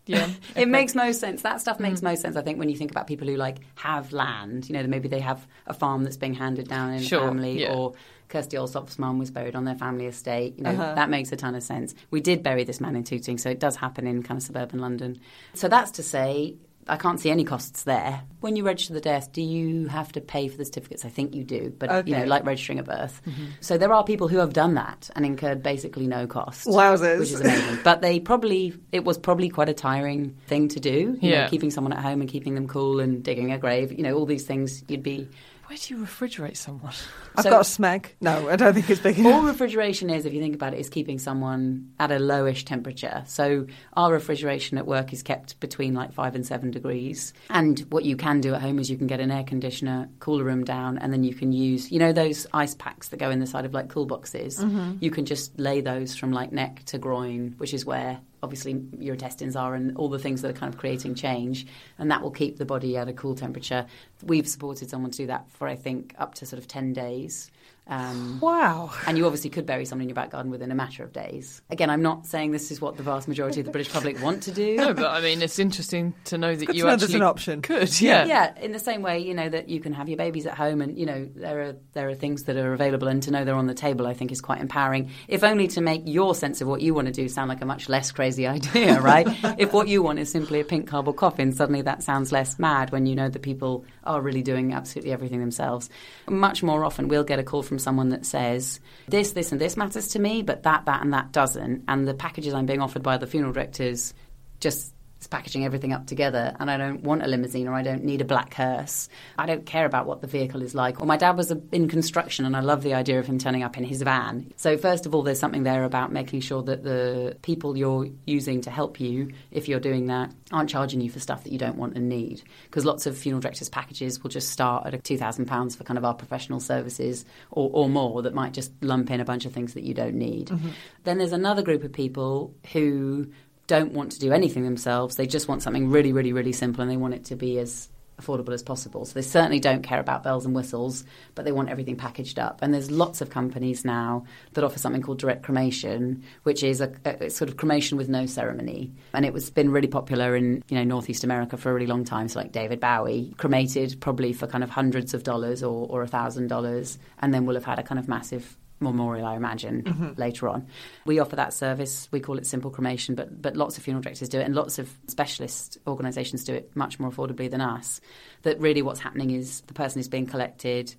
yeah. 0.07 0.29
It 0.55 0.67
makes 0.67 0.95
most 0.95 1.19
sense. 1.19 1.43
That 1.43 1.61
stuff 1.61 1.79
makes 1.79 1.99
mm. 1.99 2.05
most 2.05 2.23
sense, 2.23 2.35
I 2.35 2.41
think, 2.41 2.57
when 2.57 2.69
you 2.69 2.75
think 2.75 2.89
about 2.89 3.05
people 3.05 3.27
who 3.27 3.35
like 3.35 3.57
have 3.75 4.11
land. 4.11 4.67
You 4.67 4.73
know, 4.73 4.87
maybe 4.87 5.07
they 5.07 5.19
have 5.19 5.45
a 5.67 5.73
farm 5.73 6.03
that's 6.03 6.17
being 6.17 6.33
handed 6.33 6.67
down 6.67 6.93
in 6.93 7.03
Sure, 7.03 7.21
a 7.21 7.27
family, 7.27 7.61
yeah. 7.61 7.73
or 7.73 7.93
Kirsty 8.29 8.57
Allsopp's 8.57 8.99
mum 8.99 9.19
was 9.19 9.31
buried 9.31 9.55
on 9.55 9.65
their 9.65 9.75
family 9.75 10.05
estate. 10.05 10.55
You 10.57 10.63
know, 10.63 10.71
Uh-huh. 10.71 10.95
that 10.95 11.09
makes 11.09 11.31
a 11.31 11.35
ton 11.35 11.55
of 11.55 11.63
sense. 11.63 11.95
We 12.11 12.19
did 12.21 12.43
bury 12.43 12.63
this 12.63 12.81
man 12.81 12.95
in 12.95 13.03
Tooting, 13.03 13.37
so 13.37 13.49
it 13.49 13.59
does 13.59 13.75
happen 13.75 14.05
in 14.07 14.23
kind 14.23 14.37
of 14.37 14.43
suburban 14.43 14.79
London. 14.79 15.19
So 15.53 15.67
that's 15.67 15.91
to 15.91 16.03
say. 16.03 16.55
I 16.89 16.95
can't 16.95 17.19
see 17.19 17.29
any 17.29 17.43
costs 17.43 17.83
there. 17.83 18.21
When 18.39 18.55
you 18.55 18.63
register 18.63 18.93
the 18.93 19.01
death, 19.01 19.33
do 19.33 19.41
you 19.41 19.87
have 19.87 20.09
to 20.13 20.21
pay 20.21 20.47
for 20.47 20.55
the 20.55 20.63
certificates? 20.63 21.03
I 21.03 21.09
think 21.09 21.35
you 21.35 21.43
do, 21.43 21.73
but 21.77 22.07
you 22.07 22.15
know, 22.15 22.23
like 22.23 22.45
registering 22.45 22.79
a 22.79 22.83
birth. 22.83 23.21
So 23.59 23.77
there 23.77 23.91
are 23.91 24.05
people 24.05 24.29
who 24.29 24.37
have 24.37 24.53
done 24.53 24.75
that 24.75 25.09
and 25.13 25.25
incurred 25.25 25.61
basically 25.61 26.07
no 26.07 26.27
cost. 26.27 26.65
Wowzers. 26.65 27.19
Which 27.19 27.31
is 27.33 27.41
amazing. 27.41 27.79
but 27.83 27.99
they 28.01 28.21
probably, 28.21 28.73
it 28.93 29.03
was 29.03 29.17
probably 29.17 29.49
quite 29.49 29.67
a 29.67 29.73
tiring 29.73 30.37
thing 30.47 30.69
to 30.69 30.79
do. 30.79 31.17
You 31.21 31.31
know, 31.31 31.35
Yeah. 31.39 31.49
keeping 31.49 31.71
someone 31.71 31.91
at 31.91 31.99
home 31.99 32.21
and 32.21 32.29
keeping 32.29 32.55
them 32.55 32.69
cool 32.69 33.01
and 33.01 33.21
digging 33.21 33.51
a 33.51 33.57
grave. 33.57 33.91
You 33.91 34.03
know, 34.03 34.15
all 34.17 34.25
these 34.25 34.45
things 34.45 34.81
you'd 34.87 35.03
be. 35.03 35.27
Where 35.67 35.77
do 35.77 35.93
you 35.95 36.01
refrigerate 36.01 36.55
someone? 36.55 36.93
I've 37.35 37.43
So- 37.43 37.49
got 37.49 37.59
a 37.59 37.69
smeg. 37.69 38.05
No, 38.21 38.47
I 38.49 38.55
don't 38.55 38.73
think 38.73 38.89
it's 38.89 39.01
big 39.01 39.19
All 39.19 39.25
enough. 39.27 39.47
refrigeration 39.47 40.09
is, 40.09 40.25
if 40.25 40.33
you 40.33 40.39
think 40.39 40.55
about 40.55 40.73
it, 40.73 40.79
is 40.79 40.89
keeping 40.89 41.19
someone 41.19 41.89
at 41.99 42.09
a 42.09 42.15
lowish 42.19 42.63
temperature. 42.63 43.23
So 43.27 43.67
our 43.97 44.13
refrigeration 44.13 44.77
at 44.77 44.87
work 44.87 45.11
is 45.11 45.21
kept 45.21 45.59
between 45.59 45.93
like 45.93 46.13
five 46.13 46.35
and 46.35 46.45
seven 46.45 46.71
degrees. 46.71 47.33
And 47.49 47.79
what 47.89 48.05
you 48.05 48.15
can 48.15 48.39
do 48.39 48.53
at 48.53 48.61
home 48.61 48.79
is 48.79 48.89
you 48.89 48.95
can 48.97 49.07
get 49.07 49.19
an 49.19 49.29
air 49.29 49.43
conditioner, 49.43 50.07
cool 50.19 50.37
the 50.37 50.45
room 50.45 50.63
down, 50.63 50.97
and 50.99 51.11
then 51.11 51.25
you 51.25 51.35
can 51.35 51.51
use, 51.51 51.91
you 51.91 51.99
know, 51.99 52.13
those 52.13 52.47
ice 52.53 52.73
packs 52.75 53.09
that 53.09 53.17
go 53.17 53.29
in 53.29 53.39
the 53.39 53.47
side 53.47 53.65
of 53.65 53.73
like 53.73 53.89
cool 53.89 54.05
boxes. 54.05 54.59
Mm-hmm. 54.59 54.93
You 55.01 55.11
can 55.11 55.25
just 55.25 55.59
lay 55.59 55.81
those 55.81 56.15
from 56.15 56.31
like 56.31 56.53
neck 56.53 56.83
to 56.85 56.97
groin, 56.97 57.55
which 57.57 57.73
is 57.73 57.85
where 57.85 58.19
obviously 58.43 58.83
your 58.99 59.13
intestines 59.13 59.55
are 59.55 59.73
and 59.75 59.95
all 59.97 60.09
the 60.09 60.19
things 60.19 60.41
that 60.41 60.49
are 60.49 60.59
kind 60.59 60.73
of 60.73 60.79
creating 60.79 61.15
change 61.15 61.65
and 61.97 62.11
that 62.11 62.21
will 62.21 62.31
keep 62.31 62.57
the 62.57 62.65
body 62.65 62.95
at 62.97 63.07
a 63.07 63.13
cool 63.13 63.35
temperature. 63.35 63.85
We've 64.23 64.47
supported 64.47 64.89
someone 64.89 65.11
to 65.11 65.17
do 65.17 65.27
that 65.27 65.49
for 65.51 65.67
i 65.67 65.75
think 65.75 66.13
up 66.17 66.35
to 66.35 66.45
sort 66.45 66.59
of 66.59 66.67
10 66.67 66.93
days 66.93 67.51
um, 67.87 68.39
Wow. 68.41 68.91
and 69.05 69.17
you 69.17 69.25
obviously 69.25 69.49
could 69.49 69.65
bury 69.65 69.85
someone 69.85 70.03
in 70.03 70.09
your 70.09 70.15
back 70.15 70.31
garden 70.31 70.51
within 70.51 70.71
a 70.71 70.75
matter 70.75 71.03
of 71.03 71.13
days. 71.13 71.61
Again, 71.69 71.89
I'm 71.89 72.01
not 72.01 72.25
saying 72.25 72.51
this 72.51 72.71
is 72.71 72.81
what 72.81 72.97
the 72.97 73.03
vast 73.03 73.27
majority 73.27 73.59
of 73.61 73.65
the 73.65 73.71
British 73.71 73.91
public 73.91 74.21
want 74.21 74.43
to 74.43 74.51
do. 74.51 74.75
No, 74.77 74.93
but 74.93 75.11
I 75.11 75.21
mean, 75.21 75.41
it's 75.41 75.59
interesting 75.59 76.13
to 76.25 76.37
know 76.37 76.55
that 76.55 76.65
Good 76.65 76.75
you 76.75 76.81
to 76.83 76.87
know 76.87 76.93
actually 76.93 77.07
there's 77.07 77.15
an 77.15 77.21
option. 77.23 77.61
could. 77.61 77.99
Yeah. 78.01 78.25
Yeah, 78.25 78.53
in 78.59 78.71
the 78.71 78.79
same 78.79 79.01
way, 79.01 79.19
you 79.19 79.33
know 79.33 79.49
that 79.49 79.69
you 79.69 79.79
can 79.79 79.93
have 79.93 80.07
your 80.09 80.17
babies 80.17 80.45
at 80.45 80.53
home, 80.55 80.81
and 80.81 80.97
you 80.97 81.05
know 81.05 81.27
there 81.35 81.61
are 81.61 81.75
there 81.93 82.09
are 82.09 82.15
things 82.15 82.43
that 82.43 82.57
are 82.57 82.73
available, 82.73 83.07
and 83.07 83.23
to 83.23 83.31
know 83.31 83.43
they're 83.45 83.55
on 83.55 83.67
the 83.67 83.73
table, 83.73 84.05
I 84.07 84.13
think 84.13 84.31
is 84.31 84.41
quite 84.41 84.61
empowering. 84.61 85.09
If 85.27 85.43
only 85.43 85.67
to 85.69 85.81
make 85.81 86.03
your 86.05 86.35
sense 86.35 86.61
of 86.61 86.67
what 86.67 86.81
you 86.81 86.93
want 86.93 87.07
to 87.07 87.13
do 87.13 87.27
sound 87.29 87.49
like 87.49 87.61
a 87.61 87.65
much 87.65 87.89
less 87.89 88.11
crazy 88.11 88.45
idea, 88.47 88.99
right? 89.13 89.27
if 89.57 89.73
what 89.73 89.87
you 89.87 90.01
want 90.03 90.19
is 90.19 90.31
simply 90.31 90.59
a 90.59 90.63
pink 90.65 90.87
cardboard 90.87 91.17
coffin, 91.17 91.51
suddenly 91.53 91.81
that 91.83 92.03
sounds 92.03 92.31
less 92.31 92.59
mad 92.59 92.91
when 92.91 93.05
you 93.05 93.15
know 93.15 93.29
that 93.29 93.41
people 93.41 93.85
are 94.03 94.21
really 94.21 94.41
doing 94.43 94.73
absolutely 94.73 95.11
everything 95.11 95.39
themselves. 95.39 95.89
Much 96.29 96.61
more 96.63 96.83
often, 96.85 97.07
we'll 97.07 97.23
get 97.23 97.39
a 97.39 97.43
call 97.43 97.63
from 97.63 97.76
someone 97.79 98.09
that 98.09 98.25
says 98.25 98.79
this, 99.07 99.31
this, 99.31 99.51
and 99.51 99.61
this 99.61 99.77
matters 99.77 100.09
to 100.09 100.19
me, 100.19 100.41
but 100.41 100.63
that, 100.63 100.85
that, 100.85 101.01
and 101.01 101.13
that 101.13 101.31
doesn't, 101.31 101.83
and 101.87 102.07
the 102.07 102.13
packages 102.13 102.53
I'm 102.53 102.65
being 102.65 102.81
offered 102.81 103.03
by 103.03 103.17
the 103.17 103.27
funeral 103.27 103.53
directors 103.53 104.13
just 104.59 104.93
it's 105.17 105.27
packaging 105.27 105.65
everything 105.65 105.93
up 105.93 106.05
together 106.05 106.55
and 106.59 106.69
I 106.69 106.77
don't 106.77 107.01
want 107.01 107.23
a 107.23 107.27
limousine 107.27 107.67
or 107.67 107.73
I 107.73 107.81
don't 107.81 108.03
need 108.03 108.21
a 108.21 108.25
black 108.25 108.53
hearse. 108.53 109.09
I 109.37 109.47
don't 109.47 109.65
care 109.65 109.85
about 109.85 110.05
what 110.05 110.21
the 110.21 110.27
vehicle 110.27 110.61
is 110.61 110.75
like. 110.75 111.01
Or 111.01 111.07
my 111.07 111.17
dad 111.17 111.35
was 111.35 111.49
a, 111.49 111.59
in 111.71 111.87
construction 111.87 112.45
and 112.45 112.55
I 112.55 112.59
love 112.59 112.83
the 112.83 112.93
idea 112.93 113.17
of 113.17 113.25
him 113.25 113.39
turning 113.39 113.63
up 113.63 113.77
in 113.77 113.83
his 113.83 114.03
van. 114.03 114.53
So 114.57 114.77
first 114.77 115.07
of 115.07 115.15
all 115.15 115.23
there's 115.23 115.39
something 115.39 115.63
there 115.63 115.83
about 115.85 116.11
making 116.11 116.41
sure 116.41 116.61
that 116.63 116.83
the 116.83 117.35
people 117.41 117.75
you're 117.75 118.07
using 118.27 118.61
to 118.61 118.69
help 118.69 118.99
you 118.99 119.31
if 119.49 119.67
you're 119.67 119.79
doing 119.79 120.05
that 120.07 120.31
aren't 120.51 120.69
charging 120.69 121.01
you 121.01 121.09
for 121.09 121.19
stuff 121.19 121.43
that 121.43 121.51
you 121.51 121.57
don't 121.57 121.77
want 121.77 121.97
and 121.97 122.07
need 122.07 122.43
because 122.65 122.85
lots 122.85 123.07
of 123.07 123.17
funeral 123.17 123.41
directors 123.41 123.69
packages 123.69 124.21
will 124.21 124.29
just 124.29 124.49
start 124.49 124.85
at 124.85 124.93
a 124.93 124.99
2000 124.99 125.45
pounds 125.45 125.75
for 125.75 125.83
kind 125.83 125.97
of 125.97 126.05
our 126.05 126.13
professional 126.13 126.59
services 126.59 127.25
or, 127.49 127.71
or 127.73 127.89
more 127.89 128.21
that 128.21 128.35
might 128.35 128.53
just 128.53 128.71
lump 128.83 129.09
in 129.09 129.19
a 129.19 129.25
bunch 129.25 129.45
of 129.45 129.51
things 129.51 129.73
that 129.73 129.83
you 129.83 129.95
don't 129.95 130.15
need. 130.15 130.49
Mm-hmm. 130.49 130.69
Then 131.05 131.17
there's 131.17 131.33
another 131.33 131.63
group 131.63 131.83
of 131.83 131.91
people 131.91 132.53
who 132.71 133.31
don't 133.67 133.93
want 133.93 134.13
to 134.13 134.19
do 134.19 134.31
anything 134.31 134.63
themselves. 134.63 135.15
They 135.15 135.27
just 135.27 135.47
want 135.47 135.61
something 135.61 135.89
really, 135.89 136.13
really, 136.13 136.33
really 136.33 136.53
simple 136.53 136.81
and 136.81 136.89
they 136.89 136.97
want 136.97 137.13
it 137.13 137.25
to 137.25 137.35
be 137.35 137.59
as 137.59 137.89
affordable 138.21 138.53
as 138.53 138.63
possible. 138.63 139.05
So 139.05 139.13
they 139.13 139.21
certainly 139.21 139.59
don't 139.59 139.83
care 139.83 139.99
about 139.99 140.23
bells 140.23 140.45
and 140.45 140.55
whistles, 140.55 141.03
but 141.35 141.45
they 141.45 141.51
want 141.51 141.69
everything 141.69 141.95
packaged 141.95 142.39
up. 142.39 142.59
And 142.61 142.73
there's 142.73 142.89
lots 142.89 143.21
of 143.21 143.29
companies 143.29 143.85
now 143.85 144.25
that 144.53 144.63
offer 144.63 144.79
something 144.79 145.01
called 145.01 145.19
direct 145.19 145.43
cremation, 145.43 146.23
which 146.43 146.63
is 146.63 146.81
a, 146.81 146.91
a 147.05 147.29
sort 147.29 147.49
of 147.49 147.57
cremation 147.57 147.97
with 147.97 148.09
no 148.09 148.25
ceremony. 148.25 148.91
And 149.13 149.25
it 149.25 149.33
was 149.33 149.49
been 149.49 149.71
really 149.71 149.87
popular 149.87 150.35
in 150.35 150.63
you 150.67 150.77
know 150.77 150.83
Northeast 150.83 151.23
America 151.23 151.57
for 151.57 151.69
a 151.69 151.73
really 151.73 151.87
long 151.87 152.05
time. 152.05 152.27
So 152.27 152.39
like 152.39 152.51
David 152.51 152.79
Bowie 152.79 153.33
cremated 153.37 153.99
probably 154.01 154.33
for 154.33 154.47
kind 154.47 154.63
of 154.63 154.69
hundreds 154.69 155.13
of 155.13 155.23
dollars 155.23 155.61
or 155.61 155.87
or 155.87 156.01
a 156.01 156.07
thousand 156.07 156.47
dollars, 156.47 156.97
and 157.19 157.33
then 157.33 157.45
will 157.45 157.55
have 157.55 157.65
had 157.65 157.79
a 157.79 157.83
kind 157.83 157.99
of 157.99 158.07
massive 158.07 158.56
memorial, 158.79 159.25
I 159.25 159.35
imagine, 159.35 159.83
mm-hmm. 159.83 160.11
later 160.19 160.47
on. 160.49 160.67
We 161.05 161.19
offer 161.19 161.35
that 161.35 161.53
service. 161.53 162.07
We 162.11 162.19
call 162.19 162.37
it 162.37 162.45
simple 162.45 162.71
cremation, 162.71 163.15
but 163.15 163.41
but 163.41 163.55
lots 163.55 163.77
of 163.77 163.83
funeral 163.83 164.01
directors 164.01 164.29
do 164.29 164.39
it, 164.39 164.43
and 164.43 164.55
lots 164.55 164.79
of 164.79 164.89
specialist 165.07 165.77
organisations 165.87 166.43
do 166.43 166.53
it 166.53 166.75
much 166.75 166.99
more 166.99 167.11
affordably 167.11 167.49
than 167.49 167.61
us. 167.61 168.01
That 168.43 168.59
really, 168.59 168.81
what's 168.81 168.99
happening 168.99 169.31
is 169.31 169.61
the 169.61 169.73
person 169.73 169.99
is 169.99 170.07
being 170.07 170.27
collected, 170.27 170.93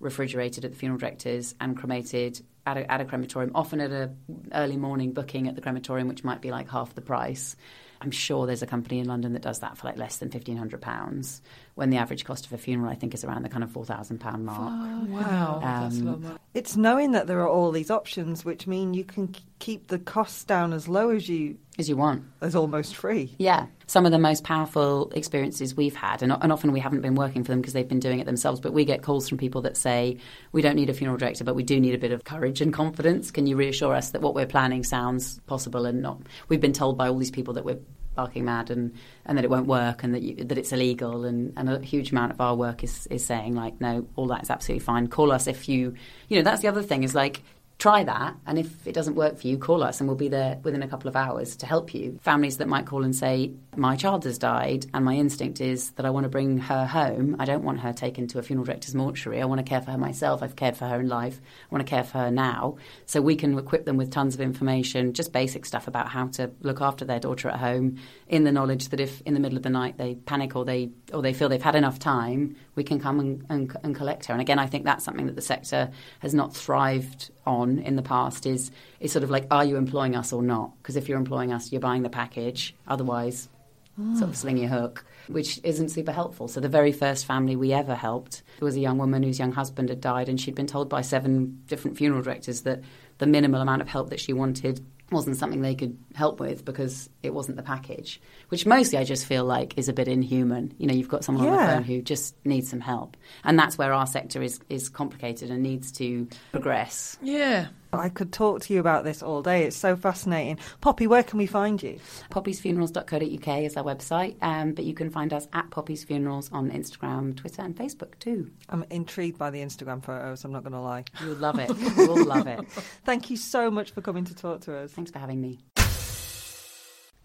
refrigerated 0.00 0.64
at 0.64 0.70
the 0.70 0.76
funeral 0.76 0.98
directors, 0.98 1.54
and 1.60 1.76
cremated 1.76 2.40
at 2.66 2.76
a, 2.76 2.90
at 2.90 3.00
a 3.00 3.04
crematorium. 3.04 3.52
Often 3.54 3.80
at 3.80 3.90
a 3.90 4.10
early 4.52 4.76
morning 4.76 5.12
booking 5.12 5.48
at 5.48 5.54
the 5.54 5.60
crematorium, 5.60 6.08
which 6.08 6.24
might 6.24 6.40
be 6.40 6.50
like 6.50 6.68
half 6.70 6.94
the 6.94 7.00
price. 7.00 7.56
I'm 8.00 8.10
sure 8.10 8.46
there's 8.46 8.62
a 8.62 8.66
company 8.66 8.98
in 8.98 9.06
London 9.06 9.32
that 9.32 9.42
does 9.42 9.60
that 9.60 9.78
for 9.78 9.86
like 9.86 9.96
less 9.96 10.18
than 10.18 10.30
fifteen 10.30 10.56
hundred 10.56 10.82
pounds. 10.82 11.40
When 11.76 11.90
the 11.90 11.96
average 11.96 12.24
cost 12.24 12.46
of 12.46 12.52
a 12.52 12.58
funeral, 12.58 12.88
I 12.88 12.94
think, 12.94 13.14
is 13.14 13.24
around 13.24 13.42
the 13.42 13.48
kind 13.48 13.64
of 13.64 13.70
four 13.72 13.84
thousand 13.84 14.18
pound 14.20 14.44
mark. 14.46 15.08
Wow. 15.08 15.58
that's 15.60 15.98
a 15.98 16.00
Um, 16.08 16.22
lot. 16.22 16.40
It's 16.54 16.76
knowing 16.76 17.10
that 17.12 17.26
there 17.26 17.40
are 17.40 17.48
all 17.48 17.72
these 17.72 17.90
options, 17.90 18.44
which 18.44 18.68
mean 18.68 18.94
you 18.94 19.02
can 19.02 19.34
keep 19.58 19.88
the 19.88 19.98
costs 19.98 20.44
down 20.44 20.72
as 20.72 20.86
low 20.86 21.10
as 21.10 21.28
you 21.28 21.56
As 21.76 21.88
you 21.88 21.96
want. 21.96 22.22
as 22.40 22.54
almost 22.54 22.94
free. 22.94 23.34
Yeah. 23.38 23.66
Some 23.88 24.06
of 24.06 24.12
the 24.12 24.20
most 24.20 24.44
powerful 24.44 25.10
experiences 25.16 25.74
we've 25.74 25.96
had, 25.96 26.22
and, 26.22 26.30
and 26.40 26.52
often 26.52 26.70
we 26.70 26.78
haven't 26.78 27.00
been 27.00 27.16
working 27.16 27.42
for 27.42 27.50
them 27.50 27.60
because 27.60 27.72
they've 27.72 27.88
been 27.88 27.98
doing 27.98 28.20
it 28.20 28.24
themselves, 28.24 28.60
but 28.60 28.72
we 28.72 28.84
get 28.84 29.02
calls 29.02 29.28
from 29.28 29.38
people 29.38 29.62
that 29.62 29.76
say, 29.76 30.18
We 30.52 30.62
don't 30.62 30.76
need 30.76 30.90
a 30.90 30.94
funeral 30.94 31.18
director, 31.18 31.42
but 31.42 31.56
we 31.56 31.64
do 31.64 31.80
need 31.80 31.94
a 31.96 31.98
bit 31.98 32.12
of 32.12 32.22
courage 32.22 32.60
and 32.60 32.72
confidence. 32.72 33.32
Can 33.32 33.48
you 33.48 33.56
reassure 33.56 33.94
us 33.96 34.10
that 34.10 34.22
what 34.22 34.36
we're 34.36 34.46
planning 34.46 34.84
sounds 34.84 35.40
possible 35.48 35.86
and 35.86 36.00
not? 36.02 36.20
We've 36.48 36.60
been 36.60 36.72
told 36.72 36.96
by 36.96 37.08
all 37.08 37.18
these 37.18 37.32
people 37.32 37.54
that 37.54 37.64
we're 37.64 37.80
barking 38.14 38.44
mad 38.44 38.70
and, 38.70 38.94
and 39.26 39.36
that 39.36 39.44
it 39.44 39.50
won't 39.50 39.66
work 39.66 40.02
and 40.02 40.14
that, 40.14 40.22
you, 40.22 40.36
that 40.44 40.58
it's 40.58 40.72
illegal. 40.72 41.24
And, 41.24 41.52
and 41.56 41.68
a 41.68 41.80
huge 41.80 42.12
amount 42.12 42.32
of 42.32 42.40
our 42.40 42.54
work 42.54 42.84
is, 42.84 43.06
is 43.08 43.24
saying, 43.24 43.54
like, 43.54 43.80
no, 43.80 44.06
all 44.16 44.26
that 44.28 44.42
is 44.42 44.50
absolutely 44.50 44.84
fine. 44.84 45.08
Call 45.08 45.32
us 45.32 45.46
if 45.46 45.68
you, 45.68 45.94
you 46.28 46.38
know, 46.38 46.42
that's 46.42 46.62
the 46.62 46.68
other 46.68 46.82
thing 46.82 47.02
is 47.02 47.14
like, 47.14 47.42
try 47.78 48.04
that 48.04 48.36
and 48.46 48.58
if 48.58 48.86
it 48.86 48.92
doesn't 48.92 49.14
work 49.14 49.38
for 49.38 49.46
you 49.46 49.58
call 49.58 49.82
us 49.82 50.00
and 50.00 50.08
we'll 50.08 50.16
be 50.16 50.28
there 50.28 50.58
within 50.62 50.82
a 50.82 50.88
couple 50.88 51.08
of 51.08 51.16
hours 51.16 51.56
to 51.56 51.66
help 51.66 51.92
you. 51.92 52.18
Families 52.22 52.58
that 52.58 52.68
might 52.68 52.86
call 52.86 53.04
and 53.04 53.14
say 53.14 53.52
my 53.76 53.96
child 53.96 54.24
has 54.24 54.38
died 54.38 54.86
and 54.94 55.04
my 55.04 55.14
instinct 55.14 55.60
is 55.60 55.90
that 55.92 56.06
i 56.06 56.10
want 56.10 56.24
to 56.24 56.30
bring 56.30 56.58
her 56.58 56.86
home. 56.86 57.36
I 57.38 57.44
don't 57.44 57.64
want 57.64 57.80
her 57.80 57.92
taken 57.92 58.26
to 58.28 58.38
a 58.38 58.42
funeral 58.42 58.64
director's 58.64 58.94
mortuary. 58.94 59.42
I 59.42 59.44
want 59.44 59.58
to 59.58 59.68
care 59.68 59.80
for 59.80 59.90
her 59.90 59.98
myself. 59.98 60.42
I've 60.42 60.56
cared 60.56 60.76
for 60.76 60.86
her 60.86 61.00
in 61.00 61.08
life. 61.08 61.40
I 61.42 61.74
want 61.74 61.86
to 61.86 61.90
care 61.90 62.04
for 62.04 62.18
her 62.18 62.30
now. 62.30 62.76
So 63.06 63.20
we 63.20 63.36
can 63.36 63.58
equip 63.58 63.84
them 63.84 63.96
with 63.96 64.10
tons 64.10 64.34
of 64.34 64.40
information 64.40 65.12
just 65.12 65.32
basic 65.32 65.66
stuff 65.66 65.88
about 65.88 66.08
how 66.08 66.28
to 66.28 66.50
look 66.60 66.80
after 66.80 67.04
their 67.04 67.20
daughter 67.20 67.48
at 67.48 67.58
home 67.58 67.98
in 68.28 68.44
the 68.44 68.52
knowledge 68.52 68.90
that 68.90 69.00
if 69.00 69.20
in 69.22 69.34
the 69.34 69.40
middle 69.40 69.56
of 69.56 69.62
the 69.62 69.70
night 69.70 69.98
they 69.98 70.14
panic 70.14 70.54
or 70.56 70.64
they 70.64 70.90
or 71.12 71.22
they 71.22 71.32
feel 71.32 71.48
they've 71.48 71.62
had 71.62 71.74
enough 71.74 71.98
time 71.98 72.56
we 72.76 72.84
can 72.84 73.00
come 73.00 73.20
and, 73.20 73.44
and, 73.48 73.76
and 73.82 73.94
collect 73.94 74.26
her. 74.26 74.32
And 74.32 74.40
again 74.40 74.58
i 74.58 74.66
think 74.66 74.84
that's 74.84 75.04
something 75.04 75.26
that 75.26 75.36
the 75.36 75.42
sector 75.42 75.90
has 76.20 76.34
not 76.34 76.54
thrived 76.54 77.30
on 77.46 77.78
in 77.78 77.96
the 77.96 78.02
past 78.02 78.46
is 78.46 78.70
is 79.00 79.12
sort 79.12 79.22
of 79.22 79.30
like 79.30 79.46
are 79.50 79.64
you 79.64 79.76
employing 79.76 80.16
us 80.16 80.32
or 80.32 80.42
not? 80.42 80.72
Because 80.78 80.96
if 80.96 81.08
you're 81.08 81.18
employing 81.18 81.52
us 81.52 81.72
you're 81.72 81.80
buying 81.80 82.02
the 82.02 82.10
package. 82.10 82.74
Otherwise 82.86 83.48
sort 83.96 84.24
of 84.24 84.30
ah. 84.30 84.32
sling 84.32 84.56
your 84.56 84.68
hook 84.68 85.04
which 85.28 85.60
isn't 85.62 85.88
super 85.88 86.12
helpful. 86.12 86.48
So 86.48 86.60
the 86.60 86.68
very 86.68 86.92
first 86.92 87.26
family 87.26 87.56
we 87.56 87.72
ever 87.72 87.94
helped 87.94 88.42
was 88.60 88.76
a 88.76 88.80
young 88.80 88.98
woman 88.98 89.22
whose 89.22 89.38
young 89.38 89.52
husband 89.52 89.88
had 89.88 90.00
died 90.00 90.28
and 90.28 90.40
she'd 90.40 90.54
been 90.54 90.66
told 90.66 90.88
by 90.88 91.00
seven 91.00 91.62
different 91.66 91.96
funeral 91.96 92.22
directors 92.22 92.62
that 92.62 92.82
the 93.18 93.26
minimal 93.26 93.60
amount 93.60 93.82
of 93.82 93.88
help 93.88 94.10
that 94.10 94.20
she 94.20 94.32
wanted 94.32 94.84
wasn't 95.14 95.36
something 95.36 95.62
they 95.62 95.74
could 95.74 95.96
help 96.14 96.40
with 96.40 96.64
because 96.64 97.08
it 97.22 97.32
wasn't 97.32 97.56
the 97.56 97.62
package. 97.62 98.20
Which 98.48 98.66
mostly 98.66 98.98
I 98.98 99.04
just 99.04 99.24
feel 99.24 99.44
like 99.44 99.78
is 99.78 99.88
a 99.88 99.92
bit 99.92 100.08
inhuman. 100.08 100.74
You 100.78 100.86
know, 100.86 100.94
you've 100.94 101.08
got 101.08 101.24
someone 101.24 101.46
on 101.46 101.52
the 101.52 101.72
phone 101.72 101.84
who 101.84 102.02
just 102.02 102.34
needs 102.44 102.68
some 102.68 102.80
help, 102.80 103.16
and 103.44 103.58
that's 103.58 103.78
where 103.78 103.92
our 103.92 104.06
sector 104.06 104.42
is 104.42 104.60
is 104.68 104.88
complicated 104.88 105.50
and 105.50 105.62
needs 105.62 105.90
to 105.92 106.28
progress. 106.52 107.16
Yeah. 107.22 107.68
I 107.98 108.08
could 108.08 108.32
talk 108.32 108.60
to 108.62 108.74
you 108.74 108.80
about 108.80 109.04
this 109.04 109.22
all 109.22 109.42
day. 109.42 109.64
It's 109.64 109.76
so 109.76 109.96
fascinating. 109.96 110.58
Poppy, 110.80 111.06
where 111.06 111.22
can 111.22 111.38
we 111.38 111.46
find 111.46 111.82
you? 111.82 111.98
Poppysfunerals.co.uk 112.30 113.62
is 113.62 113.76
our 113.76 113.84
website, 113.84 114.36
um, 114.42 114.72
but 114.72 114.84
you 114.84 114.94
can 114.94 115.10
find 115.10 115.32
us 115.32 115.48
at 115.52 115.70
Poppy's 115.70 116.04
Funerals 116.04 116.50
on 116.52 116.70
Instagram, 116.70 117.36
Twitter, 117.36 117.62
and 117.62 117.76
Facebook 117.76 118.18
too. 118.18 118.50
I'm 118.68 118.84
intrigued 118.90 119.38
by 119.38 119.50
the 119.50 119.60
Instagram 119.60 120.04
photos, 120.04 120.44
I'm 120.44 120.52
not 120.52 120.62
going 120.62 120.72
to 120.72 120.80
lie. 120.80 121.04
You'll 121.22 121.36
love 121.36 121.58
it. 121.58 121.70
You'll 121.96 122.24
love 122.24 122.46
it. 122.46 122.66
Thank 123.04 123.30
you 123.30 123.36
so 123.36 123.70
much 123.70 123.92
for 123.92 124.00
coming 124.00 124.24
to 124.24 124.34
talk 124.34 124.62
to 124.62 124.76
us. 124.76 124.92
Thanks 124.92 125.10
for 125.10 125.18
having 125.18 125.40
me. 125.40 125.60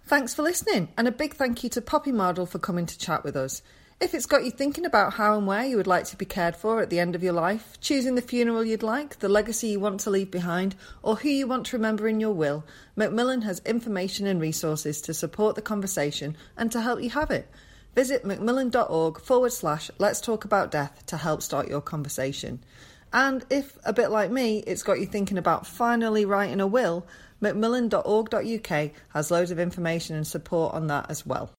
Thanks 0.09 0.33
for 0.33 0.41
listening, 0.41 0.89
and 0.97 1.07
a 1.07 1.11
big 1.11 1.35
thank 1.35 1.63
you 1.63 1.69
to 1.69 1.81
Poppy 1.81 2.11
Mardall 2.11 2.49
for 2.49 2.57
coming 2.57 2.87
to 2.87 2.97
chat 2.97 3.23
with 3.23 3.35
us. 3.35 3.61
If 4.01 4.13
it's 4.13 4.27
got 4.27 4.45
you 4.45 4.51
thinking 4.51 4.85
about 4.85 5.15
how 5.15 5.37
and 5.37 5.45
where 5.45 5.65
you 5.65 5.75
would 5.75 5.85
like 5.85 6.05
to 6.05 6.15
be 6.15 6.23
cared 6.23 6.55
for 6.55 6.81
at 6.81 6.89
the 6.89 6.99
end 6.99 7.15
of 7.15 7.23
your 7.23 7.33
life, 7.33 7.77
choosing 7.81 8.15
the 8.15 8.21
funeral 8.21 8.63
you'd 8.63 8.81
like, 8.81 9.19
the 9.19 9.27
legacy 9.27 9.67
you 9.67 9.81
want 9.81 9.99
to 10.01 10.09
leave 10.09 10.31
behind, 10.31 10.77
or 11.03 11.17
who 11.17 11.27
you 11.27 11.45
want 11.45 11.65
to 11.65 11.75
remember 11.75 12.07
in 12.07 12.21
your 12.21 12.31
will, 12.31 12.63
Macmillan 12.95 13.41
has 13.41 13.61
information 13.65 14.25
and 14.25 14.39
resources 14.39 15.01
to 15.01 15.13
support 15.13 15.55
the 15.55 15.61
conversation 15.61 16.37
and 16.55 16.71
to 16.71 16.79
help 16.79 17.03
you 17.03 17.09
have 17.09 17.29
it. 17.29 17.51
Visit 17.93 18.23
macmillan.org 18.23 19.19
forward 19.19 19.51
slash 19.51 19.91
let's 19.97 20.21
talk 20.21 20.45
about 20.45 20.71
death 20.71 21.05
to 21.07 21.17
help 21.17 21.41
start 21.41 21.67
your 21.67 21.81
conversation. 21.81 22.63
And 23.11 23.45
if, 23.49 23.77
a 23.83 23.91
bit 23.91 24.11
like 24.11 24.31
me, 24.31 24.59
it's 24.65 24.83
got 24.83 25.01
you 25.01 25.07
thinking 25.07 25.37
about 25.37 25.67
finally 25.67 26.23
writing 26.23 26.61
a 26.61 26.67
will, 26.67 27.05
macmillan.org.uk 27.41 28.91
has 29.09 29.29
loads 29.29 29.51
of 29.51 29.59
information 29.59 30.15
and 30.15 30.25
support 30.25 30.73
on 30.73 30.87
that 30.87 31.11
as 31.11 31.25
well. 31.25 31.51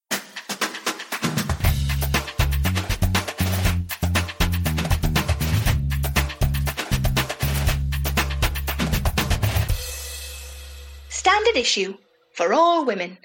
Issue 11.57 11.97
for 12.35 12.53
all 12.53 12.85
women. 12.85 13.19